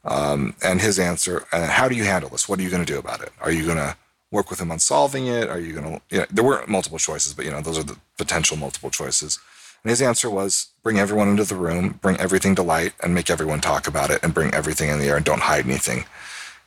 Um, 0.06 0.56
and 0.64 0.80
his 0.80 0.98
answer, 0.98 1.46
and 1.52 1.66
how 1.66 1.90
do 1.90 1.96
you 1.96 2.06
handle 2.06 2.30
this? 2.30 2.48
What 2.48 2.60
are 2.60 2.64
you 2.64 2.70
going 2.70 2.86
to 2.86 2.94
do 2.94 3.00
about 3.00 3.22
it? 3.22 3.34
Are 3.42 3.52
you 3.52 3.66
going 3.66 3.78
to 3.78 3.98
work 4.32 4.50
with 4.50 4.62
him 4.62 4.72
on 4.72 4.80
solving 4.80 5.28
it? 5.28 5.50
Are 5.50 5.60
you 5.60 5.74
going 5.74 5.96
to, 5.96 6.02
you 6.10 6.20
know, 6.20 6.26
there 6.32 6.44
weren't 6.44 6.70
multiple 6.70 7.00
choices, 7.00 7.34
but 7.34 7.44
you 7.44 7.52
know, 7.52 7.62
those 7.62 7.78
are 7.78 7.84
the 7.84 7.98
potential 8.18 8.56
multiple 8.56 8.90
choices. 8.90 9.40
And 9.84 9.90
his 9.90 10.02
answer 10.02 10.30
was 10.30 10.68
bring 10.84 11.00
everyone 11.00 11.30
into 11.30 11.44
the 11.44 11.56
room, 11.56 12.00
bring 12.02 12.18
everything 12.18 12.56
to 12.56 12.64
light, 12.64 12.94
and 13.02 13.14
make 13.14 13.30
everyone 13.30 13.62
talk 13.62 13.88
about 13.88 14.12
it, 14.12 14.22
and 14.24 14.34
bring 14.34 14.54
everything 14.54 14.90
in 14.90 15.00
the 15.00 15.08
air, 15.08 15.18
and 15.18 15.26
don't 15.26 15.42
hide 15.42 15.66
anything. 15.66 16.06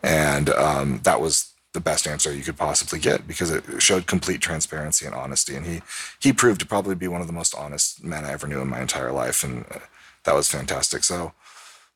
And 0.03 0.51
um, 0.51 1.01
that 1.05 1.21
was 1.21 1.53
the 1.73 1.81
best 1.81 2.07
answer 2.07 2.33
you 2.33 2.43
could 2.43 2.57
possibly 2.57 2.99
get 2.99 3.27
because 3.27 3.51
it 3.51 3.65
showed 3.79 4.07
complete 4.07 4.41
transparency 4.41 5.07
and 5.07 5.15
honesty. 5.15 5.57
And 5.57 5.67
he 5.67 5.83
he 6.21 6.33
proved 6.33 6.61
to 6.61 6.67
probably 6.67 6.95
be 6.95 7.09
one 7.09 7.21
of 7.21 7.27
the 7.27 7.33
most 7.33 7.55
honest 7.55 8.03
men 8.05 8.25
I 8.25 8.33
ever 8.33 8.47
knew 8.47 8.61
in 8.61 8.69
my 8.69 8.81
entire 8.81 9.13
life, 9.13 9.43
and 9.43 9.65
uh, 9.71 9.79
that 10.25 10.35
was 10.35 10.49
fantastic. 10.49 11.05
So 11.05 11.33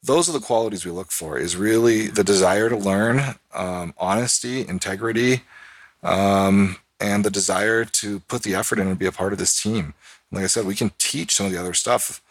those 0.03 0.29
are 0.29 0.33
the 0.33 0.41
qualities 0.41 0.85
we 0.85 0.93
look 0.93 1.11
for: 1.11 1.39
is 1.39 1.57
really 1.57 2.07
the 2.07 2.25
desire 2.25 2.69
to 2.69 2.77
learn, 2.77 3.37
um, 3.55 3.93
honesty, 3.99 4.67
integrity, 4.67 5.43
um, 6.03 6.77
and 7.01 7.25
the 7.25 7.31
desire 7.31 7.85
to 7.85 8.21
put 8.21 8.43
the 8.43 8.55
effort 8.55 8.79
in 8.79 8.89
and 8.89 8.99
be 8.99 9.07
a 9.07 9.13
part 9.13 9.33
of 9.33 9.39
this 9.39 9.61
team. 9.61 9.95
Like 10.33 10.45
I 10.45 10.49
said, 10.49 10.67
we 10.67 10.75
can 10.75 10.91
teach 10.99 11.35
some 11.35 11.47
of 11.47 11.53
the 11.53 11.61
other 11.61 11.75
stuff. 11.75 12.23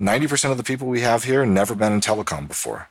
90% 0.00 0.50
of 0.50 0.56
the 0.56 0.62
people 0.62 0.86
we 0.86 1.00
have 1.00 1.24
here 1.24 1.44
never 1.44 1.74
been 1.74 1.92
in 1.92 2.00
telecom 2.00 2.46
before. 2.46 2.88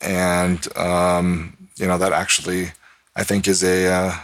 And, 0.00 0.66
um, 0.76 1.68
you 1.76 1.86
know, 1.86 1.98
that 1.98 2.12
actually, 2.12 2.72
I 3.14 3.22
think, 3.22 3.46
is 3.46 3.62
a, 3.62 3.86
uh, 3.86 4.14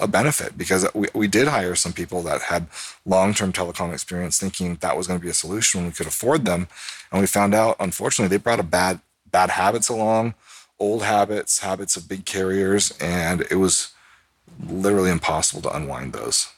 a 0.00 0.06
benefit 0.06 0.56
because 0.56 0.86
we, 0.94 1.08
we 1.14 1.26
did 1.26 1.48
hire 1.48 1.74
some 1.74 1.92
people 1.92 2.22
that 2.22 2.42
had 2.42 2.66
long 3.04 3.34
term 3.34 3.52
telecom 3.52 3.92
experience 3.92 4.38
thinking 4.38 4.76
that 4.76 4.96
was 4.96 5.06
going 5.06 5.18
to 5.18 5.24
be 5.24 5.30
a 5.30 5.34
solution 5.34 5.80
when 5.80 5.90
we 5.90 5.94
could 5.94 6.06
afford 6.06 6.44
them. 6.44 6.68
And 7.10 7.20
we 7.20 7.26
found 7.26 7.54
out, 7.54 7.76
unfortunately, 7.80 8.36
they 8.36 8.42
brought 8.42 8.60
a 8.60 8.64
bad, 8.64 9.00
bad 9.30 9.50
habits 9.50 9.88
along, 9.88 10.34
old 10.78 11.02
habits, 11.02 11.60
habits 11.60 11.96
of 11.96 12.08
big 12.08 12.24
carriers, 12.24 12.96
and 13.00 13.42
it 13.50 13.56
was 13.56 13.92
literally 14.66 15.10
impossible 15.10 15.62
to 15.62 15.76
unwind 15.76 16.12
those. 16.12 16.48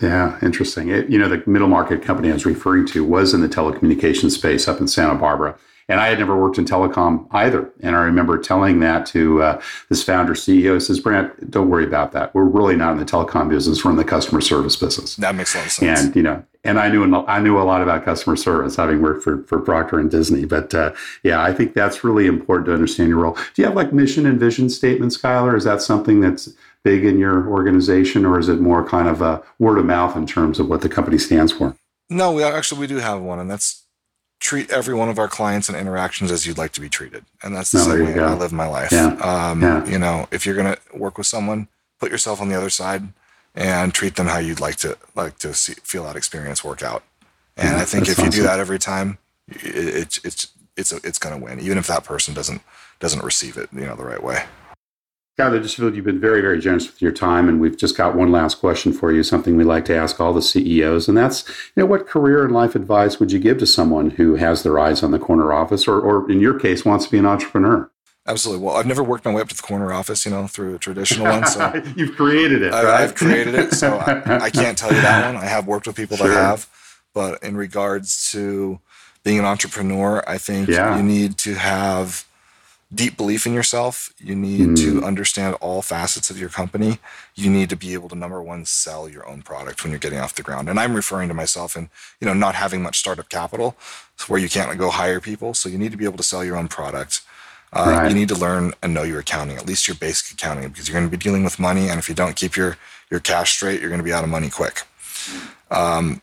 Yeah, 0.00 0.38
interesting. 0.42 0.88
It, 0.88 1.08
you 1.10 1.18
know, 1.18 1.28
the 1.28 1.42
middle 1.46 1.68
market 1.68 2.02
company 2.02 2.30
I 2.30 2.34
was 2.34 2.46
referring 2.46 2.86
to 2.88 3.04
was 3.04 3.34
in 3.34 3.40
the 3.40 3.48
telecommunications 3.48 4.32
space 4.32 4.66
up 4.66 4.80
in 4.80 4.88
Santa 4.88 5.14
Barbara. 5.14 5.58
And 5.90 5.98
I 5.98 6.06
had 6.06 6.20
never 6.20 6.40
worked 6.40 6.56
in 6.56 6.64
telecom 6.64 7.26
either. 7.32 7.68
And 7.80 7.96
I 7.96 8.02
remember 8.02 8.38
telling 8.38 8.78
that 8.78 9.06
to 9.06 9.42
uh, 9.42 9.62
this 9.88 10.04
founder 10.04 10.34
CEO. 10.34 10.80
says, 10.80 11.00
Brant, 11.00 11.50
don't 11.50 11.68
worry 11.68 11.84
about 11.84 12.12
that. 12.12 12.32
We're 12.32 12.44
really 12.44 12.76
not 12.76 12.92
in 12.92 12.98
the 12.98 13.04
telecom 13.04 13.48
business. 13.48 13.84
We're 13.84 13.90
in 13.90 13.96
the 13.96 14.04
customer 14.04 14.40
service 14.40 14.76
business. 14.76 15.16
That 15.16 15.34
makes 15.34 15.52
a 15.54 15.58
lot 15.58 15.66
of 15.66 15.72
sense. 15.72 16.00
And, 16.00 16.14
you 16.16 16.22
know, 16.22 16.44
and 16.62 16.78
I 16.78 16.90
knew 16.90 17.24
I 17.26 17.40
knew 17.40 17.58
a 17.58 17.64
lot 17.64 17.82
about 17.82 18.04
customer 18.04 18.36
service, 18.36 18.76
having 18.76 19.00
worked 19.02 19.24
for, 19.24 19.42
for 19.44 19.58
Procter 19.60 19.98
and 19.98 20.10
Disney. 20.10 20.44
But 20.44 20.74
uh, 20.74 20.92
yeah, 21.22 21.42
I 21.42 21.52
think 21.54 21.74
that's 21.74 22.04
really 22.04 22.26
important 22.26 22.66
to 22.66 22.74
understand 22.74 23.08
your 23.08 23.18
role. 23.18 23.34
Do 23.54 23.62
you 23.62 23.64
have 23.64 23.74
like 23.74 23.92
mission 23.92 24.26
and 24.26 24.38
vision 24.38 24.68
statements, 24.68 25.16
Skyler? 25.16 25.56
Is 25.56 25.64
that 25.64 25.80
something 25.80 26.20
that's 26.20 26.50
big 26.84 27.04
in 27.04 27.18
your 27.18 27.48
organization, 27.48 28.24
or 28.24 28.38
is 28.38 28.48
it 28.48 28.60
more 28.60 28.86
kind 28.86 29.08
of 29.08 29.20
a 29.20 29.42
word 29.58 29.78
of 29.78 29.84
mouth 29.84 30.16
in 30.16 30.26
terms 30.26 30.58
of 30.58 30.68
what 30.68 30.80
the 30.80 30.88
company 30.88 31.18
stands 31.18 31.52
for? 31.52 31.76
No, 32.08 32.32
we 32.32 32.42
actually 32.42 32.80
we 32.80 32.86
do 32.86 32.96
have 32.96 33.20
one, 33.20 33.38
and 33.38 33.50
that's 33.50 33.84
treat 34.40 34.70
every 34.70 34.94
one 34.94 35.08
of 35.08 35.18
our 35.18 35.28
clients 35.28 35.68
and 35.68 35.76
interactions 35.76 36.32
as 36.32 36.46
you'd 36.46 36.58
like 36.58 36.72
to 36.72 36.80
be 36.80 36.88
treated, 36.88 37.24
and 37.42 37.54
that's 37.54 37.70
the 37.70 37.78
no, 37.78 37.84
same 37.84 38.04
way 38.06 38.18
I 38.22 38.34
live 38.34 38.52
my 38.52 38.66
life. 38.66 38.90
Yeah. 38.90 39.12
Um, 39.16 39.62
yeah. 39.62 39.84
You 39.86 39.98
know, 39.98 40.26
if 40.30 40.46
you're 40.46 40.56
going 40.56 40.74
to 40.74 40.96
work 40.96 41.18
with 41.18 41.26
someone, 41.26 41.68
put 41.98 42.10
yourself 42.10 42.40
on 42.40 42.48
the 42.48 42.56
other 42.56 42.70
side 42.70 43.02
and 43.54 43.92
treat 43.92 44.16
them 44.16 44.26
how 44.26 44.38
you'd 44.38 44.60
like 44.60 44.76
to 44.76 44.96
like 45.14 45.38
to 45.40 45.52
see, 45.54 45.74
feel 45.82 46.04
that 46.04 46.16
experience 46.16 46.64
work 46.64 46.82
out. 46.82 47.02
And 47.56 47.76
yeah, 47.76 47.82
I 47.82 47.84
think 47.84 48.08
if 48.08 48.18
awesome. 48.18 48.26
you 48.26 48.30
do 48.30 48.42
that 48.44 48.58
every 48.58 48.78
time, 48.78 49.18
it, 49.48 49.64
it, 49.64 50.18
it's 50.24 50.48
it's 50.76 50.92
it's 50.92 51.18
going 51.18 51.38
to 51.38 51.44
win, 51.44 51.60
even 51.60 51.78
if 51.78 51.86
that 51.88 52.04
person 52.04 52.34
doesn't 52.34 52.62
doesn't 52.98 53.22
receive 53.22 53.56
it, 53.56 53.68
you 53.72 53.86
know, 53.86 53.94
the 53.94 54.04
right 54.04 54.22
way. 54.22 54.44
Just 55.36 55.76
feel 55.76 55.94
you've 55.94 56.04
been 56.04 56.20
very, 56.20 56.42
very 56.42 56.60
generous 56.60 56.86
with 56.86 57.00
your 57.00 57.12
time, 57.12 57.48
and 57.48 57.60
we've 57.60 57.76
just 57.76 57.96
got 57.96 58.14
one 58.14 58.30
last 58.30 58.56
question 58.56 58.92
for 58.92 59.10
you. 59.10 59.22
Something 59.22 59.56
we 59.56 59.64
like 59.64 59.86
to 59.86 59.96
ask 59.96 60.20
all 60.20 60.34
the 60.34 60.42
CEOs, 60.42 61.08
and 61.08 61.16
that's, 61.16 61.48
you 61.48 61.82
know, 61.82 61.86
what 61.86 62.06
career 62.06 62.44
and 62.44 62.52
life 62.52 62.74
advice 62.74 63.18
would 63.18 63.32
you 63.32 63.38
give 63.38 63.56
to 63.58 63.66
someone 63.66 64.10
who 64.10 64.34
has 64.34 64.62
their 64.62 64.78
eyes 64.78 65.02
on 65.02 65.12
the 65.12 65.18
corner 65.18 65.52
office, 65.52 65.88
or, 65.88 65.98
or 65.98 66.30
in 66.30 66.40
your 66.40 66.58
case, 66.58 66.84
wants 66.84 67.06
to 67.06 67.10
be 67.10 67.18
an 67.18 67.26
entrepreneur? 67.26 67.90
Absolutely. 68.26 68.64
Well, 68.64 68.76
I've 68.76 68.86
never 68.86 69.02
worked 69.02 69.24
my 69.24 69.32
way 69.32 69.40
up 69.40 69.48
to 69.48 69.56
the 69.56 69.62
corner 69.62 69.92
office, 69.92 70.24
you 70.24 70.30
know, 70.30 70.46
through 70.46 70.74
a 70.74 70.78
traditional 70.78 71.26
one. 71.26 71.46
So 71.46 71.82
you've 71.96 72.16
created 72.16 72.62
it. 72.62 72.74
I, 72.74 73.00
have 73.00 73.14
created 73.14 73.54
it, 73.54 73.72
so 73.72 73.96
I, 73.96 74.44
I, 74.44 74.50
can't 74.50 74.76
tell 74.76 74.92
you 74.92 75.00
that 75.00 75.34
one. 75.34 75.42
I 75.42 75.46
have 75.46 75.66
worked 75.66 75.86
with 75.86 75.96
people 75.96 76.18
sure. 76.18 76.28
that 76.28 76.34
have, 76.34 76.68
but 77.14 77.42
in 77.42 77.56
regards 77.56 78.30
to 78.32 78.78
being 79.24 79.38
an 79.38 79.46
entrepreneur, 79.46 80.22
I 80.26 80.38
think 80.38 80.68
yeah. 80.68 80.96
you 80.96 81.02
need 81.02 81.38
to 81.38 81.54
have 81.54 82.26
deep 82.92 83.16
belief 83.16 83.46
in 83.46 83.54
yourself. 83.54 84.12
You 84.18 84.34
need 84.34 84.70
mm. 84.70 84.76
to 84.78 85.04
understand 85.04 85.54
all 85.60 85.82
facets 85.82 86.30
of 86.30 86.38
your 86.38 86.48
company. 86.48 86.98
You 87.34 87.50
need 87.50 87.70
to 87.70 87.76
be 87.76 87.94
able 87.94 88.08
to 88.08 88.16
number 88.16 88.42
one 88.42 88.64
sell 88.64 89.08
your 89.08 89.28
own 89.28 89.42
product 89.42 89.82
when 89.82 89.92
you're 89.92 90.00
getting 90.00 90.18
off 90.18 90.34
the 90.34 90.42
ground. 90.42 90.68
And 90.68 90.78
I'm 90.78 90.94
referring 90.94 91.28
to 91.28 91.34
myself 91.34 91.76
and 91.76 91.88
you 92.20 92.26
know 92.26 92.34
not 92.34 92.54
having 92.54 92.82
much 92.82 92.98
startup 92.98 93.28
capital, 93.28 93.76
where 94.26 94.40
you 94.40 94.48
can't 94.48 94.68
like, 94.68 94.78
go 94.78 94.90
hire 94.90 95.20
people. 95.20 95.54
So 95.54 95.68
you 95.68 95.78
need 95.78 95.92
to 95.92 95.98
be 95.98 96.04
able 96.04 96.18
to 96.18 96.22
sell 96.22 96.44
your 96.44 96.56
own 96.56 96.68
product. 96.68 97.22
Uh, 97.72 97.84
right. 97.86 98.08
You 98.08 98.14
need 98.16 98.28
to 98.28 98.34
learn 98.34 98.74
and 98.82 98.92
know 98.92 99.04
your 99.04 99.20
accounting, 99.20 99.56
at 99.56 99.64
least 99.64 99.86
your 99.86 99.94
basic 99.94 100.34
accounting, 100.34 100.68
because 100.68 100.88
you're 100.88 100.98
going 100.98 101.08
to 101.08 101.16
be 101.16 101.22
dealing 101.22 101.44
with 101.44 101.60
money. 101.60 101.88
And 101.88 102.00
if 102.00 102.08
you 102.08 102.14
don't 102.16 102.34
keep 102.34 102.56
your 102.56 102.76
your 103.10 103.20
cash 103.20 103.52
straight, 103.52 103.80
you're 103.80 103.90
going 103.90 104.00
to 104.00 104.04
be 104.04 104.12
out 104.12 104.24
of 104.24 104.30
money 104.30 104.50
quick. 104.50 104.82
Um, 105.70 106.22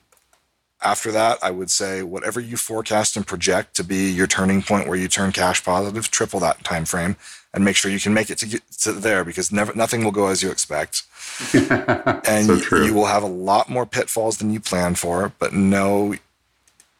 after 0.83 1.11
that, 1.11 1.39
I 1.41 1.51
would 1.51 1.71
say 1.71 2.03
whatever 2.03 2.39
you 2.39 2.57
forecast 2.57 3.17
and 3.17 3.25
project 3.25 3.75
to 3.77 3.83
be 3.83 4.11
your 4.11 4.27
turning 4.27 4.61
point 4.61 4.87
where 4.87 4.97
you 4.97 5.07
turn 5.07 5.31
cash 5.31 5.63
positive, 5.63 6.11
triple 6.11 6.39
that 6.41 6.63
time 6.63 6.85
frame 6.85 7.15
and 7.53 7.65
make 7.65 7.75
sure 7.75 7.89
you 7.89 7.99
can 7.99 8.13
make 8.13 8.29
it 8.29 8.37
to, 8.39 8.45
get 8.45 8.61
to 8.81 8.91
there 8.91 9.23
because 9.23 9.51
never 9.51 9.73
nothing 9.73 10.03
will 10.03 10.11
go 10.11 10.27
as 10.27 10.43
you 10.43 10.51
expect. 10.51 11.03
and 11.53 12.45
so 12.45 12.77
you, 12.77 12.85
you 12.85 12.93
will 12.93 13.05
have 13.05 13.23
a 13.23 13.27
lot 13.27 13.69
more 13.69 13.85
pitfalls 13.85 14.37
than 14.37 14.51
you 14.51 14.59
plan 14.59 14.95
for, 14.95 15.33
but 15.39 15.53
no 15.53 16.15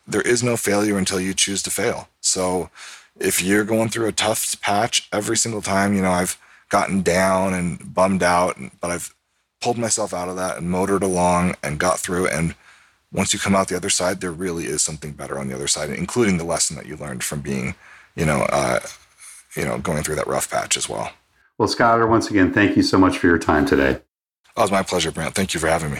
there 0.07 0.21
is 0.21 0.41
no 0.41 0.55
failure 0.55 0.97
until 0.97 1.19
you 1.19 1.33
choose 1.33 1.61
to 1.63 1.69
fail. 1.69 2.07
So 2.21 2.69
if 3.19 3.41
you're 3.41 3.65
going 3.65 3.89
through 3.89 4.07
a 4.07 4.13
tough 4.13 4.59
patch 4.61 5.07
every 5.11 5.37
single 5.37 5.61
time, 5.61 5.93
you 5.93 6.01
know, 6.01 6.11
I've 6.11 6.39
gotten 6.69 7.01
down 7.01 7.53
and 7.53 7.93
bummed 7.93 8.23
out, 8.23 8.57
but 8.79 8.89
I've 8.89 9.13
pulled 9.59 9.77
myself 9.77 10.13
out 10.13 10.29
of 10.29 10.35
that 10.37 10.57
and 10.57 10.69
motored 10.69 11.03
along 11.03 11.55
and 11.61 11.79
got 11.79 11.99
through 11.99 12.27
and 12.27 12.55
once 13.11 13.33
you 13.33 13.39
come 13.39 13.55
out 13.55 13.67
the 13.67 13.75
other 13.75 13.89
side, 13.89 14.21
there 14.21 14.31
really 14.31 14.65
is 14.65 14.83
something 14.83 15.13
better 15.13 15.39
on 15.39 15.47
the 15.47 15.55
other 15.55 15.67
side, 15.67 15.89
including 15.89 16.37
the 16.37 16.43
lesson 16.43 16.75
that 16.75 16.85
you 16.85 16.97
learned 16.97 17.23
from 17.23 17.41
being, 17.41 17.75
you 18.15 18.25
know, 18.25 18.41
uh, 18.49 18.79
you 19.55 19.65
know, 19.65 19.77
going 19.77 20.03
through 20.03 20.15
that 20.15 20.27
rough 20.27 20.49
patch 20.49 20.77
as 20.77 20.89
well. 20.89 21.11
Well, 21.57 21.69
Skyler, 21.69 22.07
once 22.07 22.29
again, 22.29 22.53
thank 22.53 22.75
you 22.75 22.83
so 22.83 22.97
much 22.97 23.17
for 23.17 23.27
your 23.27 23.39
time 23.39 23.65
today. 23.65 23.99
Oh, 24.55 24.61
it 24.61 24.65
was 24.65 24.71
my 24.71 24.83
pleasure, 24.83 25.11
Brant. 25.11 25.35
Thank 25.35 25.53
you 25.53 25.59
for 25.59 25.67
having 25.67 25.91
me. 25.91 25.99